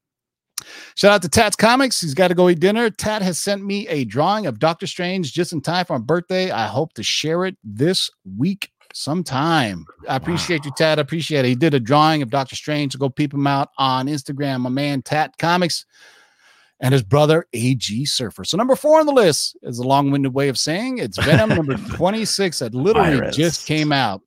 shout 0.96 1.12
out 1.12 1.22
to 1.22 1.28
Tat's 1.28 1.56
Comics. 1.56 2.00
He's 2.00 2.14
got 2.14 2.28
to 2.28 2.34
go 2.34 2.48
eat 2.48 2.58
dinner. 2.58 2.90
Tat 2.90 3.22
has 3.22 3.38
sent 3.38 3.64
me 3.64 3.86
a 3.88 4.04
drawing 4.04 4.46
of 4.46 4.58
Doctor 4.58 4.88
Strange 4.88 5.32
just 5.32 5.52
in 5.52 5.60
time 5.60 5.84
for 5.84 5.98
my 5.98 6.04
birthday. 6.04 6.50
I 6.50 6.66
hope 6.66 6.94
to 6.94 7.02
share 7.04 7.44
it 7.44 7.56
this 7.62 8.10
week 8.36 8.70
sometime. 8.94 9.84
I 10.08 10.16
appreciate 10.16 10.64
you, 10.64 10.70
Tat. 10.76 10.98
I 10.98 11.02
appreciate 11.02 11.44
it. 11.44 11.48
He 11.48 11.54
did 11.54 11.74
a 11.74 11.80
drawing 11.80 12.22
of 12.22 12.30
Doctor 12.30 12.56
Strange. 12.56 12.92
So 12.92 12.98
go 12.98 13.10
peep 13.10 13.34
him 13.34 13.46
out 13.46 13.70
on 13.76 14.06
Instagram. 14.06 14.60
My 14.60 14.70
man 14.70 15.02
Tat 15.02 15.36
Comics 15.36 15.84
and 16.80 16.92
his 16.92 17.02
brother 17.02 17.46
AG 17.52 18.04
Surfer. 18.06 18.44
So 18.44 18.56
number 18.56 18.76
four 18.76 19.00
on 19.00 19.06
the 19.06 19.12
list 19.12 19.56
is 19.62 19.78
a 19.78 19.86
long-winded 19.86 20.32
way 20.32 20.48
of 20.48 20.58
saying 20.58 20.98
it's 20.98 21.18
Venom 21.18 21.50
number 21.50 21.76
26 21.96 22.60
that 22.60 22.74
literally 22.74 23.18
Virus. 23.18 23.36
just 23.36 23.66
came 23.66 23.92
out. 23.92 24.22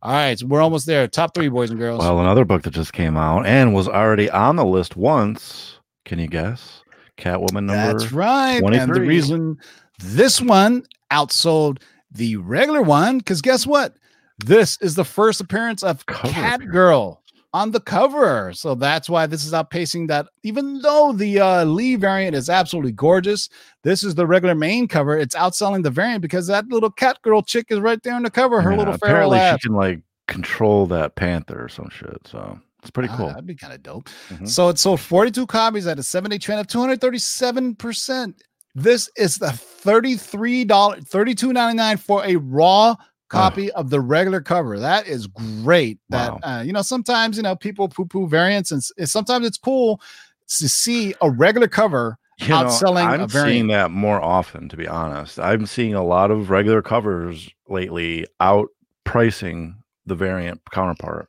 All 0.00 0.12
right, 0.12 0.38
so 0.38 0.46
we're 0.46 0.60
almost 0.60 0.86
there. 0.86 1.08
Top 1.08 1.34
three, 1.34 1.48
boys 1.48 1.70
and 1.70 1.78
girls. 1.78 2.00
Well, 2.00 2.20
another 2.20 2.44
book 2.44 2.62
that 2.62 2.74
just 2.74 2.92
came 2.92 3.16
out 3.16 3.46
and 3.46 3.74
was 3.74 3.88
already 3.88 4.30
on 4.30 4.56
the 4.56 4.64
list 4.64 4.96
once. 4.96 5.78
Can 6.04 6.18
you 6.18 6.28
guess? 6.28 6.82
Catwoman 7.16 7.64
number. 7.64 7.72
That's 7.98 8.12
right. 8.12 8.62
And 8.62 8.94
the 8.94 9.00
reason 9.00 9.56
this 9.98 10.42
one 10.42 10.84
outsold 11.10 11.78
the 12.14 12.36
regular 12.36 12.82
one, 12.82 13.18
because 13.18 13.42
guess 13.42 13.66
what? 13.66 13.94
This 14.38 14.76
is 14.80 14.94
the 14.94 15.04
first 15.04 15.40
appearance 15.40 15.82
of 15.82 16.04
Catgirl 16.06 17.18
on 17.52 17.70
the 17.70 17.80
cover. 17.80 18.52
So 18.52 18.74
that's 18.74 19.08
why 19.08 19.26
this 19.26 19.44
is 19.44 19.52
outpacing 19.52 20.08
that. 20.08 20.26
Even 20.42 20.80
though 20.82 21.12
the 21.12 21.38
uh, 21.40 21.64
Lee 21.64 21.94
variant 21.94 22.34
is 22.34 22.50
absolutely 22.50 22.92
gorgeous, 22.92 23.48
this 23.84 24.02
is 24.02 24.14
the 24.16 24.26
regular 24.26 24.54
main 24.56 24.88
cover. 24.88 25.16
It's 25.16 25.36
outselling 25.36 25.82
the 25.84 25.90
variant 25.90 26.20
because 26.20 26.48
that 26.48 26.66
little 26.68 26.90
Catgirl 26.90 27.46
chick 27.46 27.66
is 27.70 27.78
right 27.78 28.02
there 28.02 28.14
on 28.14 28.24
the 28.24 28.30
cover. 28.30 28.60
Her 28.60 28.72
Yeah, 28.72 28.78
little 28.78 28.94
apparently 28.94 29.38
she 29.38 29.58
can 29.68 29.76
like 29.76 30.00
control 30.26 30.86
that 30.86 31.14
panther 31.14 31.62
or 31.64 31.68
some 31.68 31.90
shit. 31.90 32.18
So 32.26 32.58
it's 32.80 32.90
pretty 32.90 33.10
Ah, 33.12 33.16
cool. 33.16 33.28
that'd 33.28 33.46
be 33.46 33.54
kind 33.54 33.72
of 33.72 33.82
dope. 33.84 34.08
Mhm. 34.30 34.48
So 34.48 34.68
it 34.68 34.78
sold 34.80 34.98
42 35.00 35.46
copies 35.46 35.86
at 35.86 35.98
a 35.98 36.02
seven 36.02 36.30
day 36.32 36.38
trend 36.38 36.60
of 36.60 36.66
237%. 36.66 38.34
This 38.74 39.08
is 39.16 39.38
the 39.38 39.52
$33, 39.52 40.66
$32.99 40.66 42.00
for 42.00 42.24
a 42.24 42.34
raw 42.34 42.96
copy 43.28 43.70
of 43.72 43.90
the 43.90 44.00
regular 44.00 44.40
cover. 44.40 44.78
That 44.78 45.06
is 45.06 45.26
great. 45.26 45.98
That 46.10 46.32
Wow. 46.32 46.40
uh, 46.42 46.62
you 46.64 46.72
know, 46.72 46.82
sometimes 46.82 47.36
you 47.36 47.42
know 47.42 47.56
people 47.56 47.88
poo-poo 47.88 48.28
variants, 48.28 48.70
and 48.70 48.82
sometimes 49.08 49.46
it's 49.46 49.58
cool 49.58 50.00
to 50.48 50.68
see 50.68 51.14
a 51.20 51.30
regular 51.30 51.68
cover 51.68 52.18
You 52.38 52.48
know, 52.48 52.64
outselling 52.64 53.06
a 53.06 53.22
I'm 53.22 53.28
variant. 53.28 53.52
seeing 53.54 53.66
that 53.68 53.90
more 53.90 54.20
often, 54.20 54.68
to 54.68 54.76
be 54.76 54.86
honest. 54.86 55.38
I'm 55.38 55.66
seeing 55.66 55.94
a 55.94 56.04
lot 56.04 56.30
of 56.30 56.50
regular 56.50 56.82
covers 56.82 57.48
lately 57.68 58.26
out 58.40 58.68
pricing 59.04 59.76
the 60.06 60.14
variant 60.14 60.60
counterpart. 60.70 61.28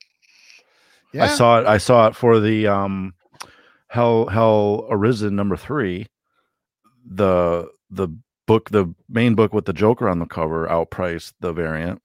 Yeah. 1.14 1.24
I 1.26 1.28
saw 1.30 1.60
it. 1.62 1.66
I 1.66 1.78
saw 1.78 2.08
it 2.08 2.16
for 2.16 2.40
the 2.42 2.68
um, 2.68 3.14
Hell 3.88 4.28
Hell 4.28 4.86
Arisen 4.90 5.34
number 5.36 5.56
three. 5.56 6.08
The 7.08 7.70
the 7.90 8.10
book, 8.46 8.70
the 8.70 8.94
main 9.10 9.36
book 9.36 9.54
with 9.54 9.66
the 9.66 9.74
Joker 9.74 10.08
on 10.10 10.20
the 10.20 10.26
cover, 10.26 10.68
outpriced 10.68 11.34
the 11.40 11.54
variant. 11.54 12.02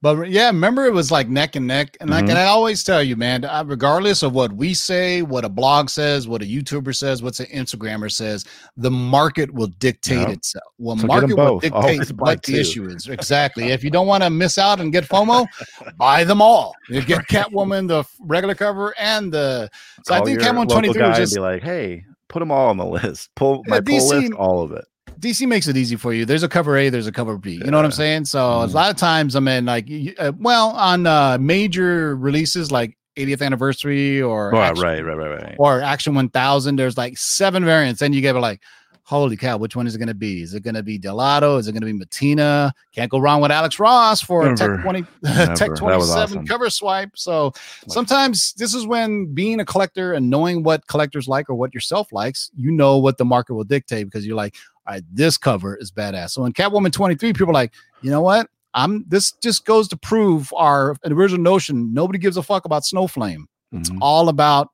But 0.00 0.30
yeah, 0.30 0.46
remember 0.46 0.86
it 0.86 0.92
was 0.94 1.10
like 1.10 1.28
neck 1.28 1.54
and 1.54 1.66
neck, 1.66 1.98
and 2.00 2.08
like, 2.08 2.24
Mhm. 2.24 2.30
and 2.30 2.38
I 2.38 2.46
always 2.46 2.82
tell 2.82 3.02
you, 3.02 3.14
man, 3.14 3.46
regardless 3.66 4.22
of 4.22 4.32
what 4.32 4.50
we 4.52 4.72
say, 4.72 5.20
what 5.20 5.44
a 5.44 5.50
blog 5.50 5.90
says, 5.90 6.26
what 6.26 6.40
a 6.40 6.46
YouTuber 6.46 6.96
says, 6.96 7.22
what's 7.22 7.40
an 7.40 7.46
Instagrammer 7.46 8.10
says, 8.10 8.46
the 8.78 8.90
market 8.90 9.52
will 9.52 9.66
dictate 9.78 10.28
Yeah. 10.28 10.30
itself. 10.30 10.64
Well, 10.78 10.96
So 10.96 11.06
market 11.06 11.36
will 11.36 11.60
dictate 11.60 12.08
what 12.12 12.42
the 12.42 12.52
two. 12.52 12.58
issue 12.58 12.86
is. 12.86 13.06
Exactly. 13.10 13.64
if 13.70 13.84
you 13.84 13.90
don't 13.90 14.06
want 14.06 14.22
to 14.22 14.30
miss 14.30 14.56
out 14.56 14.80
and 14.80 14.90
get 14.92 15.04
FOMO, 15.04 15.46
buy 15.98 16.24
them 16.24 16.40
all. 16.40 16.74
You 16.88 17.02
get 17.02 17.26
Catwoman, 17.28 17.86
the 17.86 18.04
regular 18.20 18.54
cover, 18.54 18.94
and 18.98 19.30
the. 19.30 19.68
So 20.06 20.14
I 20.14 20.22
think 20.24 20.40
Catwoman 20.40 20.70
twenty 20.70 20.90
three 20.90 21.02
was 21.02 21.18
just 21.18 21.34
be 21.34 21.40
like, 21.40 21.62
"Hey, 21.62 22.02
put 22.28 22.40
them 22.40 22.50
all 22.50 22.68
on 22.70 22.78
the 22.78 22.86
list. 23.04 23.28
Pull 23.36 23.62
Yeah, 23.66 23.70
my 23.74 23.80
pull 23.80 24.08
list, 24.08 24.32
all 24.32 24.62
of 24.62 24.72
it." 24.72 24.86
DC 25.18 25.46
makes 25.46 25.66
it 25.68 25.76
easy 25.76 25.96
for 25.96 26.12
you. 26.12 26.24
There's 26.24 26.42
a 26.42 26.48
cover 26.48 26.76
A, 26.76 26.88
there's 26.90 27.06
a 27.06 27.12
cover 27.12 27.38
B. 27.38 27.52
You 27.52 27.70
know 27.70 27.78
what 27.78 27.84
I'm 27.84 27.90
saying? 27.92 28.26
So 28.26 28.38
a 28.62 28.66
Mhm. 28.66 28.74
lot 28.74 28.90
of 28.90 28.96
times, 28.96 29.34
I 29.36 29.40
mean, 29.40 29.64
like, 29.66 29.88
uh, 30.18 30.32
well, 30.38 30.70
on 30.70 31.06
uh, 31.06 31.38
major 31.40 32.14
releases 32.16 32.70
like 32.70 32.96
80th 33.16 33.40
anniversary 33.40 34.20
or 34.20 34.50
Right, 34.50 34.70
Action, 34.70 34.84
right, 34.84 35.00
right, 35.04 35.16
right, 35.16 35.42
right. 35.42 35.56
or 35.58 35.80
Action 35.80 36.14
1000, 36.14 36.76
there's 36.76 36.98
like 36.98 37.16
seven 37.16 37.64
variants. 37.64 38.02
and 38.02 38.14
you 38.14 38.20
get 38.20 38.34
like, 38.36 38.60
holy 39.08 39.36
cow, 39.36 39.56
which 39.56 39.76
one 39.76 39.86
is 39.86 39.94
it 39.94 39.98
going 39.98 40.08
to 40.08 40.14
be? 40.14 40.42
Is 40.42 40.52
it 40.52 40.64
going 40.64 40.74
to 40.74 40.82
be 40.82 40.98
Dell'Otto? 40.98 41.60
Is 41.60 41.68
it 41.68 41.72
going 41.72 41.80
to 41.82 41.86
be 41.86 41.92
Mattina? 42.04 42.72
Can't 42.92 43.08
go 43.08 43.18
wrong 43.20 43.40
with 43.40 43.52
Alex 43.52 43.78
Ross 43.78 44.20
for 44.20 44.50
a 44.50 44.56
Tech 44.56 44.82
20 44.82 45.02
Tech 45.54 45.74
27 45.76 46.00
awesome. 46.00 46.44
cover 46.46 46.68
swipe. 46.68 47.10
So 47.14 47.52
sometimes 47.88 48.52
this 48.54 48.74
is 48.74 48.84
when 48.84 49.32
being 49.32 49.60
a 49.60 49.64
collector 49.64 50.12
and 50.14 50.28
knowing 50.28 50.64
what 50.64 50.86
collectors 50.88 51.28
like 51.28 51.48
or 51.48 51.54
what 51.54 51.72
yourself 51.72 52.10
likes, 52.12 52.50
you 52.56 52.72
know 52.72 52.98
what 52.98 53.16
the 53.16 53.24
market 53.24 53.54
will 53.54 53.62
dictate 53.64 54.06
because 54.06 54.26
you're 54.26 54.36
like, 54.36 54.56
all 54.86 54.94
right, 54.94 55.04
this 55.12 55.38
cover 55.38 55.76
is 55.76 55.92
badass. 55.92 56.30
So 56.30 56.44
in 56.44 56.52
Catwoman 56.52 56.92
23, 56.92 57.32
people 57.32 57.50
are 57.50 57.52
like, 57.54 57.72
you 58.02 58.10
know 58.10 58.22
what? 58.22 58.48
I'm 58.74 59.04
this 59.08 59.32
just 59.32 59.64
goes 59.64 59.86
to 59.88 59.96
prove 59.96 60.52
our 60.56 60.96
original 61.04 61.42
notion. 61.42 61.94
Nobody 61.94 62.18
gives 62.18 62.36
a 62.36 62.42
fuck 62.42 62.64
about 62.64 62.82
Snowflame. 62.82 63.44
It's 63.72 63.88
Mhm. 63.90 63.98
all 64.00 64.28
about 64.28 64.68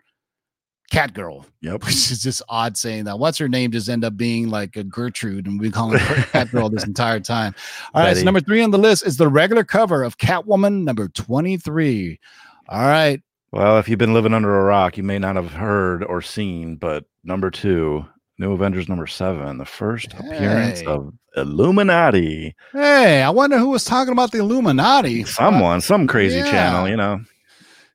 Catgirl, 0.93 1.47
Yep. 1.63 1.85
which 1.85 2.11
is 2.11 2.23
just 2.23 2.43
odd 2.49 2.77
saying 2.77 3.05
that. 3.05 3.19
What's 3.19 3.39
her 3.39 3.49
name 3.49 3.73
just 3.73 3.89
end 3.89 4.05
up 4.05 4.17
being 4.17 4.51
like 4.51 4.77
a 4.77 4.85
Gertrude, 4.85 5.47
and 5.47 5.59
we 5.59 5.71
call 5.71 5.91
her 5.91 5.99
Catgirl 5.99 6.71
this 6.71 6.85
entire 6.85 7.19
time. 7.19 7.55
All 7.95 8.03
right, 8.03 8.17
so 8.17 8.23
number 8.23 8.41
three 8.41 8.63
on 8.63 8.71
the 8.71 8.79
list 8.79 9.07
is 9.07 9.17
the 9.17 9.29
regular 9.29 9.65
cover 9.65 10.03
of 10.03 10.19
Catwoman 10.19 10.85
number 10.85 11.09
23. 11.09 12.21
All 12.69 12.81
right. 12.83 13.21
Well, 13.53 13.79
if 13.79 13.89
you've 13.89 13.99
been 13.99 14.15
living 14.15 14.35
under 14.35 14.61
a 14.61 14.65
rock, 14.65 14.97
you 14.97 15.03
may 15.03 15.19
not 15.19 15.37
have 15.37 15.53
heard 15.53 16.05
or 16.05 16.23
seen, 16.23 16.77
but 16.77 17.05
number 17.25 17.51
two, 17.51 18.05
New 18.39 18.53
Avengers 18.53 18.89
number 18.89 19.07
seven, 19.07 19.59
the 19.59 19.65
first 19.65 20.13
appearance 20.15 20.83
of 20.83 21.13
Illuminati. 21.37 22.55
Hey, 22.73 23.23
I 23.23 23.31
wonder 23.31 23.59
who 23.59 23.71
was 23.71 23.85
talking 23.85 24.13
about 24.13 24.33
the 24.33 24.39
Illuminati. 24.39 25.25
Someone, 25.25 25.81
some 25.81 26.07
crazy 26.07 26.39
yeah. 26.39 26.51
channel, 26.51 26.89
you 26.89 26.97
know. 26.97 27.21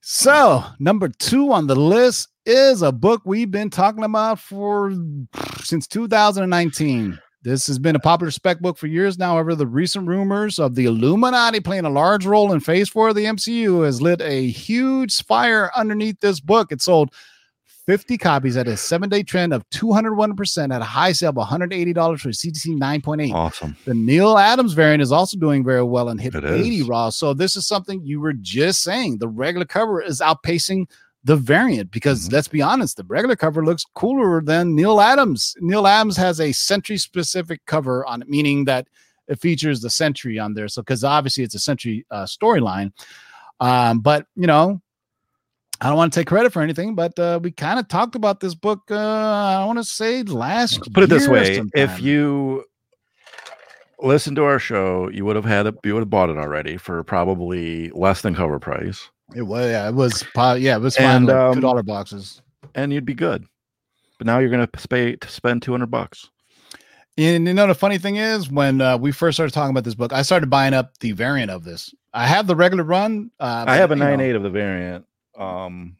So, 0.01 0.63
number 0.79 1.09
two 1.09 1.51
on 1.51 1.67
the 1.67 1.75
list 1.75 2.29
is 2.47 2.81
a 2.81 2.91
book 2.91 3.21
we've 3.25 3.51
been 3.51 3.69
talking 3.69 4.03
about 4.03 4.39
for 4.39 4.93
since 5.63 5.85
2019. 5.87 7.19
This 7.43 7.67
has 7.67 7.77
been 7.77 7.95
a 7.95 7.99
popular 7.99 8.31
spec 8.31 8.59
book 8.61 8.77
for 8.77 8.87
years 8.87 9.17
now. 9.17 9.33
However, 9.33 9.53
the 9.55 9.67
recent 9.67 10.07
rumors 10.07 10.57
of 10.59 10.75
the 10.75 10.85
Illuminati 10.85 11.59
playing 11.59 11.85
a 11.85 11.89
large 11.89 12.25
role 12.25 12.51
in 12.51 12.59
Phase 12.59 12.89
4 12.89 13.09
of 13.09 13.15
the 13.15 13.25
MCU 13.25 13.85
has 13.85 14.01
lit 14.01 14.21
a 14.21 14.47
huge 14.47 15.23
fire 15.23 15.69
underneath 15.75 16.19
this 16.19 16.39
book. 16.39 16.71
It 16.71 16.81
sold 16.81 17.13
50 17.85 18.17
copies 18.17 18.57
at 18.57 18.67
a 18.67 18.75
seven 18.75 19.07
day 19.09 19.23
trend 19.23 19.53
of 19.53 19.69
201% 19.69 20.73
at 20.73 20.81
a 20.81 20.85
high 20.85 21.13
sale 21.13 21.29
of 21.29 21.35
$180 21.35 22.19
for 22.19 22.29
CGC 22.29 22.77
9.8. 22.77 23.33
Awesome. 23.33 23.77
The 23.85 23.93
Neal 23.93 24.37
Adams 24.37 24.73
variant 24.73 25.01
is 25.01 25.11
also 25.13 25.37
doing 25.37 25.63
very 25.63 25.83
well 25.83 26.09
and 26.09 26.19
hit 26.19 26.35
It 26.35 26.43
80 26.43 26.79
is. 26.79 26.87
raw. 26.87 27.09
So 27.09 27.33
this 27.33 27.55
is 27.55 27.65
something 27.67 28.01
you 28.03 28.19
were 28.19 28.33
just 28.33 28.81
saying. 28.83 29.19
The 29.19 29.29
regular 29.29 29.65
cover 29.65 30.01
is 30.01 30.19
outpacing 30.19 30.89
the 31.27 31.35
variant 31.35 31.91
because 31.91 32.29
Mhm. 32.29 32.33
let's 32.33 32.47
be 32.47 32.61
honest, 32.61 32.95
the 32.95 33.03
regular 33.03 33.35
cover 33.35 33.63
looks 33.63 33.85
cooler 33.93 34.41
than 34.41 34.75
Neal 34.75 35.01
Adams. 35.01 35.55
Neal 35.59 35.85
Adams 35.85 36.15
has 36.15 36.39
a 36.39 36.53
Sentry 36.53 36.97
specific 36.97 37.59
cover 37.65 38.05
on 38.05 38.21
it, 38.21 38.29
meaning 38.29 38.63
that 38.65 38.87
it 39.27 39.39
features 39.41 39.81
the 39.81 39.89
Sentry 39.89 40.39
on 40.39 40.53
there. 40.53 40.69
So 40.69 40.81
because 40.81 41.03
obviously 41.03 41.43
it's 41.43 41.53
a 41.55 41.59
Sentry 41.59 42.05
uh, 42.11 42.23
storyline. 42.23 42.93
Um, 43.59 43.99
but 43.99 44.25
you 44.35 44.47
know, 44.47 44.81
I 45.81 45.89
don't 45.89 45.97
want 45.97 46.13
to 46.13 46.19
take 46.19 46.27
credit 46.27 46.53
for 46.53 46.61
anything, 46.61 46.95
but 46.95 47.19
uh, 47.19 47.39
we 47.43 47.51
kind 47.51 47.77
of 47.77 47.87
talked 47.89 48.15
about 48.15 48.39
this 48.39 48.55
book. 48.55 48.83
Uh, 48.89 48.95
I 48.95 49.65
want 49.65 49.79
to 49.79 49.83
say 49.83 50.23
last. 50.23 50.91
Put 50.93 51.03
it 51.03 51.09
this 51.09 51.27
way: 51.27 51.61
if 51.75 52.01
you 52.01 52.63
listen 53.99 54.33
to 54.35 54.43
our 54.43 54.59
show, 54.59 55.09
you 55.09 55.25
would 55.25 55.35
have 55.35 55.45
had 55.45 55.67
it. 55.67 55.75
You 55.83 55.93
would 55.93 56.01
have 56.01 56.09
bought 56.09 56.29
it 56.29 56.37
already 56.37 56.77
for 56.77 57.03
probably 57.03 57.89
less 57.89 58.21
than 58.21 58.33
cover 58.33 58.59
price, 58.59 59.09
It 59.35 59.41
was 59.41 59.69
yeah, 59.69 59.87
it 59.89 59.93
was 59.93 60.23
yeah, 60.35 60.75
it 60.75 60.81
was 60.81 60.95
fine. 60.95 61.05
And, 61.05 61.29
um, 61.29 61.55
two 61.55 61.61
dollar 61.61 61.83
boxes. 61.83 62.41
and 62.75 62.93
you'd 62.93 63.05
be 63.05 63.13
good. 63.13 63.45
But 64.17 64.27
now 64.27 64.39
you're 64.39 64.49
to 64.49 64.87
pay 64.87 65.15
to 65.15 65.29
spend 65.29 65.61
two 65.61 65.71
hundred 65.71 65.91
bucks. 65.91 66.29
And 67.17 67.47
you 67.47 67.53
know 67.53 67.67
the 67.67 67.75
funny 67.75 67.97
thing 67.97 68.17
is, 68.17 68.49
when 68.49 68.79
uh, 68.79 68.97
we 68.97 69.11
first 69.11 69.35
started 69.35 69.53
talking 69.53 69.71
about 69.71 69.83
this 69.83 69.95
book, 69.95 70.13
I 70.13 70.21
started 70.21 70.49
buying 70.49 70.73
up 70.73 70.97
the 70.99 71.11
variant 71.11 71.51
of 71.51 71.63
this. 71.63 71.93
I 72.13 72.27
have 72.27 72.47
the 72.47 72.55
regular 72.55 72.83
run. 72.83 73.31
Uh, 73.39 73.65
I 73.67 73.75
have 73.75 73.91
a 73.91 73.95
know, 73.95 74.05
nine 74.05 74.21
eight 74.21 74.35
of 74.35 74.43
the 74.43 74.49
variant. 74.49 75.05
Um, 75.37 75.97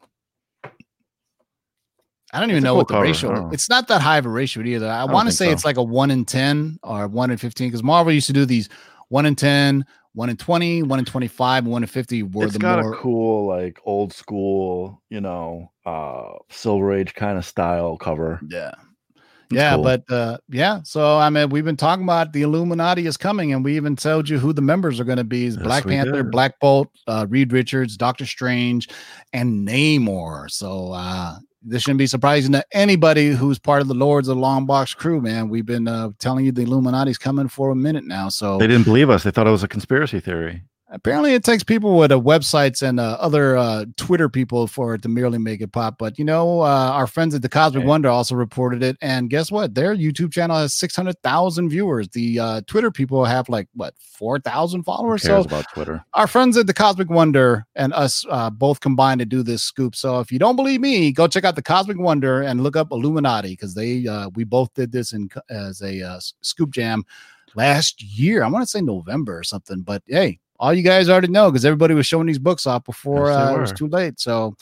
I 2.32 2.40
don't 2.40 2.50
even 2.50 2.62
know 2.62 2.70
cool 2.70 2.76
what 2.78 2.88
the 2.88 2.94
cover, 2.94 3.04
ratio. 3.04 3.50
It's 3.50 3.68
not 3.68 3.88
that 3.88 4.00
high 4.00 4.18
of 4.18 4.26
a 4.26 4.28
ratio 4.28 4.62
either. 4.62 4.88
I 4.88 5.00
don't 5.00 5.12
want 5.12 5.28
to 5.28 5.34
say 5.34 5.46
so. 5.46 5.52
it's 5.52 5.64
like 5.64 5.76
a 5.76 5.82
one 5.82 6.10
in 6.10 6.24
ten 6.24 6.78
or 6.82 7.08
one 7.08 7.30
in 7.30 7.36
fifteen 7.36 7.68
because 7.68 7.82
Marvel 7.82 8.12
used 8.12 8.26
to 8.28 8.32
do 8.32 8.46
these 8.46 8.68
one 9.08 9.26
in 9.26 9.34
10, 9.34 9.84
one 10.14 10.30
in 10.30 10.36
20, 10.36 10.82
one 10.82 10.98
in 10.98 11.04
25, 11.04 11.64
and 11.64 11.72
one 11.72 11.82
in 11.82 11.88
50 11.88 12.22
were 12.24 12.44
it's 12.44 12.54
the 12.54 12.58
got 12.58 12.80
more 12.80 12.92
a 12.92 12.96
cool, 12.96 13.46
like 13.46 13.80
old 13.84 14.12
school, 14.12 15.02
you 15.10 15.20
know, 15.20 15.70
uh, 15.86 16.32
Silver 16.50 16.92
Age 16.92 17.14
kind 17.14 17.38
of 17.38 17.44
style 17.44 17.96
cover. 17.96 18.40
Yeah. 18.48 18.72
It's 19.50 19.56
yeah, 19.56 19.76
cool. 19.76 19.84
but 19.84 20.10
uh 20.10 20.36
yeah, 20.50 20.80
so 20.84 21.16
I 21.16 21.30
mean 21.30 21.48
we've 21.48 21.64
been 21.64 21.74
talking 21.74 22.04
about 22.04 22.34
the 22.34 22.42
Illuminati 22.42 23.06
is 23.06 23.16
coming, 23.16 23.54
and 23.54 23.64
we 23.64 23.76
even 23.76 23.96
told 23.96 24.28
you 24.28 24.38
who 24.38 24.52
the 24.52 24.60
members 24.60 25.00
are 25.00 25.04
going 25.04 25.16
to 25.16 25.24
be: 25.24 25.46
is 25.46 25.56
Yes, 25.56 25.64
Black 25.64 25.86
Panther, 25.86 26.22
did. 26.22 26.30
Black 26.30 26.60
Bolt, 26.60 26.88
uh, 27.06 27.24
Reed 27.30 27.50
Richards, 27.50 27.96
Doctor 27.96 28.26
Strange, 28.26 28.90
and 29.32 29.66
Namor. 29.66 30.50
So 30.50 30.92
uh 30.92 31.38
this 31.68 31.82
shouldn't 31.82 31.98
be 31.98 32.06
surprising 32.06 32.52
to 32.52 32.64
anybody 32.72 33.30
who's 33.30 33.58
part 33.58 33.82
of 33.82 33.88
the 33.88 33.94
Lords 33.94 34.28
of 34.28 34.36
the 34.36 34.40
Long 34.40 34.66
Box 34.66 34.94
crew, 34.94 35.20
man. 35.20 35.48
We've 35.48 35.66
been 35.66 35.86
uh, 35.86 36.10
telling 36.18 36.44
you 36.44 36.52
the 36.52 36.62
Illuminati's 36.62 37.18
coming 37.18 37.48
for 37.48 37.70
a 37.70 37.76
minute 37.76 38.04
now. 38.04 38.28
So 38.28 38.58
They 38.58 38.66
didn't 38.66 38.84
believe 38.84 39.10
us. 39.10 39.22
They 39.22 39.30
thought 39.30 39.46
it 39.46 39.50
was 39.50 39.62
a 39.62 39.68
conspiracy 39.68 40.20
theory. 40.20 40.62
Apparently 40.90 41.34
it 41.34 41.44
takes 41.44 41.62
people 41.62 41.98
with 41.98 42.10
uh, 42.10 42.18
websites 42.18 42.80
and 42.86 42.98
uh, 42.98 43.16
other 43.20 43.56
uh, 43.56 43.84
twitter 43.96 44.28
people 44.28 44.66
for 44.66 44.94
it 44.94 45.02
to 45.02 45.08
merely 45.08 45.36
make 45.38 45.60
it 45.60 45.70
pop 45.72 45.98
but 45.98 46.18
you 46.18 46.24
know 46.24 46.60
uh, 46.62 46.90
our 46.92 47.06
friends 47.06 47.34
at 47.34 47.42
the 47.42 47.48
cosmic 47.48 47.82
Okay. 47.82 47.88
wonder 47.88 48.08
also 48.08 48.34
reported 48.34 48.82
it 48.82 48.96
and 49.02 49.28
guess 49.30 49.50
what? 49.52 49.74
Their 49.74 49.94
youtube 49.94 50.32
channel 50.32 50.56
has 50.56 50.74
600000 50.74 51.68
viewers. 51.68 52.08
The 52.08 52.40
uh, 52.40 52.60
twitter 52.66 52.90
people 52.90 53.24
have 53.24 53.48
like 53.48 53.68
what 53.74 53.94
4000 53.98 54.80
Who 54.80 54.84
followers? 54.84 55.22
Cares 55.22 55.44
so 55.44 55.44
about 55.44 55.68
Twitter? 55.68 56.04
our 56.14 56.26
friends 56.26 56.56
at 56.56 56.66
the 56.66 56.74
cosmic 56.74 57.10
wonder 57.10 57.66
and 57.76 57.92
us 57.92 58.24
uh, 58.30 58.48
both 58.50 58.80
combined 58.80 59.18
to 59.20 59.26
do 59.26 59.42
this 59.42 59.62
scoop. 59.62 59.94
So 59.94 60.20
if 60.20 60.32
you 60.32 60.38
don't 60.38 60.56
believe 60.56 60.80
me 60.80 61.12
go 61.12 61.28
check 61.28 61.44
out 61.44 61.54
the 61.54 61.62
cosmic 61.62 61.98
wonder 61.98 62.42
and 62.42 62.62
look 62.62 62.76
up 62.76 62.92
illuminati 62.92 63.50
because 63.50 63.74
they 63.74 64.06
uh, 64.06 64.30
we 64.34 64.44
both 64.44 64.72
did 64.74 64.90
this 64.92 65.12
in 65.12 65.28
as 65.50 65.82
a 65.82 66.02
uh, 66.02 66.20
scoop 66.40 66.70
jam 66.70 67.04
last 67.54 68.02
year. 68.02 68.42
I 68.42 68.48
want 68.48 68.62
to 68.62 68.66
say 68.70 68.80
november 68.80 69.38
or 69.38 69.44
something 69.44 69.82
but 69.82 70.02
hey 70.06 70.40
all 70.58 70.72
you 70.74 70.82
guys 70.82 71.08
already 71.08 71.28
know 71.28 71.50
because 71.50 71.64
everybody 71.64 71.94
was 71.94 72.06
showing 72.06 72.26
these 72.26 72.38
books 72.38 72.66
off 72.66 72.84
before 72.84 73.26
Yes, 73.28 73.36
uh, 73.36 73.54
it 73.56 73.60
was 73.60 73.72
too 73.72 73.88
late 73.88 74.18
so 74.20 74.54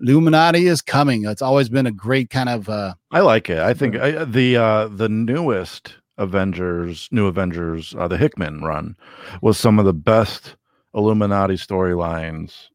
illuminati 0.00 0.66
is 0.66 0.82
coming 0.82 1.24
it's 1.24 1.42
always 1.42 1.68
been 1.68 1.86
a 1.86 1.92
great 1.92 2.28
kind 2.30 2.48
of 2.48 2.68
uh 2.68 2.94
I 3.12 3.20
like 3.20 3.48
it. 3.48 3.58
I 3.58 3.74
think 3.74 3.96
I, 3.96 4.24
the 4.24 4.56
uh, 4.56 4.88
the 4.88 5.08
newest 5.08 5.94
Avengers, 6.18 7.08
new 7.12 7.26
Avengers, 7.26 7.94
uh, 7.98 8.06
the 8.08 8.16
Hickman 8.16 8.62
run 8.62 8.96
was 9.42 9.58
some 9.58 9.78
of 9.78 9.84
the 9.84 9.92
best 9.92 10.56
Illuminati 10.94 11.54
storylines 11.54 12.68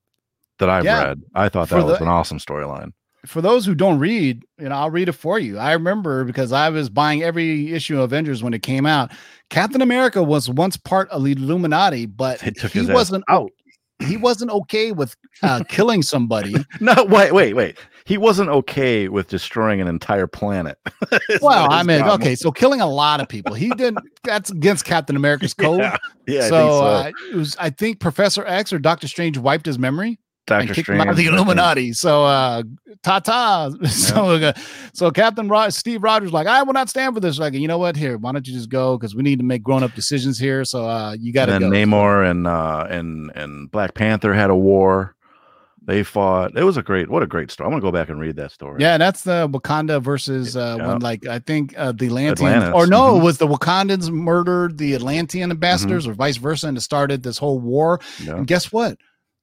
that 0.60 0.70
I've 0.70 0.84
Yeah. 0.86 1.04
read. 1.04 1.22
I 1.36 1.48
thought 1.50 1.70
For 1.70 1.76
that 1.76 1.86
was 1.86 1.98
the- 2.00 2.04
an 2.04 2.10
awesome 2.10 2.38
storyline. 2.40 2.92
For 3.26 3.42
those 3.42 3.66
who 3.66 3.76
don't 3.76 4.00
read, 4.00 4.44
you 4.60 4.70
know, 4.70 4.76
I'll 4.76 4.90
read 4.90 5.10
it 5.10 5.14
for 5.14 5.40
you. 5.40 5.58
I 5.58 5.74
remember 5.74 6.24
because 6.24 6.52
I 6.52 6.70
was 6.70 6.90
buying 6.90 7.24
every 7.24 7.74
issue 7.74 7.98
of 7.98 8.04
Avengers 8.04 8.44
when 8.44 8.54
it 8.54 8.62
came 8.62 8.86
out. 8.86 9.12
Captain 9.50 9.82
America 9.82 10.24
was 10.24 10.50
once 10.50 10.78
part 10.78 11.10
of 11.10 11.24
the 11.24 11.34
Illuminati, 11.34 12.06
but 12.06 12.40
he 12.42 12.86
wasn't 12.86 13.24
out. 13.28 13.52
He 14.02 14.16
wasn't 14.16 14.52
okay 14.52 14.94
with 14.94 15.16
uh, 15.44 15.64
killing 15.68 16.02
somebody. 16.02 16.56
No, 16.80 17.04
wait, 17.04 17.34
wait, 17.34 17.54
wait. 17.54 17.78
He 18.06 18.18
wasn't 18.18 18.50
okay 18.50 19.10
with 19.10 19.28
destroying 19.28 19.82
an 19.82 19.88
entire 19.88 20.28
planet. 20.28 20.78
Well, 21.42 21.72
I 21.72 21.84
mean, 21.84 22.00
problem 22.00 22.22
okay, 22.22 22.36
so 22.36 22.52
killing 22.52 22.82
a 22.82 22.88
lot 22.88 23.22
of 23.22 23.28
people. 23.28 23.54
He 23.54 23.70
didn't. 23.70 24.00
That's 24.24 24.50
against 24.50 24.86
Captain 24.86 25.16
America's 25.16 25.54
code. 25.54 25.80
Yeah, 25.80 25.98
yeah, 26.28 26.46
I 26.46 26.50
so, 26.50 26.50
think 26.50 26.72
so. 26.72 26.86
Uh, 26.86 27.12
it 27.32 27.36
was. 27.36 27.56
I 27.60 27.70
think 27.70 28.00
Professor 28.00 28.46
X 28.46 28.74
or 28.74 28.80
Doctor 28.80 29.08
Strange 29.08 29.38
wiped 29.38 29.66
his 29.66 29.78
memory. 29.78 30.20
Doctor 30.50 30.74
Strange. 30.74 31.02
out 31.02 31.10
of 31.10 31.16
the 31.16 31.28
Illuminati. 31.28 31.94
So 31.94 32.26
uh 32.26 32.64
ta 33.04 33.20
ta. 33.20 33.72
So 33.90 34.32
uh, 34.32 34.54
so 34.94 35.12
Captain 35.12 35.48
Rod 35.48 35.74
Steve 35.74 36.04
Rogers 36.04 36.34
like 36.34 36.48
I 36.48 36.64
will 36.64 36.74
not 36.74 36.90
stand 36.90 37.14
for 37.14 37.20
this. 37.20 37.40
Like 37.40 37.54
you 37.54 37.68
know 37.68 37.78
what? 37.78 37.96
Here, 37.96 38.18
why 38.18 38.32
don't 38.32 38.46
you 38.48 38.54
just 38.54 38.70
go? 38.70 38.98
Because 38.98 39.16
we 39.16 39.24
need 39.24 39.40
to 39.40 39.46
make 39.46 39.64
grown 39.64 39.84
up 39.84 39.94
decisions 39.96 40.38
here. 40.40 40.66
So 40.66 40.86
uh 40.88 41.14
you 41.20 41.32
got 41.32 41.46
to 41.48 41.54
And 41.54 41.64
then 41.64 41.72
go. 41.72 41.78
Namor 41.78 42.30
and 42.30 42.48
uh, 42.48 42.88
and 42.90 43.32
and 43.36 43.72
Black 43.72 43.94
Panther 43.94 44.34
had 44.34 44.50
a 44.50 44.56
war. 44.56 45.16
They 45.82 46.04
fought. 46.04 46.56
It 46.56 46.64
was 46.64 46.78
a 46.78 46.84
great. 46.84 47.10
What 47.10 47.24
a 47.24 47.26
great 47.26 47.50
story. 47.50 47.66
I'm 47.66 47.72
gonna 47.72 47.82
go 47.82 47.92
back 47.92 48.10
and 48.10 48.20
read 48.20 48.36
that 48.36 48.52
story. 48.52 48.80
yeah, 48.80 49.00
that's 49.00 49.24
the 49.24 49.48
Wakanda 49.50 50.00
versus 50.04 50.56
uh 50.56 50.76
Yeah. 50.78 50.88
when 50.88 51.00
like 51.00 51.26
I 51.26 51.40
think 51.40 51.74
uh 51.78 51.94
the 51.94 52.06
Atlanteans 52.08 52.42
Atlantis, 52.42 52.74
or 52.76 52.86
no, 52.86 53.16
it 53.16 53.20
mhm. 53.20 53.24
was 53.24 53.38
the 53.40 53.48
Wakandans 53.48 54.12
murdered 54.12 54.78
the 54.78 54.94
Atlantean 54.94 55.50
ambassadors 55.50 56.06
or 56.06 56.14
vice 56.14 56.38
versa 56.38 56.68
and 56.68 56.78
it 56.78 56.82
started 56.82 57.24
this 57.24 57.40
whole 57.40 57.60
war. 57.60 58.00
Yeah. 58.24 58.36
And 58.36 58.46
guess 58.46 58.72
what? 58.72 59.00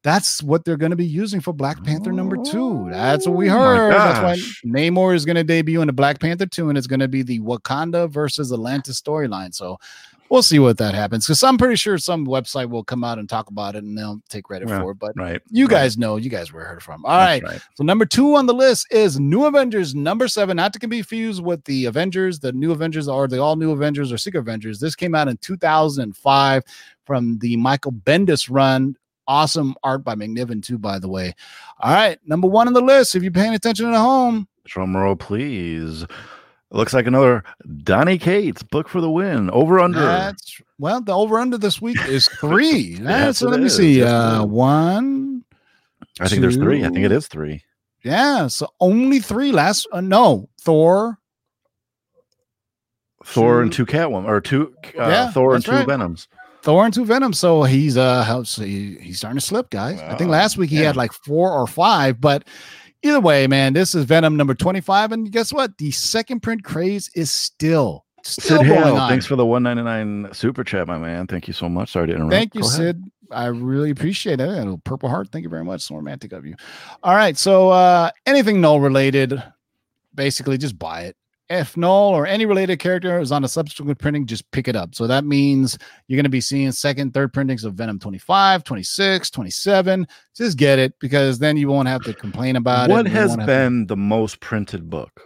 That's 0.06 0.40
what 0.40 0.64
they're 0.64 0.76
going 0.76 0.90
to 0.90 0.96
be 0.96 1.04
using 1.04 1.40
for 1.40 1.52
Black 1.52 1.82
Panther 1.82 2.12
number 2.12 2.36
two. 2.36 2.86
That's 2.90 3.26
what 3.26 3.34
we 3.36 3.50
Oh 3.50 3.58
heard. 3.58 3.92
That's 3.92 4.20
why. 4.22 4.36
Namor 4.64 5.16
is 5.16 5.24
going 5.24 5.34
to 5.34 5.42
debut 5.42 5.80
in 5.80 5.88
the 5.88 5.92
Black 5.92 6.20
Panther 6.20 6.46
two, 6.46 6.68
and 6.68 6.78
it's 6.78 6.86
going 6.86 7.00
to 7.00 7.08
be 7.08 7.22
the 7.22 7.40
Wakanda 7.40 8.08
versus 8.08 8.52
Atlantis 8.52 9.00
storyline. 9.00 9.52
So 9.52 9.78
we'll 10.28 10.44
see 10.44 10.60
what 10.60 10.78
that 10.78 10.94
happens 10.94 11.26
because 11.26 11.42
I'm 11.42 11.58
pretty 11.58 11.74
sure 11.74 11.98
some 11.98 12.24
website 12.24 12.70
will 12.70 12.84
come 12.84 13.02
out 13.02 13.18
and 13.18 13.28
talk 13.28 13.48
about 13.50 13.74
it 13.74 13.82
and 13.82 13.98
they'll 13.98 14.22
take 14.28 14.44
credit 14.44 14.68
Yeah, 14.68 14.80
for 14.80 14.92
it. 14.92 15.00
But 15.00 15.14
Right. 15.16 15.42
you 15.50 15.64
right. 15.66 15.72
guys 15.72 15.98
know, 15.98 16.14
you 16.18 16.30
guys 16.30 16.52
were 16.52 16.62
heard 16.62 16.84
from. 16.84 17.04
All 17.04 17.16
right. 17.16 17.42
Right. 17.42 17.60
So 17.74 17.82
number 17.82 18.06
two 18.06 18.36
on 18.36 18.46
the 18.46 18.54
list 18.54 18.86
is 18.92 19.18
New 19.18 19.44
Avengers 19.46 19.92
number 19.96 20.28
seven, 20.28 20.56
not 20.56 20.72
to 20.74 20.78
be 20.86 20.98
confused 20.98 21.42
with 21.42 21.64
the 21.64 21.86
Avengers, 21.86 22.38
the 22.38 22.52
New 22.52 22.70
Avengers 22.70 23.08
or 23.08 23.26
the 23.26 23.40
All 23.42 23.56
New 23.56 23.72
Avengers 23.72 24.12
or 24.12 24.18
Secret 24.18 24.38
Avengers. 24.40 24.78
This 24.78 24.94
came 24.94 25.16
out 25.16 25.26
in 25.26 25.36
2005 25.38 26.62
from 27.04 27.38
the 27.38 27.56
Michael 27.56 27.90
Bendis 27.92 28.46
run. 28.48 28.94
Awesome 29.28 29.74
art 29.82 30.04
by 30.04 30.14
McNiven 30.14 30.62
too, 30.62 30.78
by 30.78 30.98
the 30.98 31.08
way. 31.08 31.34
All 31.80 31.92
right, 31.92 32.18
number 32.26 32.46
one 32.46 32.66
on 32.68 32.74
the 32.74 32.80
list. 32.80 33.14
If 33.14 33.22
you're 33.22 33.32
paying 33.32 33.54
attention 33.54 33.86
at 33.86 33.96
home, 33.96 34.46
Drum 34.64 34.96
roll, 34.96 35.16
please. 35.16 36.04
Looks 36.70 36.92
like 36.92 37.06
another 37.06 37.44
Donny 37.84 38.18
Cates 38.18 38.62
book 38.64 38.88
for 38.88 39.00
the 39.00 39.10
win. 39.10 39.48
Over 39.50 39.78
under. 39.78 40.00
that's 40.00 40.60
well, 40.78 41.00
the 41.00 41.12
over 41.12 41.38
under 41.38 41.56
this 41.58 41.80
week 41.80 41.96
is 42.08 42.28
three. 42.40 42.98
Yes, 43.00 43.38
so 43.38 43.48
let 43.48 43.60
me 43.60 43.66
is. 43.66 43.76
see. 43.76 44.02
Uh, 44.02 44.44
one, 44.44 45.44
I 46.20 46.26
think 46.28 46.40
there's 46.42 46.56
three. 46.56 46.84
I 46.84 46.88
think 46.88 47.04
it 47.04 47.12
is 47.12 47.28
three. 47.28 47.62
yeah. 48.02 48.48
So 48.48 48.68
only 48.80 49.20
three. 49.20 49.52
Last, 49.52 49.86
uh, 49.92 50.00
no, 50.00 50.48
Thor, 50.60 51.18
Thor 53.24 53.62
and 53.62 53.72
Two- 53.72 53.86
two 53.86 53.92
Catwoman 53.92 54.26
or 54.28 54.40
two 54.40 54.74
uh, 54.98 55.08
Yeah, 55.08 55.30
Thor 55.30 55.54
and 55.54 55.64
two 55.64 55.70
right. 55.72 55.86
Venoms. 55.86 56.28
Thor 56.66 56.84
and 56.84 56.92
two 56.92 57.04
Venom. 57.04 57.32
So 57.32 57.62
he's 57.62 57.96
uh 57.96 58.42
he, 58.58 58.96
he's 59.00 59.18
starting 59.18 59.38
to 59.38 59.44
slip, 59.46 59.70
guys. 59.70 60.00
I 60.00 60.16
think 60.16 60.30
last 60.30 60.58
week 60.58 60.70
he 60.70 60.80
Yeah. 60.80 60.88
had 60.88 60.96
like 60.96 61.12
four 61.12 61.52
or 61.52 61.66
five, 61.68 62.20
but 62.20 62.42
either 63.02 63.20
way, 63.20 63.46
man, 63.46 63.72
this 63.72 63.94
is 63.94 64.04
Venom 64.04 64.36
number 64.36 64.52
25. 64.52 65.12
And 65.12 65.30
guess 65.30 65.52
what? 65.52 65.78
The 65.78 65.92
second 65.92 66.40
print 66.40 66.64
craze 66.64 67.08
is 67.14 67.30
still 67.30 68.04
still 68.24 68.58
Sid 68.58 68.66
going 68.66 68.82
Hale, 68.82 68.96
on. 68.96 69.08
thanks 69.08 69.24
for 69.26 69.36
the 69.36 69.46
199 69.46 70.34
super 70.34 70.64
chat, 70.64 70.88
my 70.88 70.98
man. 70.98 71.28
Thank 71.28 71.46
you 71.46 71.54
so 71.54 71.68
much. 71.68 71.92
Sorry 71.92 72.08
to 72.08 72.14
interrupt. 72.14 72.32
Thank 72.32 72.54
you, 72.56 72.62
Go 72.62 72.66
ahead. 72.66 72.76
Sid. 72.96 73.04
I 73.30 73.46
really 73.46 73.90
appreciate 73.90 74.40
it. 74.40 74.48
A 74.48 74.76
Purple 74.84 75.08
Heart. 75.08 75.28
Thank 75.30 75.44
you 75.44 75.48
very 75.48 75.64
much. 75.64 75.82
So 75.82 75.94
romantic 75.94 76.32
of 76.32 76.44
you. 76.44 76.56
All 77.04 77.14
right. 77.14 77.38
So 77.38 77.68
uh 77.70 78.10
anything 78.26 78.60
Knull 78.60 78.80
related, 78.80 79.40
basically 80.14 80.58
just 80.58 80.76
buy 80.76 81.02
it. 81.02 81.16
If 81.48 81.76
Knull 81.76 82.12
or 82.12 82.26
any 82.26 82.44
related 82.44 82.78
character 82.80 83.20
is 83.20 83.30
on 83.30 83.44
a 83.44 83.48
subsequent 83.48 83.98
printing, 84.00 84.26
just 84.26 84.50
pick 84.50 84.66
it 84.66 84.74
up. 84.74 84.96
So 84.96 85.06
that 85.06 85.24
means 85.24 85.78
you're 86.08 86.16
going 86.16 86.24
to 86.24 86.28
be 86.30 86.40
seeing 86.40 86.72
second, 86.72 87.14
third 87.14 87.32
printings 87.32 87.62
of 87.62 87.74
Venom 87.74 88.00
25, 88.00 88.64
26, 88.64 89.30
27. 89.30 90.08
Just 90.36 90.58
get 90.58 90.80
it 90.80 90.94
because 90.98 91.38
then 91.38 91.56
you 91.56 91.68
won't 91.68 91.86
have 91.86 92.02
to 92.02 92.14
complain 92.14 92.56
about 92.56 92.90
it. 92.90 92.92
What 92.92 93.06
has 93.06 93.28
won't 93.28 93.42
to- 93.42 93.46
been 93.46 93.86
the 93.86 93.96
most 93.96 94.40
printed 94.40 94.90
book? 94.90 95.20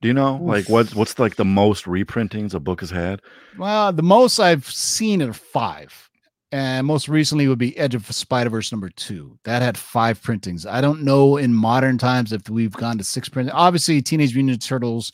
Do 0.00 0.06
you 0.06 0.14
know? 0.14 0.38
Like 0.40 0.68
what's 0.68 0.94
what's 0.94 1.18
like 1.18 1.34
the 1.34 1.44
most 1.44 1.86
reprintings 1.86 2.54
a 2.54 2.60
book 2.60 2.78
has 2.80 2.90
had? 2.90 3.20
Well, 3.58 3.92
the 3.92 4.04
most 4.04 4.38
I've 4.38 4.64
seen 4.64 5.20
are 5.22 5.32
five. 5.32 6.08
And 6.52 6.86
most 6.86 7.08
recently 7.08 7.46
would 7.48 7.58
be 7.58 7.76
Edge 7.76 7.94
of 7.94 8.06
Spider 8.06 8.48
Verse 8.48 8.70
number 8.72 8.88
two. 8.90 9.38
That 9.44 9.60
had 9.60 9.76
five 9.76 10.22
printings. 10.22 10.64
I 10.64 10.80
don't 10.80 11.02
know 11.02 11.36
in 11.36 11.52
modern 11.52 11.98
times 11.98 12.32
if 12.32 12.48
we've 12.48 12.72
gone 12.72 12.96
to 12.98 13.04
six 13.04 13.28
printings. 13.28 13.52
Obviously, 13.54 14.00
Teenage 14.00 14.34
Mutant 14.34 14.64
Turtles, 14.64 15.12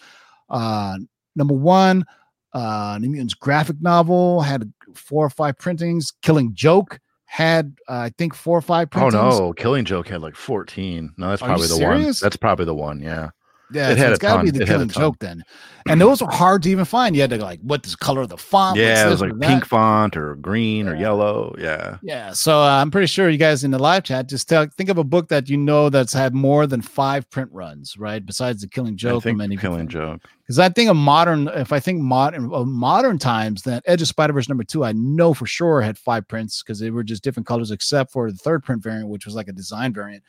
uh, 0.54 0.96
number 1.36 1.54
one, 1.54 2.04
uh, 2.52 2.98
New 3.00 3.10
Mutants 3.10 3.34
graphic 3.34 3.76
novel 3.80 4.40
had 4.40 4.72
four 4.94 5.26
or 5.26 5.30
five 5.30 5.58
printings. 5.58 6.12
Killing 6.22 6.54
Joke 6.54 7.00
had, 7.26 7.74
uh, 7.88 7.94
I 7.94 8.12
think, 8.16 8.32
four 8.34 8.56
or 8.56 8.62
five 8.62 8.90
printings. 8.90 9.14
Oh 9.14 9.46
no, 9.46 9.52
Killing 9.52 9.84
Joke 9.84 10.08
had 10.08 10.22
like 10.22 10.36
14. 10.36 11.12
No, 11.18 11.30
that's 11.30 11.42
Are 11.42 11.46
probably 11.46 11.66
the 11.66 11.74
one. 11.74 11.98
serious? 11.98 12.20
That's 12.20 12.36
probably 12.36 12.64
the 12.64 12.74
one. 12.74 13.00
Yeah. 13.00 13.30
Yeah, 13.72 13.90
It 13.90 13.96
so 13.96 14.02
had 14.02 14.10
it's 14.12 14.18
got 14.20 14.36
to 14.36 14.44
be 14.44 14.50
the 14.50 14.62
It 14.62 14.66
Killing. 14.68 14.88
Joke 14.88 15.18
then. 15.18 15.42
And 15.88 16.00
those 16.00 16.22
were 16.22 16.30
hard 16.30 16.62
to 16.62 16.70
even 16.70 16.84
find. 16.84 17.16
You 17.16 17.22
had 17.22 17.30
to 17.30 17.38
like, 17.38 17.60
what 17.60 17.84
is 17.84 17.92
the 17.92 17.96
color 17.96 18.20
of 18.20 18.28
the 18.28 18.36
font? 18.36 18.78
Yeah, 18.78 19.06
it 19.06 19.10
was 19.10 19.20
like 19.20 19.38
pink 19.40 19.64
font 19.64 20.16
or 20.16 20.36
green 20.36 20.86
or 20.86 20.94
yellow. 20.94 21.54
Yeah. 21.58 21.96
Yeah, 22.02 22.32
so 22.32 22.60
uh, 22.60 22.68
I'm 22.80 22.90
pretty 22.90 23.06
sure 23.08 23.28
you 23.28 23.38
guys 23.38 23.64
in 23.64 23.70
the 23.70 23.78
live 23.78 24.04
chat 24.04 24.28
just 24.28 24.48
tell, 24.48 24.66
think 24.76 24.90
of 24.90 24.98
a 24.98 25.02
book 25.04 25.28
that 25.28 25.48
you 25.48 25.56
know 25.56 25.88
that's 25.88 26.12
had 26.12 26.34
more 26.34 26.66
than 26.66 26.82
five 26.82 27.28
print 27.30 27.50
runs, 27.52 27.96
right? 27.98 28.24
Besides 28.24 28.60
the 28.60 28.68
Killing 28.68 28.96
Joke, 28.96 29.22
I 29.22 29.24
think 29.24 29.38
many 29.38 29.56
Killing 29.56 29.88
Joke. 29.88 30.20
Because 30.44 30.58
I 30.58 30.68
think 30.68 30.90
of 30.90 30.96
modern, 30.96 31.48
if 31.48 31.72
I 31.72 31.80
think 31.80 32.02
modern 32.02 32.52
of 32.52 32.66
modern 32.66 33.18
times, 33.18 33.62
that 33.62 33.82
Edge 33.86 34.02
of 34.02 34.08
Spider 34.08 34.34
Verse 34.34 34.48
number 34.48 34.64
two, 34.64 34.84
I 34.84 34.92
know 34.92 35.32
for 35.32 35.46
sure 35.46 35.80
had 35.80 35.96
five 35.96 36.28
prints 36.28 36.62
because 36.62 36.78
they 36.78 36.90
were 36.90 37.02
just 37.02 37.24
different 37.24 37.46
colors, 37.46 37.70
except 37.70 38.12
for 38.12 38.30
the 38.30 38.36
third 38.36 38.62
print 38.62 38.82
variant, 38.82 39.08
which 39.08 39.24
was 39.24 39.34
like 39.34 39.48
a 39.48 39.52
design 39.52 39.94
variant. 39.94 40.22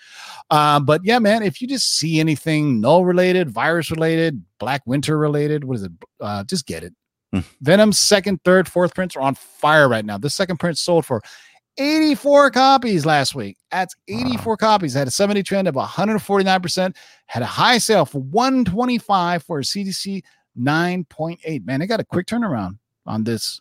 Um, 0.49 0.85
but 0.85 1.01
yeah, 1.03 1.19
man, 1.19 1.43
if 1.43 1.61
you 1.61 1.67
just 1.67 1.97
see 1.97 2.21
anything 2.21 2.79
Knull 2.79 3.03
related, 3.03 3.49
virus 3.49 3.91
related, 3.91 4.41
Black 4.57 4.83
Winter 4.85 5.17
related, 5.17 5.65
what 5.65 5.75
is 5.75 5.83
it? 5.83 5.91
Uh, 6.21 6.45
just 6.45 6.65
get 6.65 6.83
it. 6.83 6.93
Hmm. 7.33 7.39
Venom's 7.61 7.99
second, 7.99 8.39
third, 8.45 8.69
fourth 8.69 8.95
prints 8.95 9.17
are 9.17 9.21
on 9.21 9.35
fire 9.35 9.89
right 9.89 10.05
now. 10.05 10.17
The 10.17 10.29
second 10.29 10.57
print 10.57 10.77
sold 10.77 11.05
for 11.05 11.21
84 11.77 12.51
copies 12.51 13.05
last 13.05 13.35
week. 13.35 13.57
That's 13.71 13.95
84 14.07 14.57
copies. 14.57 14.93
Had 14.93 15.07
a 15.07 15.11
70 15.11 15.43
trend 15.43 15.67
of 15.67 15.75
149%. 15.75 16.95
Had 17.27 17.43
a 17.43 17.45
high 17.45 17.77
sale 17.77 18.05
for 18.05 18.19
125 18.21 19.43
for 19.43 19.59
a 19.59 19.63
CGC 19.63 20.23
9.8. 20.57 21.65
Man, 21.65 21.79
they 21.79 21.87
got 21.87 21.99
a 21.99 22.05
quick 22.05 22.27
turnaround 22.27 22.77
on 23.05 23.23
this. 23.23 23.59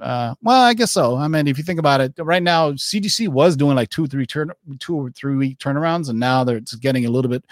Uh, 0.00 0.34
well, 0.42 0.60
I 0.62 0.74
guess 0.74 0.90
so. 0.90 1.16
I 1.16 1.28
mean, 1.28 1.46
if 1.46 1.56
you 1.56 1.62
think 1.62 1.78
about 1.78 2.00
it, 2.00 2.12
right 2.18 2.42
now 2.42 2.72
CGC 2.72 3.28
was 3.28 3.56
doing 3.56 3.76
like 3.76 3.90
two, 3.90 4.06
three 4.08 4.26
turn, 4.26 4.50
two 4.80 4.96
or 4.96 5.10
three 5.10 5.36
week 5.36 5.58
turnarounds, 5.58 6.08
and 6.08 6.18
now 6.18 6.42
they're 6.42 6.56
it's 6.56 6.74
getting 6.74 7.06
a 7.06 7.10
little 7.10 7.30
bit 7.30 7.44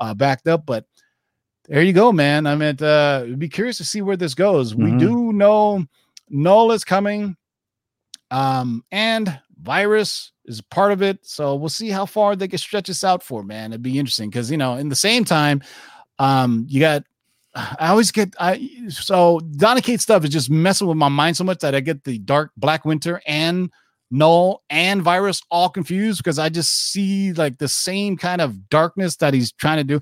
uh, 0.00 0.12
backed 0.12 0.48
up. 0.48 0.66
But 0.66 0.86
there 1.68 1.82
you 1.82 1.92
go, 1.92 2.10
man. 2.10 2.48
I 2.48 2.56
mean, 2.56 2.82
uh, 2.82 3.26
be 3.38 3.48
curious 3.48 3.76
to 3.78 3.84
see 3.84 4.02
where 4.02 4.16
this 4.16 4.34
goes. 4.34 4.74
We 4.74 4.90
Mhm. 4.90 4.98
do 4.98 5.32
know 5.32 5.86
Knull 6.28 6.72
is 6.72 6.82
coming, 6.82 7.36
um, 8.30 8.84
and 8.90 9.38
virus 9.60 10.32
is 10.44 10.60
part 10.60 10.92
of 10.92 11.02
it. 11.02 11.18
So 11.22 11.54
we'll 11.54 11.68
see 11.68 11.90
how 11.90 12.06
far 12.06 12.36
they 12.36 12.48
can 12.48 12.58
stretch 12.58 12.88
this 12.88 13.04
out 13.04 13.22
for, 13.22 13.42
man. 13.42 13.72
It'd 13.72 13.82
be 13.82 13.98
interesting 13.98 14.30
because 14.30 14.50
you 14.50 14.56
know, 14.56 14.74
in 14.74 14.88
the 14.88 14.96
same 14.96 15.24
time, 15.24 15.62
um, 16.18 16.66
you 16.68 16.80
got 16.80 17.04
I 17.54 17.88
always 17.88 18.10
get 18.10 18.34
I 18.38 18.68
so 18.88 19.40
Donny 19.56 19.80
Cates 19.80 20.02
stuff 20.02 20.24
is 20.24 20.30
just 20.30 20.50
messing 20.50 20.86
with 20.86 20.96
my 20.96 21.08
mind 21.08 21.36
so 21.36 21.44
much 21.44 21.60
that 21.60 21.74
I 21.74 21.80
get 21.80 22.04
the 22.04 22.18
dark 22.18 22.50
black 22.56 22.84
winter 22.84 23.22
and 23.26 23.70
Knull 24.10 24.62
and 24.70 25.02
virus 25.02 25.42
all 25.50 25.68
confused 25.68 26.18
because 26.18 26.38
I 26.38 26.48
just 26.48 26.90
see 26.92 27.32
like 27.32 27.58
the 27.58 27.68
same 27.68 28.16
kind 28.16 28.40
of 28.40 28.68
darkness 28.68 29.16
that 29.16 29.34
he's 29.34 29.52
trying 29.52 29.78
to 29.78 29.84
do. 29.84 30.00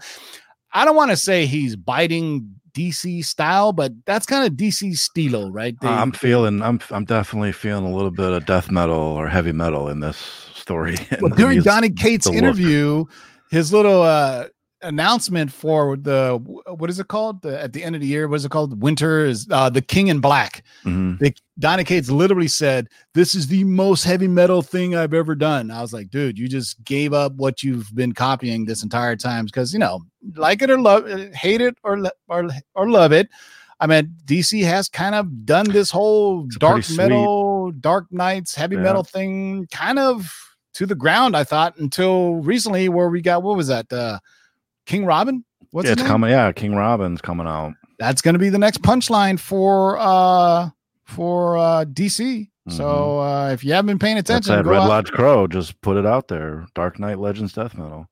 I 0.73 0.85
don't 0.85 0.97
want 0.97 1.11
to 1.11 1.17
say 1.17 1.47
he's 1.47 1.77
biting 1.77 2.55
DC 2.75 3.25
style, 3.25 3.73
but 3.73 3.93
that's 4.07 4.27
kind 4.27 4.47
of 4.47 4.55
DC 4.55 4.97
stilo, 4.97 5.51
right? 5.51 5.75
They- 5.81 5.89
I'm 5.89 6.13
feeling 6.13 6.63
I'm 6.63 6.81
I'm 6.91 7.05
definitely 7.05 7.53
feeling 7.53 7.85
a 7.85 7.95
little 7.95 8.11
bit 8.11 8.33
of 8.33 8.47
death 8.47 8.71
metal 8.71 8.97
or 8.97 9.29
heavy 9.29 9.53
metal 9.53 9.89
in 9.89 10.01
this 10.01 10.17
story. 10.55 10.97
well, 11.21 11.35
during 11.35 11.61
Donny 11.63 11.91
Cates' 11.91 12.25
the 12.25 12.31
look. 12.31 12.39
interview, 12.39 13.05
his 13.51 13.73
little 13.73 14.03
uh 14.03 14.47
announcement 14.83 15.53
for 15.53 15.97
the 15.97 16.39
what 16.67 16.91
is 16.91 16.99
it 16.99 17.09
called? 17.09 17.43
The, 17.43 17.61
at 17.61 17.73
the 17.73 17.83
end 17.85 17.95
of 17.95 18.01
the 18.01 18.07
year, 18.07 18.29
what 18.29 18.37
is 18.37 18.45
it 18.45 18.51
called? 18.51 18.83
Winter 18.83 19.25
is 19.25 19.47
uh 19.51 19.71
the 19.71 19.83
King 19.83 20.09
in 20.09 20.21
Black. 20.21 20.63
Mhm. 20.85 21.19
The 21.19 21.35
Donny 21.59 21.85
Cates 21.85 22.11
literally 22.11 22.49
said, 22.49 22.89
This 23.15 23.35
is 23.35 23.47
the 23.47 23.65
most 23.65 24.05
heavy 24.05 24.29
metal 24.29 24.63
thing 24.63 24.95
I've 24.97 25.15
ever 25.15 25.35
done. 25.35 25.71
I 25.71 25.81
was 25.81 25.93
like, 25.93 26.11
dude, 26.11 26.39
you 26.39 26.49
just 26.49 26.83
gave 26.85 27.13
up 27.13 27.35
what 27.35 27.63
you've 27.63 27.95
been 27.95 28.13
copying 28.13 28.65
this 28.65 28.83
entire 28.83 29.17
time. 29.17 29.45
Because 29.47 29.73
you 29.73 29.79
know, 29.79 30.01
like 30.35 30.63
it 30.63 30.71
or 30.71 30.81
love 30.81 31.09
hate 31.35 31.61
it 31.61 31.77
or 31.85 32.03
or, 32.29 32.49
or 32.75 32.89
love 32.89 33.13
it. 33.13 33.29
I 33.81 33.87
mean, 33.89 34.15
DC 34.27 34.63
has 34.65 34.89
kind 34.89 35.15
of 35.17 35.45
done 35.45 35.69
this 35.71 35.91
whole 35.91 36.45
It's 36.47 36.57
dark 36.57 36.85
sweet- 36.85 36.99
metal, 36.99 37.73
dark 37.73 38.07
nights, 38.13 38.55
heavy 38.55 38.77
Yeah. 38.77 38.83
metal 38.83 39.03
thing 39.05 39.67
kind 39.73 39.99
of 39.99 40.33
to 40.75 40.87
the 40.87 40.95
ground, 40.95 41.37
I 41.37 41.45
thought, 41.45 41.77
until 41.77 42.37
recently, 42.37 42.89
where 42.89 43.11
we 43.11 43.21
got 43.21 43.43
what 43.43 43.57
was 43.57 43.69
that? 43.69 43.93
Uh 43.93 44.19
King 44.87 45.05
Robin? 45.05 45.45
What's 45.71 45.87
yeah, 45.87 45.93
it's 45.93 46.03
name? 46.03 46.09
coming. 46.11 46.31
Yeah, 46.31 46.53
King 46.53 46.75
Robin's 46.75 47.21
coming 47.21 47.47
out. 47.47 47.73
that's 47.99 48.21
going 48.23 48.35
to 48.35 48.39
be 48.39 48.49
the 48.51 48.59
next 48.59 48.83
punchline 48.83 49.39
for 49.41 49.97
uh 49.99 50.69
for 51.05 51.57
uh 51.57 51.85
DC. 51.87 52.49
So 52.69 53.19
uh 53.21 53.51
if 53.53 53.65
you 53.65 53.73
haven't 53.73 53.87
been 53.89 53.99
paying 53.99 54.17
Mm-hmm. 54.17 54.33
That's 54.33 54.47
attention, 54.47 54.65
that 54.65 54.71
Red 54.71 54.83
out- 54.83 54.89
Lodge 54.89 55.11
Crow. 55.13 55.47
Just 55.47 55.81
put 55.81 55.97
it 55.97 56.07
out 56.07 56.29
there. 56.29 56.67
Dark 56.75 56.99
Knight 56.99 57.19
Legends 57.19 57.53
Death 57.53 57.77
Metal. 57.77 58.07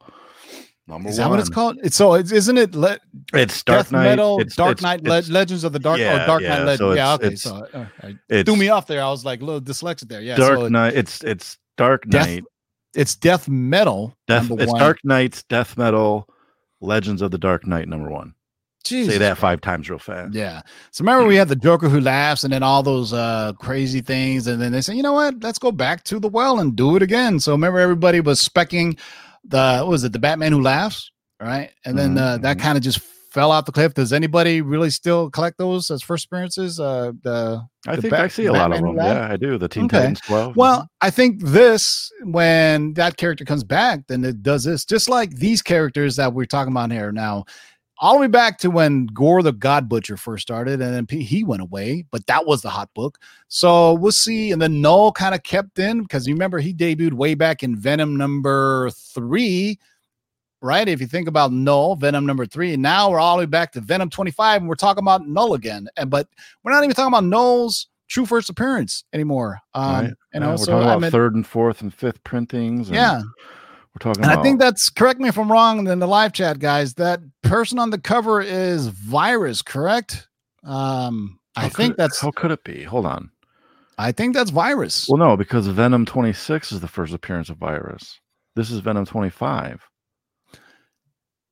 Number 0.89 1.09
is 1.09 1.19
that 1.19 1.31
what 1.31 1.39
it's 1.39 1.49
called? 1.49 1.79
It's 1.85 1.95
so 1.97 2.15
it's, 2.15 2.33
isn't 2.33 2.59
it 2.59 2.75
le- 2.75 2.99
It's 3.33 3.63
Dark 3.63 3.79
Death 3.79 3.93
Knight. 3.93 4.05
Metal, 4.05 4.41
it's, 4.41 4.57
Dark 4.57 4.79
it's- 4.79 4.83
Knight, 4.83 5.05
Le- 5.05 5.33
Legends 5.33 5.63
of 5.63 5.73
the 5.73 5.79
Dark 5.79 6.01
yeah, 6.01 6.25
or 6.25 6.27
Dark 6.27 6.43
yeah, 6.43 6.49
Knight 6.49 6.65
Legends. 6.81 6.81
so 6.81 6.95
yeah, 6.95 7.13
okay. 7.15 7.35
So 7.37 7.79
uh, 7.79 7.87
I 8.03 8.15
it's 8.29 8.49
threw 8.49 8.57
me 8.57 8.71
off 8.71 8.89
there. 8.89 9.01
I 9.03 9.09
was 9.11 9.25
like 9.25 9.41
a 9.41 9.45
little 9.45 9.61
dyslexic 9.61 10.09
there. 10.09 10.21
Yeah, 10.21 10.35
Dark 10.37 10.59
so 10.59 10.69
Knight. 10.69 10.95
It's 10.95 11.23
it's 11.23 11.59
Dark 11.77 12.09
Death- 12.09 12.27
Knight. 12.27 12.45
it's 12.97 13.15
Death 13.15 13.49
Metal. 13.49 14.17
Death. 14.27 14.51
It's 14.51 14.73
one. 14.73 14.81
Dark 14.81 14.99
Knight's 15.05 15.45
Death 15.45 15.79
Metal. 15.79 16.27
Legends 16.81 17.23
of 17.23 17.31
the 17.31 17.39
Dark 17.39 17.67
Knight 17.67 17.89
number 17.89 18.11
one. 18.11 18.35
Jesus 18.83 19.15
Say 19.15 19.19
that 19.19 19.37
five 19.37 19.61
times 19.61 19.91
real 19.91 19.99
fast. 19.99 20.35
Yeah. 20.35 20.63
So 20.91 21.03
remember 21.03 21.27
we 21.27 21.37
had 21.37 21.49
the 21.49 21.57
Joker 21.57 21.89
who 21.89 22.01
laughs 22.01 22.45
and 22.45 22.53
then 22.53 22.63
all 22.63 22.83
those 22.83 23.13
uh 23.13 23.53
crazy 23.61 24.01
things. 24.01 24.47
And 24.47 24.61
then 24.61 24.73
they 24.73 24.81
say, 24.81 24.95
you 24.95 25.03
know 25.03 25.13
what? 25.13 25.43
Let's 25.43 25.59
go 25.59 25.71
back 25.71 26.03
to 26.05 26.19
the 26.19 26.29
well 26.29 26.61
and 26.61 26.75
do 26.75 26.97
it 26.97 27.03
again. 27.03 27.39
So 27.41 27.53
remember 27.53 27.79
everybody 27.79 28.21
was 28.21 28.47
specking 28.47 28.99
the 29.45 29.81
what 29.83 29.89
was 29.91 30.05
it, 30.05 30.13
the 30.13 30.19
Batman 30.19 30.53
who 30.53 30.63
laughs, 30.63 31.11
right? 31.41 31.71
And 31.85 31.99
then 31.99 32.15
Mhm, 32.15 32.19
uh, 32.19 32.39
that 32.39 32.57
mhm. 32.57 32.61
kind 32.61 32.79
of 32.79 32.83
just 32.83 33.01
fell 33.31 33.53
off 33.53 33.65
the 33.65 33.73
cliff. 33.73 33.95
Does 33.95 34.13
anybody 34.13 34.61
really 34.61 34.91
still 34.91 35.31
collect 35.31 35.57
those 35.59 35.91
as 35.91 36.03
first 36.03 36.27
appearances? 36.27 36.79
Uh, 36.81 37.13
the 37.23 37.65
I 37.87 37.97
the 37.97 38.03
think 38.03 38.13
Bat- 38.13 38.21
I 38.25 38.29
see 38.29 38.47
a 38.47 38.53
lot 38.53 38.73
of 38.73 38.81
them. 38.81 38.97
Yeah, 38.97 39.29
I 39.31 39.37
do. 39.37 39.57
The 39.57 39.69
Teen 39.69 39.85
Okay. 39.85 39.99
Titans 39.99 40.21
12. 40.21 40.57
Well, 40.57 40.91
I 41.01 41.11
think 41.11 41.41
this 41.43 42.11
when 42.25 42.95
that 42.95 43.17
character 43.17 43.45
comes 43.45 43.65
back, 43.65 44.01
then 44.09 44.25
it 44.25 44.43
does 44.43 44.65
this 44.65 44.85
just 44.85 45.09
like 45.09 45.37
these 45.37 45.63
characters 45.63 46.17
that 46.17 46.35
we're 46.35 46.45
talking 46.45 46.73
about 46.73 46.91
here 46.91 47.13
now. 47.13 47.45
All 48.03 48.15
the 48.15 48.21
way 48.21 48.27
back 48.29 48.57
to 48.61 48.71
when 48.71 49.05
Gorr 49.09 49.43
the 49.43 49.53
God 49.53 49.87
Butcher 49.87 50.17
first 50.17 50.41
started, 50.41 50.81
and 50.81 51.07
then 51.07 51.19
he 51.21 51.45
went 51.45 51.61
away, 51.61 52.07
but 52.11 52.27
that 52.29 52.47
was 52.47 52.63
the 52.63 52.71
hot 52.71 52.89
book. 52.95 53.19
So 53.49 53.93
we'll 53.93 54.11
see. 54.11 54.53
And 54.53 54.63
then 54.63 54.81
Knull 54.81 55.13
kind 55.13 55.35
of 55.35 55.43
kept 55.43 55.79
in 55.79 56.01
because 56.01 56.27
you 56.27 56.33
remember 56.35 56.61
he 56.61 56.73
debuted 56.73 57.13
way 57.13 57.35
back 57.35 57.63
in 57.63 57.77
Venom 57.77 58.17
number 58.17 58.89
three, 58.91 59.79
right? 60.63 60.89
If 60.89 61.01
you 61.01 61.07
think 61.07 61.29
about 61.29 61.53
Knull, 61.53 61.97
Venom 61.97 62.27
number 62.27 62.47
three, 62.47 62.75
and 62.75 62.83
now 62.83 63.11
we're 63.11 63.21
all 63.21 63.37
the 63.37 63.43
way 63.43 63.47
back 63.47 63.73
to 63.73 63.81
Venom 63.81 64.11
25, 64.11 64.61
and 64.63 64.69
we're 64.69 64.75
talking 64.75 65.03
about 65.03 65.27
Knull 65.27 65.55
again. 65.55 65.89
And 65.97 66.11
but 66.11 66.29
we're 66.63 66.73
not 66.73 66.85
even 66.85 66.95
talking 66.95 67.13
about 67.13 67.25
Knull's 67.25 67.89
true 68.09 68.27
first 68.27 68.51
appearance 68.51 69.05
anymore. 69.13 69.61
Um, 69.75 69.85
Right. 69.93 70.05
you 70.09 70.15
Yeah, 70.35 70.39
know, 70.41 70.51
we're 70.51 70.57
talking 70.67 70.83
about 70.99 71.13
third 71.13 71.35
and 71.35 71.47
fourth 71.47 71.81
and 71.81 71.93
fifth 71.95 72.23
printings. 72.25 72.89
And 72.89 72.97
yeah. 72.97 73.21
we're 73.21 73.99
talking 74.01 74.23
And 74.25 74.33
about. 74.33 74.41
I 74.41 74.43
think 74.43 74.59
that's 74.61 74.91
correct 74.91 75.21
me 75.21 75.29
if 75.29 75.39
I'm 75.39 75.51
wrong 75.51 75.87
in 75.87 75.99
the 75.99 76.07
live 76.09 76.33
chat, 76.33 76.59
guys. 76.59 76.95
That 76.95 77.21
person 77.43 77.79
on 77.79 77.91
the 77.91 77.99
cover 78.01 78.41
is 78.41 78.89
Virus, 78.89 79.63
correct? 79.63 80.29
Um, 80.65 81.39
I 81.57 81.63
how 81.63 81.69
think 81.69 81.93
could- 81.93 81.97
that's 81.99 82.21
how 82.21 82.31
could 82.33 82.51
it 82.51 82.65
be? 82.65 82.83
Hold 82.83 83.07
on. 83.07 83.31
I 83.99 84.13
think 84.13 84.35
that's 84.35 84.51
Virus. 84.51 85.07
Well, 85.09 85.19
no, 85.19 85.37
because 85.37 85.67
Venom 85.67 86.07
26 86.07 86.73
is 86.73 86.81
the 86.81 86.89
first 86.89 87.13
appearance 87.13 87.51
of 87.51 87.59
Virus. 87.59 88.19
This 88.57 88.71
is 88.71 88.79
Venom 88.81 89.05
25. 89.05 89.87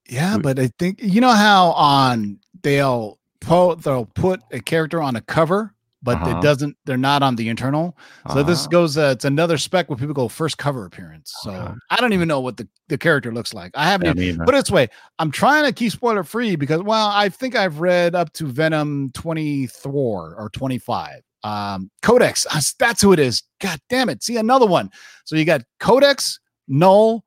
Yeah, 0.08 0.36
we- 0.36 0.42
but 0.42 0.58
I 0.58 0.70
think 0.78 1.00
you 1.02 1.20
know 1.20 1.30
how 1.32 1.72
on 1.72 2.38
they'll 2.62 3.18
po- 3.40 3.74
they'll 3.76 4.06
put 4.06 4.40
a 4.52 4.60
character 4.60 5.00
on 5.02 5.16
a 5.16 5.20
cover, 5.20 5.74
but 6.02 6.16
Uh-huh. 6.16 6.38
it 6.38 6.42
doesn't. 6.42 6.76
They're 6.86 6.96
not 6.96 7.22
on 7.22 7.36
the 7.36 7.48
internal. 7.48 7.96
So 8.32 8.42
this 8.42 8.64
Ah, 8.64 8.68
goes. 8.68 8.96
Uh, 8.96 9.10
it's 9.14 9.24
another 9.24 9.58
spec 9.58 9.88
where 9.88 9.96
people 9.96 10.14
go 10.14 10.28
first 10.28 10.56
cover 10.58 10.84
appearance. 10.86 11.32
So 11.42 11.50
Okay. 11.52 11.74
I 11.90 11.96
don't 11.96 12.12
even 12.12 12.26
know 12.28 12.40
what 12.40 12.56
the, 12.56 12.66
the 12.88 12.96
character 12.98 13.32
looks 13.32 13.52
like. 13.52 13.72
I 13.74 13.84
haven't. 13.84 14.06
I 14.08 14.10
even, 14.12 14.38
mean, 14.38 14.46
Put 14.46 14.54
it 14.54 14.64
this 14.64 14.70
way, 14.70 14.88
I'm 15.18 15.30
trying 15.30 15.64
to 15.64 15.72
keep 15.72 15.92
spoiler 15.92 16.24
free 16.24 16.56
because, 16.56 16.82
well, 16.82 17.08
I 17.08 17.28
think 17.28 17.54
I've 17.54 17.80
read 17.80 18.14
up 18.14 18.32
to 18.34 18.46
Venom 18.46 19.10
24 19.14 20.34
or 20.36 20.50
25. 20.50 21.20
Um, 21.44 21.90
Codex, 22.02 22.46
that's 22.78 23.00
who 23.02 23.12
it 23.12 23.18
is. 23.18 23.42
God 23.60 23.78
damn 23.88 24.08
it. 24.08 24.22
See 24.22 24.36
another 24.36 24.66
one. 24.66 24.90
So 25.24 25.36
you 25.36 25.44
got 25.44 25.62
Codex, 25.80 26.40
Knull, 26.66 27.24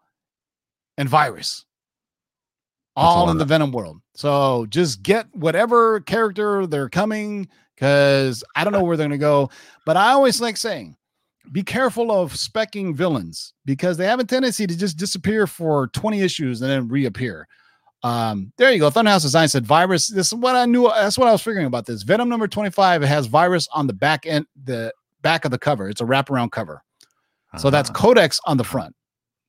and 0.98 1.08
Virus, 1.08 1.66
all 2.96 3.30
in 3.30 3.38
the 3.38 3.46
Venom 3.46 3.72
world. 3.72 4.02
So 4.16 4.66
just 4.70 5.04
get 5.04 5.28
whatever 5.34 6.02
character 6.02 6.68
they're 6.68 6.90
coming 6.90 7.48
because 7.76 8.44
I 8.56 8.64
don't 8.64 8.74
know 8.74 8.84
where 8.84 8.98
they're 8.98 9.08
going 9.08 9.20
to 9.20 9.24
go. 9.24 9.50
But 9.86 9.98
I 9.98 10.12
always 10.12 10.42
like 10.42 10.58
saying, 10.58 10.96
be 11.52 11.64
careful 11.64 12.12
of 12.12 12.34
specking 12.34 12.94
villains 12.94 13.54
because 13.66 13.98
they 13.98 14.06
have 14.06 14.20
a 14.20 14.24
tendency 14.24 14.68
to 14.68 14.78
just 14.78 14.98
disappear 14.98 15.48
for 15.48 15.88
20 15.88 16.22
issues 16.22 16.62
and 16.62 16.70
then 16.70 16.88
reappear. 16.88 17.48
Um, 18.04 18.52
there 18.58 18.72
you 18.72 18.80
go. 18.80 18.90
Thunderhouse 18.90 19.22
Design 19.22 19.48
said 19.48 19.66
virus. 19.66 20.08
This 20.08 20.28
is 20.28 20.36
what 20.36 20.56
I 20.56 20.66
knew. 20.66 20.90
That's 20.90 21.18
what 21.18 21.28
I 21.28 21.32
was 21.32 21.42
figuring 21.42 21.68
about 21.68 21.86
this. 21.86 22.04
Venom 22.04 22.30
number 22.30 22.48
25 22.48 23.04
it 23.04 23.08
has 23.08 23.28
virus 23.28 23.68
on 23.74 23.88
the 23.88 23.94
back 23.94 24.26
end, 24.26 24.46
the 24.64 24.94
back 25.22 25.46
of 25.46 25.52
the 25.52 25.60
cover. 25.60 25.88
It's 25.90 26.02
a 26.02 26.06
wraparound 26.06 26.52
cover. 26.52 26.84
So 27.58 27.70
that's 27.70 27.90
ah, 27.90 27.94
Codex 27.94 28.40
on 28.46 28.58
the 28.58 28.64
front. 28.64 28.96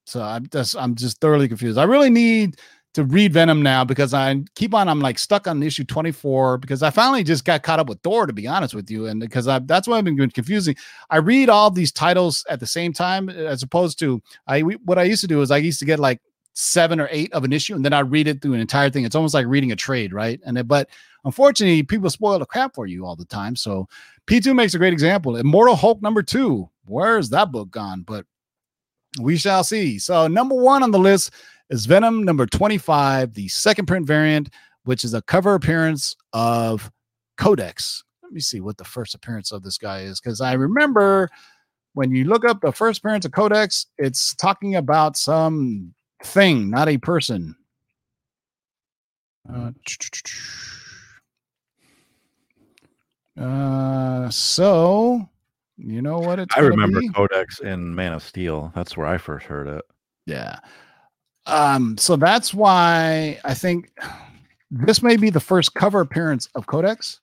So 0.07 0.23
I'm 0.23 0.47
just 0.49 0.77
I'm 0.77 0.95
just 0.95 1.21
thoroughly 1.21 1.49
confused. 1.49 1.79
I 1.79 1.85
really 1.85 2.11
need 2.11 2.57
to 2.95 3.05
read 3.05 3.33
Venom 3.33 3.63
now 3.63 3.85
because 3.85 4.13
I 4.13 4.43
keep 4.55 4.75
on 4.75 4.89
I'm 4.89 5.01
like 5.01 5.19
stuck 5.19 5.47
on 5.47 5.63
issue 5.63 5.85
24 5.85 6.59
because 6.59 6.83
I 6.83 6.91
finally 6.91 7.25
just 7.25 7.45
got 7.45 7.63
caught 7.63 7.81
up 7.81 7.89
with 7.89 8.01
Thor 8.03 8.27
to 8.27 8.33
be 8.33 8.47
honest 8.47 8.75
with 8.75 8.91
you 8.91 9.07
and 9.07 9.21
because 9.21 9.49
I 9.49 9.61
that's 9.61 9.89
why 9.89 9.99
I've 9.99 10.05
been 10.05 10.31
confusing. 10.31 10.77
I 11.11 11.17
read 11.17 11.49
all 11.49 11.71
these 11.71 11.93
titles 11.93 12.45
at 12.49 12.61
the 12.61 12.67
same 12.67 12.93
time 12.93 13.29
as 13.29 13.63
opposed 13.63 13.99
to 14.01 14.23
I 14.47 14.63
we- 14.63 14.77
what 14.85 14.99
I 14.99 15.05
used 15.05 15.23
to 15.23 15.27
do 15.27 15.41
is 15.41 15.51
I 15.51 15.57
used 15.57 15.79
to 15.79 15.85
get 15.85 15.99
like 15.99 16.21
seven 16.55 17.01
or 17.01 17.09
eight 17.11 17.33
of 17.33 17.45
an 17.45 17.53
issue 17.53 17.75
and 17.75 17.85
then 17.85 17.95
I 17.95 18.01
read 18.01 18.29
it 18.29 18.43
through 18.43 18.55
an 18.55 18.61
entire 18.61 18.91
thing. 18.91 19.05
It's 19.05 19.17
almost 19.17 19.35
like 19.35 19.47
reading 19.47 19.73
a 19.73 19.77
trade, 19.77 20.13
right? 20.13 20.39
And 20.45 20.57
then, 20.57 20.67
but 20.67 20.91
unfortunately, 21.25 21.83
people 21.83 22.11
spoil 22.11 22.39
the 22.39 22.45
crap 22.45 22.75
for 22.75 22.87
you 22.87 23.07
all 23.07 23.17
the 23.17 23.25
time. 23.25 23.57
So 23.57 23.89
P2 24.27 24.55
makes 24.55 24.75
a 24.75 24.79
great 24.79 24.93
example. 24.93 25.37
Immortal 25.37 25.77
Hulk 25.77 26.03
number 26.03 26.23
two. 26.23 26.69
Where's 26.85 27.31
that 27.31 27.53
book 27.53 27.71
gone? 27.71 28.03
But 28.03 28.27
we 29.21 29.37
shall 29.37 29.65
see. 29.65 29.99
So 29.99 30.27
number 30.27 30.55
one 30.55 30.83
on 30.83 30.91
the 30.91 30.99
list 30.99 31.33
is 31.71 31.87
Venom 31.87 32.25
number 32.25 32.47
25, 32.47 33.35
the 33.35 33.49
second 33.49 33.87
print 33.87 34.07
variant, 34.07 34.51
which 34.85 35.05
is 35.05 35.15
a 35.15 35.23
cover 35.23 35.55
appearance 35.55 36.17
of 36.33 36.91
Codex. 37.37 38.05
Let 38.23 38.33
me 38.33 38.41
see 38.41 38.61
what 38.61 38.79
the 38.79 38.85
first 38.85 39.15
appearance 39.15 39.53
of 39.53 39.63
this 39.63 39.79
guy 39.79 40.01
is, 40.01 40.21
because 40.21 40.41
I 40.41 40.55
remember 40.55 41.29
when 41.95 42.11
you 42.11 42.25
look 42.25 42.45
up 42.45 42.61
the 42.61 42.73
first 42.73 43.01
appearance 43.01 43.25
of 43.25 43.33
Codex, 43.33 43.87
it's 43.99 44.35
talking 44.35 44.77
about 44.77 45.17
some 45.17 45.95
thing, 46.25 46.71
not 46.71 46.89
a 46.89 46.99
person. 46.99 47.57
Uh, 49.53 49.73
uh, 53.41 54.31
so 54.31 55.29
you 55.79 56.01
know 56.01 56.19
what 56.19 56.39
it's 56.39 56.57
I 56.57 56.61
remember 56.61 57.01
be? 57.01 57.09
Codex 57.09 57.61
in 57.61 57.95
Man 57.95 58.13
of 58.13 58.23
Steel. 58.23 58.73
That's 58.75 58.97
where 58.97 59.07
I 59.07 59.19
first 59.19 59.47
heard 59.47 59.67
it. 59.67 59.83
Yeah. 60.27 60.59
Um, 61.47 61.97
so 61.99 62.17
that's 62.17 62.55
why 62.55 63.39
I 63.45 63.55
think 63.55 63.91
this 64.71 65.03
may 65.03 65.17
be 65.17 65.31
the 65.31 65.41
first 65.41 65.75
cover 65.75 66.01
appearance 66.01 66.49
of 66.55 66.67
Codex. 66.67 67.21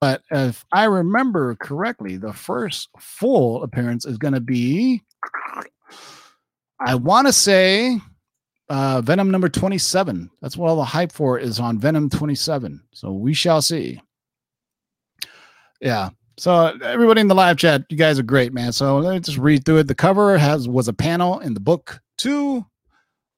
But 0.00 0.22
if 0.30 0.64
I 0.72 0.84
remember 0.84 1.54
correctly, 1.54 2.16
the 2.16 2.32
first 2.32 2.88
full 2.98 3.62
appearance 3.62 4.04
is 4.04 4.18
going 4.18 4.34
to 4.34 4.40
be, 4.40 5.02
I 6.80 6.94
want 6.94 7.26
to 7.26 7.32
say, 7.32 7.98
uh, 8.68 9.00
Venom 9.02 9.30
number 9.30 9.48
27. 9.48 10.30
That's 10.42 10.56
what 10.56 10.68
all 10.68 10.76
the 10.76 10.84
hype 10.84 11.12
for 11.12 11.38
is 11.38 11.60
on 11.60 11.78
Venom 11.78 12.10
27. 12.10 12.82
So 12.92 13.12
we 13.12 13.34
shall 13.34 13.62
see. 13.62 14.00
Yeah. 15.80 16.10
So 16.36 16.76
everybody 16.82 17.20
in 17.20 17.28
the 17.28 17.34
live 17.34 17.56
chat, 17.56 17.84
you 17.88 17.96
guys 17.96 18.18
are 18.18 18.24
great, 18.24 18.52
man. 18.52 18.72
So 18.72 18.98
let 18.98 19.14
me 19.14 19.20
just 19.20 19.38
read 19.38 19.64
through 19.64 19.78
it. 19.78 19.88
The 19.88 19.94
cover 19.94 20.36
has 20.36 20.68
was 20.68 20.88
a 20.88 20.92
panel 20.92 21.38
in 21.40 21.54
the 21.54 21.60
book 21.60 22.00
too. 22.18 22.66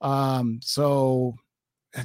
Um, 0.01 0.61
so 0.62 1.34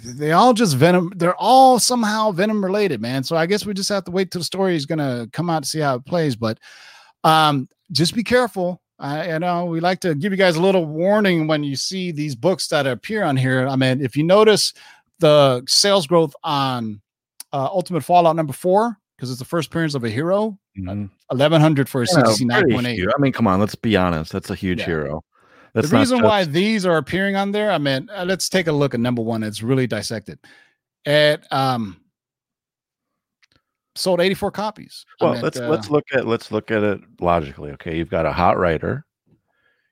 they 0.03 0.31
all 0.31 0.53
just 0.53 0.75
venom, 0.77 1.11
they're 1.15 1.35
all 1.35 1.77
somehow 1.79 2.31
venom 2.31 2.63
related, 2.63 3.01
man. 3.01 3.23
So 3.23 3.35
I 3.35 3.45
guess 3.45 3.65
we 3.65 3.73
just 3.73 3.89
have 3.89 4.05
to 4.05 4.11
wait 4.11 4.31
till 4.31 4.39
the 4.39 4.45
story 4.45 4.75
is 4.75 4.85
gonna 4.85 5.27
come 5.33 5.49
out 5.49 5.63
to 5.63 5.69
see 5.69 5.79
how 5.79 5.95
it 5.95 6.05
plays. 6.05 6.35
But 6.35 6.59
um, 7.23 7.67
just 7.91 8.15
be 8.15 8.23
careful. 8.23 8.81
I 8.99 9.33
you 9.33 9.39
know 9.39 9.65
we 9.65 9.79
like 9.79 9.99
to 10.01 10.13
give 10.15 10.31
you 10.31 10.37
guys 10.37 10.55
a 10.55 10.61
little 10.61 10.85
warning 10.85 11.47
when 11.47 11.63
you 11.63 11.75
see 11.75 12.11
these 12.11 12.35
books 12.35 12.67
that 12.69 12.85
appear 12.87 13.23
on 13.23 13.35
here. 13.35 13.67
I 13.67 13.75
mean, 13.75 13.99
if 14.01 14.15
you 14.15 14.23
notice 14.23 14.73
the 15.19 15.63
sales 15.67 16.07
growth 16.07 16.33
on 16.43 17.01
uh, 17.51 17.65
Ultimate 17.71 18.03
Fallout 18.03 18.35
number 18.35 18.53
four, 18.53 18.97
because 19.17 19.29
it's 19.29 19.39
the 19.39 19.45
first 19.45 19.67
appearance 19.67 19.93
of 19.95 20.03
a 20.03 20.09
hero, 20.09 20.57
Mhm. 20.79 21.09
eleven 21.31 21.59
hundred 21.59 21.89
for 21.89 22.01
a 22.03 22.05
Yeah, 22.07 22.23
sixty 22.25 22.45
nine 22.45 22.61
pretty 22.61 22.75
point 22.75 22.87
eight. 22.87 22.95
huge. 22.95 23.09
I 23.15 23.19
mean, 23.19 23.33
come 23.33 23.47
on, 23.47 23.59
let's 23.59 23.75
be 23.75 23.97
honest. 23.97 24.31
That's 24.31 24.49
a 24.51 24.55
huge 24.55 24.79
Yeah. 24.79 24.85
hero. 24.85 25.23
The 25.73 25.81
That's 25.81 25.91
not 25.93 25.99
reason 25.99 26.21
why 26.21 26.43
these 26.43 26.85
are 26.85 26.97
appearing 26.97 27.35
on 27.37 27.51
there, 27.51 27.71
I 27.71 27.77
mean, 27.77 28.09
uh, 28.13 28.25
let's 28.25 28.49
take 28.49 28.67
a 28.67 28.71
look 28.71 28.93
at 28.93 28.99
number 28.99 29.21
one. 29.21 29.41
It's 29.43 29.63
really 29.63 29.87
dissected. 29.87 30.37
It 31.05 31.45
um 31.51 31.97
sold 33.95 34.21
84 34.21 34.51
copies. 34.51 35.05
I 35.21 35.25
well, 35.25 35.41
let's 35.41 35.59
uh, 35.59 35.67
let's 35.67 35.89
look 35.89 36.05
at 36.13 36.27
let's 36.27 36.51
look 36.51 36.71
at 36.71 36.83
it 36.83 36.99
logically. 37.19 37.71
Okay, 37.71 37.97
you've 37.97 38.09
got 38.09 38.25
a 38.25 38.31
hot 38.31 38.57
writer, 38.57 39.05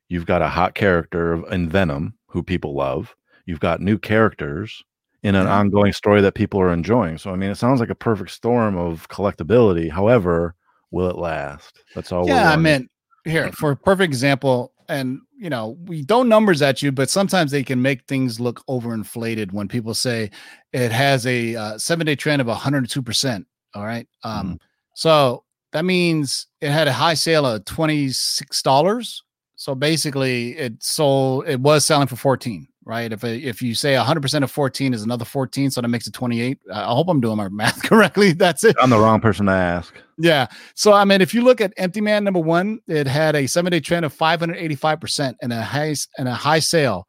you've 0.08 0.26
got 0.26 0.42
a 0.42 0.48
hot 0.48 0.74
character 0.74 1.32
of- 1.32 1.52
in 1.52 1.68
Venom 1.68 2.14
who 2.26 2.42
people 2.42 2.74
love. 2.74 3.14
You've 3.46 3.60
got 3.60 3.80
new 3.80 3.98
characters 3.98 4.82
in 5.22 5.34
an 5.34 5.46
Yeah. 5.46 5.58
ongoing 5.58 5.92
story 5.92 6.20
that 6.22 6.34
people 6.34 6.60
are 6.60 6.72
enjoying. 6.72 7.18
So 7.18 7.30
I 7.32 7.36
mean, 7.36 7.50
it 7.50 7.56
sounds 7.56 7.80
like 7.80 7.90
a 7.90 7.94
perfect 7.94 8.30
storm 8.30 8.76
of 8.76 9.08
collectability. 9.08 9.90
However, 9.90 10.54
will 10.90 11.08
it 11.10 11.16
last? 11.16 11.82
That's 11.94 12.12
all. 12.12 12.26
yeah, 12.26 12.50
I 12.50 12.56
meant 12.56 12.90
here 13.24 13.50
for 13.52 13.72
a 13.72 13.76
perfect 13.76 14.04
example, 14.12 14.72
and 14.90 15.20
you 15.38 15.48
know, 15.48 15.78
we 15.86 16.02
throw 16.02 16.22
numbers 16.22 16.60
at 16.60 16.82
you, 16.82 16.92
but 16.92 17.08
sometimes 17.08 17.50
they 17.50 17.62
can 17.62 17.80
make 17.80 18.04
things 18.04 18.40
look 18.40 18.64
overinflated 18.66 19.52
when 19.52 19.68
people 19.68 19.94
say 19.94 20.30
it 20.72 20.92
has 20.92 21.26
a 21.26 21.56
uh, 21.56 21.78
seven 21.78 22.06
day 22.06 22.16
trend 22.16 22.42
of 22.42 22.48
102 22.48 23.00
percent. 23.00 23.46
All 23.74 23.84
right, 23.84 24.06
um, 24.24 24.58
so 24.94 25.44
that 25.72 25.84
means 25.84 26.48
it 26.60 26.70
had 26.70 26.88
a 26.88 26.92
high 26.92 27.14
sale 27.14 27.46
of 27.46 27.64
twenty 27.64 28.10
six 28.10 28.62
dollars. 28.62 29.22
So 29.54 29.74
basically, 29.74 30.58
it 30.58 30.82
sold. 30.82 31.46
It 31.46 31.60
was 31.60 31.84
selling 31.86 32.08
for 32.08 32.16
fourteen, 32.16 32.66
right? 32.84 33.12
If 33.12 33.24
if 33.24 33.62
you 33.62 33.74
say 33.74 33.96
100 33.96 34.20
percent 34.20 34.44
of 34.44 34.50
14 34.50 34.94
is 34.94 35.02
another 35.02 35.24
14, 35.24 35.70
so 35.70 35.80
that 35.80 35.88
makes 35.88 36.06
it 36.06 36.14
28. 36.14 36.58
I 36.72 36.80
I 36.82 36.84
hope 36.86 37.08
I'm 37.08 37.20
doing 37.20 37.36
my 37.36 37.48
math 37.52 37.82
correctly. 37.82 38.32
That's 38.34 38.64
it. 38.64 38.76
I'm 38.80 38.90
the 38.90 38.98
wrong 38.98 39.20
person 39.20 39.46
to 39.46 39.52
ask. 39.52 39.94
Yeah. 40.18 40.46
So 40.74 40.92
I 40.92 41.04
mean, 41.04 41.20
if 41.20 41.34
you 41.34 41.42
look 41.42 41.60
at 41.60 41.72
Empty 41.76 42.00
Man 42.00 42.24
number 42.24 42.40
one, 42.40 42.80
it 42.86 43.06
had 43.06 43.36
a 43.36 43.46
seven 43.46 43.70
day 43.72 43.80
trend 43.80 44.04
of 44.04 44.14
585% 44.16 45.36
and 45.42 45.52
a 45.52 45.62
high 45.62 45.94
and 46.18 46.28
a 46.28 46.34
high 46.34 46.58
sale 46.60 47.06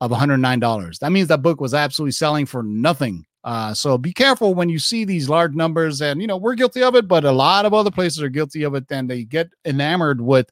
of 0.00 0.10
$109. 0.10 0.98
That 0.98 1.12
means 1.12 1.28
that 1.28 1.42
book 1.42 1.60
was 1.60 1.74
absolutely 1.74 2.12
selling 2.12 2.44
for 2.44 2.62
nothing 2.64 3.24
Uh, 3.44 3.74
so 3.74 3.98
be 3.98 4.12
careful 4.12 4.54
when 4.54 4.68
you 4.68 4.78
see 4.78 5.04
these 5.04 5.28
large 5.28 5.54
numbers, 5.54 6.00
and 6.00 6.20
you 6.20 6.26
know 6.26 6.36
we're 6.36 6.54
guilty 6.54 6.82
of 6.82 6.94
it, 6.94 7.08
but 7.08 7.24
a 7.24 7.32
lot 7.32 7.64
of 7.66 7.74
other 7.74 7.90
places 7.90 8.22
are 8.22 8.28
guilty 8.28 8.62
of 8.62 8.74
it. 8.74 8.86
Then 8.88 9.06
they 9.08 9.24
get 9.24 9.50
enamored 9.64 10.20
with 10.20 10.48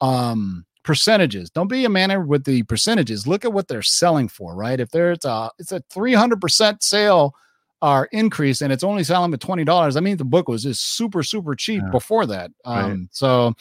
um, 0.00 0.64
percentages. 0.84 1.50
Don't 1.50 1.68
be 1.68 1.84
enamored 1.84 2.28
with 2.28 2.44
the 2.44 2.62
percentages. 2.64 3.26
Look 3.26 3.44
at 3.44 3.52
what 3.52 3.68
they're 3.68 3.82
selling 3.82 4.28
for, 4.28 4.54
right? 4.54 4.80
If 4.80 4.90
there's 4.90 5.24
a 5.24 5.50
it's 5.58 5.72
a 5.72 5.80
three 5.90 6.14
hundred 6.14 6.40
percent 6.40 6.82
sale 6.82 7.34
or 7.80 8.06
increase, 8.12 8.62
and 8.62 8.72
it's 8.72 8.84
only 8.84 9.04
selling 9.04 9.32
at 9.34 9.40
twenty 9.40 9.64
dollars, 9.64 9.96
I 9.96 10.00
mean 10.00 10.16
the 10.16 10.24
book 10.24 10.48
was 10.48 10.62
just 10.64 10.96
super 10.96 11.22
super 11.22 11.54
cheap 11.54 11.82
Yeah. 11.82 11.90
before 11.90 12.26
that. 12.26 12.50
Um, 12.64 12.90
Right. 12.90 12.98
So 13.12 13.54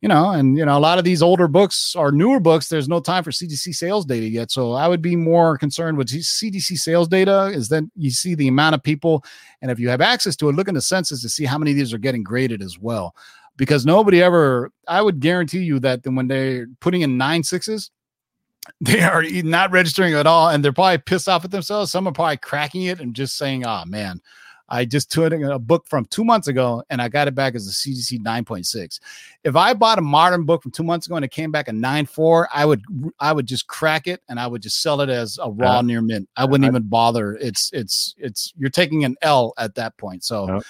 you 0.00 0.08
know, 0.08 0.30
and 0.30 0.56
you 0.56 0.64
know, 0.64 0.78
a 0.78 0.80
lot 0.80 0.98
of 0.98 1.04
these 1.04 1.22
older 1.22 1.48
books 1.48 1.96
or 1.96 2.12
newer 2.12 2.38
books, 2.38 2.68
there's 2.68 2.88
no 2.88 3.00
time 3.00 3.24
for 3.24 3.32
CGC 3.32 3.74
sales 3.74 4.04
data 4.04 4.28
yet. 4.28 4.48
So 4.52 4.72
I 4.74 4.86
would 4.86 5.02
be 5.02 5.16
more 5.16 5.58
concerned 5.58 5.98
with 5.98 6.06
CGC 6.08 6.76
sales 6.76 7.08
data 7.08 7.46
is 7.46 7.68
then 7.68 7.90
you 7.96 8.10
see 8.12 8.36
the 8.36 8.46
amount 8.46 8.76
of 8.76 8.82
people, 8.84 9.24
and 9.60 9.72
if 9.72 9.80
you 9.80 9.88
have 9.88 10.00
access 10.00 10.36
to 10.36 10.48
it, 10.48 10.54
look 10.54 10.68
in 10.68 10.74
the 10.76 10.80
census 10.80 11.20
to 11.22 11.28
see 11.28 11.44
how 11.46 11.58
many 11.58 11.72
of 11.72 11.76
these 11.76 11.92
are 11.92 11.98
getting 11.98 12.22
graded 12.22 12.62
as 12.62 12.78
well. 12.78 13.12
Because 13.58 13.84
nobody 13.84 14.22
ever, 14.22 14.70
I 14.88 15.02
would 15.02 15.20
guarantee 15.20 15.58
you 15.64 15.78
that 15.80 16.02
then 16.04 16.14
when 16.14 16.28
they're 16.28 16.66
putting 16.80 17.02
in 17.02 17.18
nine 17.18 17.42
sixes, 17.42 17.90
they 18.80 19.02
are 19.02 19.22
not 19.22 19.70
registering 19.70 20.14
at 20.14 20.26
all, 20.26 20.48
and 20.48 20.64
they're 20.64 20.72
probably 20.72 20.98
pissed 20.98 21.28
off 21.28 21.44
at 21.44 21.50
themselves. 21.50 21.92
Some 21.92 22.06
are 22.08 22.12
probably 22.12 22.36
cracking 22.38 22.84
it 22.84 23.00
and 23.00 23.14
just 23.14 23.36
saying, 23.36 23.66
"Oh 23.66 23.82
man, 23.86 24.20
I 24.68 24.84
just 24.84 25.10
took 25.10 25.32
a 25.32 25.58
book 25.58 25.86
from 25.86 26.04
two 26.06 26.24
months 26.24 26.48
ago 26.48 26.82
and 26.90 27.00
I 27.00 27.08
got 27.08 27.26
it 27.28 27.34
back 27.34 27.54
as 27.54 27.66
a 27.66 27.70
CGC 27.70 28.18
9.6. 28.20 29.00
If 29.42 29.56
I 29.56 29.72
bought 29.72 29.98
a 29.98 30.02
modern 30.02 30.44
book 30.44 30.62
from 30.62 30.72
two 30.72 30.82
months 30.82 31.06
ago 31.06 31.16
and 31.16 31.24
it 31.24 31.30
came 31.30 31.50
back 31.50 31.68
a 31.68 31.72
9.4, 31.72 32.46
I 32.52 32.66
would 32.66 32.82
I 33.18 33.32
would 33.32 33.46
just 33.46 33.66
crack 33.66 34.06
it 34.06 34.20
and 34.28 34.38
I 34.38 34.46
would 34.46 34.60
just 34.62 34.82
sell 34.82 35.00
it 35.00 35.08
as 35.08 35.38
a 35.42 35.50
raw 35.50 35.76
Yeah. 35.76 35.80
near 35.82 36.02
mint. 36.02 36.28
I 36.36 36.44
wouldn't 36.44 36.66
I- 36.66 36.68
even 36.68 36.82
bother. 36.88 37.34
It's 37.36 37.70
it's 37.72 38.14
it's 38.18 38.52
you're 38.58 38.70
taking 38.70 39.04
an 39.04 39.16
L 39.22 39.54
at 39.58 39.74
that 39.76 39.96
point. 39.96 40.22
So. 40.24 40.60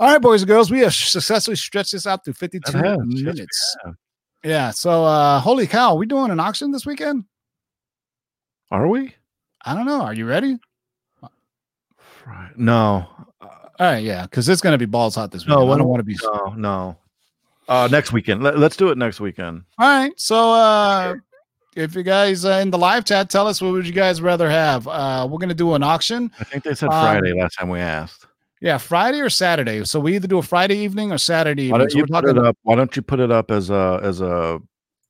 All 0.00 0.08
right, 0.12 0.20
boys 0.20 0.42
and 0.42 0.48
girls, 0.48 0.70
we 0.70 0.80
have 0.80 0.92
successfully 0.94 1.56
stretched 1.56 1.92
this 1.92 2.06
out 2.06 2.24
to 2.24 2.32
52 2.34 2.72
That 2.72 2.84
has. 2.84 2.98
Minutes. 3.06 3.76
have. 3.84 3.94
Yeah. 4.42 4.70
So 4.70 5.04
uh 5.04 5.38
holy 5.38 5.66
cow, 5.66 5.94
we 5.94 6.06
doing 6.06 6.30
an 6.32 6.40
auction 6.40 6.72
this 6.72 6.84
weekend? 6.86 7.24
Are 8.70 8.88
we? 8.88 9.14
I 9.64 9.74
don't 9.74 9.86
know. 9.86 10.00
Are 10.02 10.14
you 10.14 10.26
ready? 10.26 10.58
No. 12.56 13.06
Uh, 13.40 13.44
All 13.46 13.52
right, 13.80 14.02
yeah, 14.02 14.22
because 14.22 14.48
it's 14.48 14.60
gonna 14.60 14.78
be 14.78 14.86
balls 14.86 15.14
hot 15.14 15.30
this 15.32 15.42
week. 15.42 15.50
No, 15.50 15.70
I 15.72 15.78
don't 15.78 15.88
want 15.88 16.00
to 16.00 16.04
be 16.04 16.16
no, 16.22 16.54
no. 16.56 16.96
Uh, 17.68 17.88
next 17.90 18.12
weekend. 18.12 18.42
Let, 18.42 18.58
let's 18.58 18.76
do 18.76 18.90
it 18.90 18.98
next 18.98 19.20
weekend. 19.20 19.62
All 19.78 19.86
right. 19.88 20.12
So 20.16 20.52
uh 20.52 21.14
if 21.76 21.94
you 21.94 22.02
guys 22.02 22.44
uh, 22.44 22.58
in 22.62 22.70
the 22.70 22.78
live 22.78 23.04
chat 23.04 23.30
tell 23.30 23.46
us 23.46 23.60
what 23.62 23.72
would 23.72 23.86
you 23.86 23.92
guys 23.92 24.20
rather 24.20 24.48
have? 24.50 24.88
Uh 24.88 25.26
we're 25.30 25.38
gonna 25.38 25.54
do 25.54 25.74
an 25.74 25.82
auction. 25.82 26.30
I 26.40 26.44
think 26.44 26.64
they 26.64 26.74
said 26.74 26.88
Um, 26.90 26.92
Friday 27.04 27.32
last 27.38 27.56
time 27.58 27.68
we 27.68 27.78
asked. 27.80 28.19
Yeah, 28.60 28.76
Friday 28.78 29.20
or 29.20 29.30
Saturday. 29.30 29.84
So 29.84 29.98
we 30.00 30.14
either 30.16 30.28
do 30.28 30.38
a 30.38 30.42
Friday 30.42 30.76
evening 30.78 31.12
or 31.12 31.18
Saturday 31.18 31.64
evening. 31.64 31.72
Why 31.72 31.78
don't 31.78 31.92
So 31.92 31.98
you 31.98 32.06
put 32.06 32.24
it 32.26 32.38
up? 32.38 32.58
Why 32.62 32.74
don't 32.74 32.94
you 32.94 33.02
put 33.02 33.20
it 33.20 33.30
up 33.30 33.50
as 33.50 33.70
a 33.70 34.00
as 34.02 34.20
a 34.20 34.60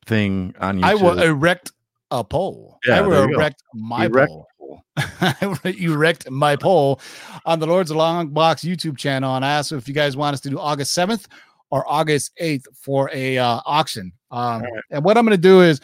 thing 0.07 0.55
on 0.61 0.79
YouTube? 0.79 0.85
I 0.85 0.95
will 0.95 1.21
erect 1.21 1.73
a 2.11 2.23
pole. 2.23 2.79
I 2.87 2.89
Yeah, 2.89 3.01
will 3.03 3.11
there 3.11 3.29
you 3.29 3.35
go. 3.35 3.41
erect 3.41 3.63
my 3.75 4.05
Erect 4.07 4.29
pole. 4.29 4.47
I 5.21 5.37
will 5.43 5.59
erect 5.93 6.31
my 6.31 6.55
pole 6.57 7.01
on 7.45 7.59
the 7.59 7.67
Lords 7.67 7.91
Long 7.91 8.29
Box 8.29 8.63
YouTube 8.63 8.97
channel 8.97 9.35
and 9.35 9.45
ask 9.45 9.73
if 9.73 9.89
you 9.89 9.95
guys 9.95 10.17
want 10.17 10.35
us 10.35 10.41
to 10.43 10.51
do 10.51 10.59
August 10.59 10.97
7th 10.97 11.27
or 11.71 11.85
August 11.91 12.33
8th 12.41 12.65
for 12.75 13.11
a 13.13 13.39
uh, 13.39 13.61
auction. 13.67 14.13
Um, 14.31 14.63
right. 14.63 14.73
And 14.91 15.05
what 15.05 15.17
I'm 15.17 15.25
going 15.25 15.37
to 15.37 15.41
do 15.43 15.63
is, 15.63 15.81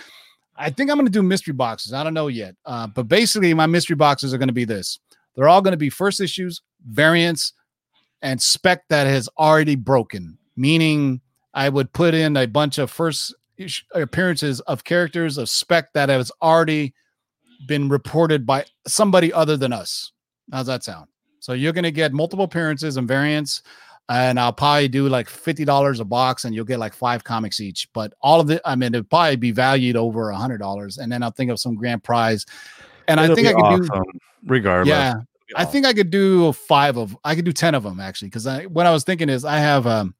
I 0.57 0.71
think 0.71 0.91
I'm 0.91 0.97
going 0.97 1.07
to 1.07 1.13
do 1.13 1.23
mystery 1.23 1.53
boxes. 1.55 1.93
I 1.93 2.03
don't 2.05 2.15
know 2.15 2.29
yet. 2.29 2.55
Uh, 2.65 2.87
but 2.87 3.09
basically, 3.09 3.53
my 3.55 3.67
mystery 3.67 3.97
boxes 3.97 4.33
are 4.33 4.39
going 4.39 4.49
to 4.49 4.55
be 4.55 4.65
this 4.65 4.99
they're 5.35 5.49
all 5.49 5.61
going 5.61 5.73
to 5.73 5.77
be 5.79 5.91
first 5.91 6.21
issues, 6.21 6.63
variants, 6.89 7.53
and 8.27 8.43
spec 8.43 8.83
that 8.89 9.07
has 9.07 9.29
already 9.39 9.77
broken, 9.77 10.37
meaning 10.57 11.21
I 11.55 11.69
would 11.69 11.93
put 11.93 12.13
in 12.13 12.37
a 12.37 12.47
bunch 12.47 12.79
of 12.79 12.91
first 12.91 13.33
appearances 13.95 14.59
of 14.63 14.83
characters 14.83 15.39
of 15.39 15.49
spec 15.49 15.93
that 15.93 16.09
has 16.09 16.33
already 16.43 16.93
been 17.69 17.89
reported 17.89 18.45
by 18.45 18.65
somebody 18.85 19.33
other 19.33 19.57
than 19.57 19.73
us. 19.73 20.11
How's 20.53 20.67
that 20.67 20.83
sound? 20.83 21.07
So 21.39 21.53
you're 21.53 21.73
going 21.73 21.85
to 21.85 21.93
get 21.93 22.13
multiple 22.13 22.47
appearances 22.47 22.97
and 22.97 23.07
variants, 23.07 23.63
and 24.09 24.41
I'll 24.41 24.53
probably 24.53 24.89
do 24.89 25.09
like 25.09 25.29
fifty 25.29 25.65
dollars 25.65 26.01
a 26.01 26.05
box, 26.05 26.45
and 26.45 26.53
you'll 26.53 26.65
get 26.65 26.81
like 26.81 26.95
five 26.95 27.23
comics 27.23 27.61
each. 27.61 27.89
But 27.93 28.13
all 28.21 28.41
of 28.41 28.51
it, 28.51 28.61
I 28.65 28.75
mean, 28.75 28.93
it'll 28.93 29.05
probably 29.05 29.37
be 29.37 29.53
valued 29.53 29.97
over 29.97 30.31
a 30.31 30.37
hundred 30.37 30.59
dollars, 30.59 30.99
and 30.99 31.13
then 31.13 31.23
I'll 31.23 31.31
think 31.31 31.53
of 31.53 31.61
some 31.61 31.77
grand 31.77 32.03
prize. 32.03 32.45
And 33.07 33.21
It'll 33.21 33.33
I 33.33 33.35
think 33.37 33.47
I 33.47 33.53
could 33.53 33.83
do, 33.83 33.89
awesome, 33.89 34.21
regardless. 34.47 34.89
yeah, 34.89 35.15
I 35.55 35.65
think 35.65 35.87
I 35.87 35.93
could 35.93 36.11
do 36.11 36.53
five 36.53 36.97
of 36.97 37.17
I 37.25 37.35
could 37.35 37.45
do 37.45 37.53
10 37.53 37.75
of 37.75 37.83
them 37.85 38.01
actually 38.01 38.29
because 38.29 38.47
I 38.47 38.65
what 38.65 38.87
I 38.87 38.91
was 38.93 39.05
thinking 39.05 39.29
is 39.29 39.45
I 39.45 39.59
have 39.59 39.87
um 39.87 40.15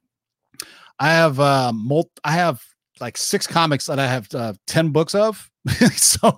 I 0.99 1.09
have 1.09 1.39
uh 1.39 1.71
mul- 1.73 2.11
I 2.23 2.31
have 2.31 2.63
like 2.99 3.17
six 3.17 3.45
comics 3.45 3.85
that 3.85 3.99
I 3.99 4.07
have 4.07 4.27
uh, 4.33 4.53
10 4.65 4.89
books 4.89 5.13
of. 5.13 5.51
so 5.93 6.33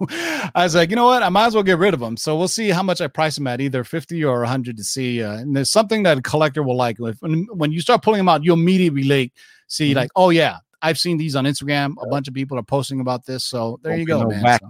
I 0.56 0.64
was 0.64 0.76
like, 0.76 0.90
you 0.90 0.96
know 0.98 1.06
what? 1.06 1.24
I 1.24 1.30
might 1.30 1.46
as 1.46 1.54
well 1.56 1.64
get 1.64 1.78
rid 1.78 1.94
of 1.94 2.02
them. 2.02 2.18
So 2.18 2.38
we'll 2.38 2.50
see 2.50 2.70
how 2.70 2.84
much 2.84 3.00
I 3.00 3.08
price 3.08 3.36
them 3.36 3.48
at 3.48 3.62
either 3.62 3.86
50 3.86 4.26
or 4.26 4.40
100 4.40 4.76
to 4.76 4.84
see. 4.84 5.24
Uh, 5.24 5.38
and 5.38 5.56
there's 5.56 5.70
something 5.72 6.04
that 6.04 6.18
a 6.18 6.22
collector 6.22 6.62
will 6.62 6.76
like. 6.76 6.98
If, 7.00 7.22
when, 7.22 7.48
when 7.54 7.72
you 7.72 7.80
start 7.80 8.02
pulling 8.02 8.18
them 8.18 8.28
out, 8.28 8.44
you'll 8.44 8.58
immediately 8.58 9.04
relate, 9.04 9.32
see, 9.68 9.94
Mhm. 9.94 9.96
like, 9.96 10.12
oh, 10.18 10.32
yeah, 10.32 10.58
I've 10.82 11.00
seen 11.00 11.18
these 11.18 11.36
on 11.38 11.46
Instagram. 11.46 11.94
A 12.02 12.08
bunch 12.10 12.28
of 12.28 12.34
people 12.34 12.58
are 12.60 12.64
posting 12.64 13.00
about 13.00 13.26
this. 13.26 13.46
So 13.46 13.80
there 13.84 13.94
you 13.98 14.06
go, 14.06 14.20
man. 14.28 14.44
So-. 14.60 14.68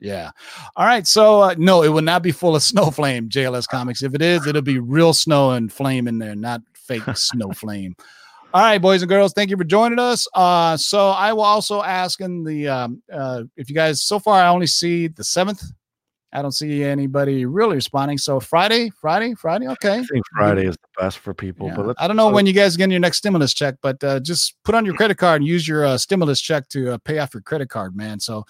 Yeah. 0.00 0.30
All 0.76 0.86
right. 0.86 1.06
So 1.06 1.42
uh, 1.42 1.54
no, 1.58 1.82
it 1.82 1.88
will 1.88 2.02
not 2.02 2.22
be 2.22 2.32
full 2.32 2.56
of 2.56 2.62
snow 2.64 2.90
flame, 2.90 3.28
JLS 3.28 3.68
Comics. 3.68 4.02
If 4.02 4.14
it 4.14 4.22
is, 4.22 4.46
it'll 4.46 4.62
be 4.62 4.78
real 4.78 5.12
snow 5.12 5.52
and 5.52 5.72
flame 5.72 6.08
in 6.08 6.18
there, 6.18 6.34
not 6.34 6.62
fake 6.74 7.02
snow 7.14 7.52
flame. 7.52 7.96
All 8.54 8.62
right, 8.62 8.78
boys 8.78 9.02
and 9.02 9.10
girls, 9.10 9.34
thank 9.34 9.50
you 9.50 9.58
for 9.58 9.64
joining 9.64 9.98
us. 9.98 10.26
Uh, 10.32 10.74
so 10.76 11.10
I 11.10 11.34
will 11.34 11.42
also 11.42 11.82
ask 11.82 12.20
in 12.22 12.44
the 12.44 12.66
um, 12.68 13.02
uh, 13.12 13.42
if 13.58 13.68
you 13.68 13.74
guys 13.74 14.02
so 14.02 14.18
far 14.18 14.42
I 14.42 14.48
only 14.48 14.66
see 14.66 15.08
the 15.08 15.22
seventh. 15.22 15.62
I 16.32 16.42
don't 16.42 16.52
see 16.52 16.84
anybody 16.84 17.46
really 17.46 17.76
responding. 17.76 18.18
So 18.18 18.38
Friday, 18.38 18.90
Friday, 18.90 19.34
Friday. 19.34 19.66
Okay. 19.68 20.00
I 20.00 20.02
think 20.04 20.24
Friday 20.36 20.66
is 20.66 20.76
the 20.76 21.02
best 21.02 21.18
for 21.18 21.32
people. 21.32 21.68
Yeah. 21.68 21.76
But 21.76 21.86
let's, 21.86 22.02
I 22.02 22.06
don't 22.06 22.16
know 22.16 22.28
so- 22.28 22.34
when 22.34 22.44
you 22.44 22.52
guys 22.52 22.76
get 22.76 22.90
your 22.90 23.00
next 23.00 23.18
stimulus 23.18 23.54
check, 23.54 23.76
but 23.80 24.02
uh, 24.04 24.20
just 24.20 24.62
put 24.62 24.74
on 24.74 24.84
your 24.84 24.94
credit 24.94 25.16
card 25.16 25.40
and 25.40 25.48
use 25.48 25.66
your 25.66 25.86
uh, 25.86 25.96
stimulus 25.96 26.40
check 26.40 26.68
to 26.68 26.92
uh, 26.92 26.98
pay 26.98 27.18
off 27.18 27.32
your 27.32 27.40
credit 27.40 27.70
card, 27.70 27.96
man. 27.96 28.20
So, 28.20 28.44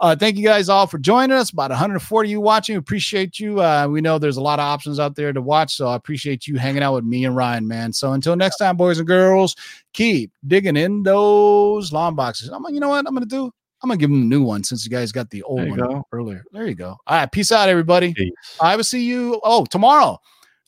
uh, 0.00 0.14
thank 0.14 0.36
you 0.36 0.44
guys 0.44 0.68
all 0.68 0.86
for 0.86 0.98
joining 0.98 1.32
us. 1.36 1.50
About 1.50 1.70
140 1.70 2.28
of 2.28 2.30
you 2.30 2.40
watching. 2.40 2.76
Appreciate 2.76 3.40
you. 3.40 3.60
Uh, 3.60 3.86
we 3.88 4.02
know 4.02 4.18
there's 4.18 4.36
a 4.36 4.42
lot 4.42 4.58
of 4.58 4.64
options 4.64 4.98
out 4.98 5.16
there 5.16 5.32
to 5.32 5.40
watch, 5.40 5.74
so 5.74 5.88
I 5.88 5.96
appreciate 5.96 6.46
you 6.46 6.58
hanging 6.58 6.82
out 6.82 6.94
with 6.94 7.04
me 7.04 7.24
and 7.24 7.34
Ryan, 7.34 7.66
man. 7.66 7.92
So 7.92 8.12
until 8.12 8.36
next 8.36 8.56
time, 8.58 8.76
boys 8.76 8.98
and 8.98 9.06
girls, 9.06 9.56
keep 9.94 10.32
digging 10.46 10.76
in 10.76 11.02
those 11.02 11.92
long 11.92 12.14
boxes. 12.14 12.50
I'm, 12.50 12.62
like, 12.62 12.74
you 12.74 12.80
know 12.80 12.90
what 12.90 13.06
I'm 13.06 13.14
gonna 13.14 13.24
do? 13.24 13.52
I'm 13.82 13.88
gonna 13.88 13.98
give 13.98 14.10
them 14.10 14.22
a 14.22 14.24
new 14.24 14.42
one 14.42 14.62
since 14.64 14.84
you 14.84 14.90
guys 14.90 15.10
got 15.12 15.28
the 15.30 15.42
old 15.42 15.68
one 15.68 15.78
go. 15.78 16.06
earlier. 16.12 16.44
There 16.52 16.66
you 16.68 16.74
go. 16.74 16.96
All 17.06 17.16
right, 17.18 17.30
peace 17.30 17.50
out, 17.50 17.68
everybody. 17.68 18.14
Peace. 18.14 18.32
I 18.60 18.76
will 18.76 18.84
see 18.84 19.02
you. 19.04 19.40
Oh, 19.42 19.64
tomorrow. 19.64 20.18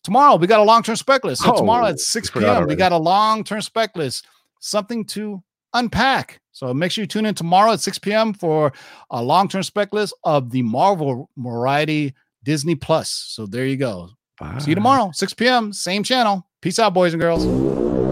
Tomorrow 0.03 0.37
we 0.37 0.47
got 0.47 0.61
a 0.61 0.65
long-term 0.65 0.97
spec 0.97 1.25
list. 1.25 1.43
So 1.43 1.57
tomorrow 1.57 1.87
Oh, 1.87 1.89
at 1.91 1.99
6 2.01 2.29
forgot 2.31 2.59
p.m. 2.59 2.69
we 2.69 2.75
got 2.77 2.93
a 2.93 2.97
long-term 2.99 3.63
spec 3.63 3.97
list, 3.97 4.27
something 4.61 5.05
to 5.07 5.43
unpack. 5.73 6.41
So 6.53 6.75
make 6.75 6.93
sure 6.93 7.03
you 7.03 7.07
tune 7.07 7.25
in 7.27 7.35
tomorrow 7.35 7.73
at 7.73 7.81
6 7.81 7.99
p.m. 8.01 8.35
for 8.35 8.73
a 9.11 9.23
long-term 9.23 9.63
spec 9.63 9.93
list 9.95 10.15
of 10.25 10.51
the 10.51 10.63
Marvel 10.63 11.31
variety 11.39 12.15
Disney 12.43 12.75
Plus. 12.75 13.11
So 13.29 13.47
there 13.47 13.65
you 13.67 13.77
go. 13.77 14.11
See 14.59 14.71
you 14.71 14.75
tomorrow, 14.75 15.11
6 15.15 15.33
p.m. 15.35 15.73
Same 15.73 16.03
channel. 16.03 16.47
Peace 16.61 16.79
out, 16.79 16.93
boys 16.93 17.15
and 17.15 17.21
girls. 17.23 18.04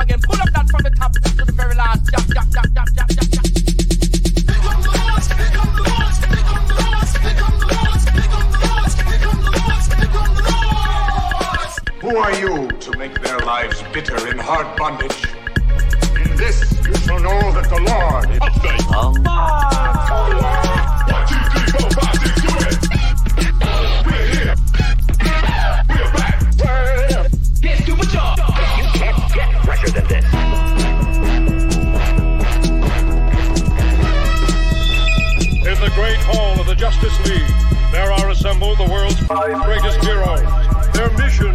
Again. 0.00 0.20
Pull 0.20 0.40
up 0.40 0.50
that 0.52 0.68
from 0.70 0.82
the 0.82 0.90
top 0.90 1.12
to 1.12 1.44
the 1.44 1.52
very 1.52 1.74
last. 1.74 2.10
Jump, 2.10 2.26
jump, 2.32 2.50
jump, 2.52 2.74
jump, 2.74 2.94
jump, 2.96 3.10
jump, 3.10 3.30
jump. 3.30 3.46
Who 12.00 12.16
are 12.16 12.32
you 12.32 12.68
to 12.68 12.98
make 12.98 13.20
their 13.22 13.38
lives 13.40 13.82
bitter 13.92 14.28
in 14.28 14.38
hard 14.38 14.76
bondage? 14.76 15.24
In 16.16 16.36
this 16.36 16.72
you 16.86 16.94
shall 16.94 17.20
know 17.20 17.52
that 17.52 17.68
the 17.68 17.78
Lord 17.78 18.30
is 18.30 18.40
One, 18.40 18.52
two, 18.52 18.58
three, 18.60 18.78
four, 18.88 19.14
five, 22.00 22.19
Justice 36.90 37.30
League, 37.30 37.92
there 37.92 38.10
are 38.10 38.30
assembled 38.30 38.76
the 38.78 38.88
world's 38.90 39.20
five 39.20 39.62
greatest 39.64 40.04
heroes. 40.04 40.42
Their 40.92 41.08
mission 41.16 41.54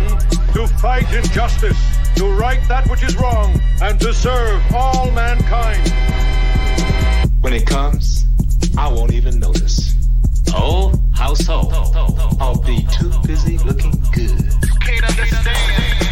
to 0.53 0.65
fight 0.79 1.11
injustice, 1.13 1.77
to 2.15 2.31
right 2.31 2.65
that 2.69 2.87
which 2.89 3.03
is 3.03 3.17
wrong, 3.17 3.59
and 3.81 3.99
to 3.99 4.13
serve 4.13 4.63
all 4.73 5.11
mankind. 5.11 5.91
When 7.41 7.51
it 7.51 7.67
comes, 7.67 8.25
I 8.77 8.87
won't 8.87 9.11
even 9.11 9.37
notice. 9.37 9.93
Oh, 10.53 10.93
how 11.13 11.33
so? 11.33 11.69
I'll 12.39 12.61
be 12.61 12.87
too 12.93 13.11
busy 13.27 13.57
looking 13.57 13.91
good. 14.13 14.39
You 14.39 14.79
can't 14.79 15.03
understand. 15.03 16.04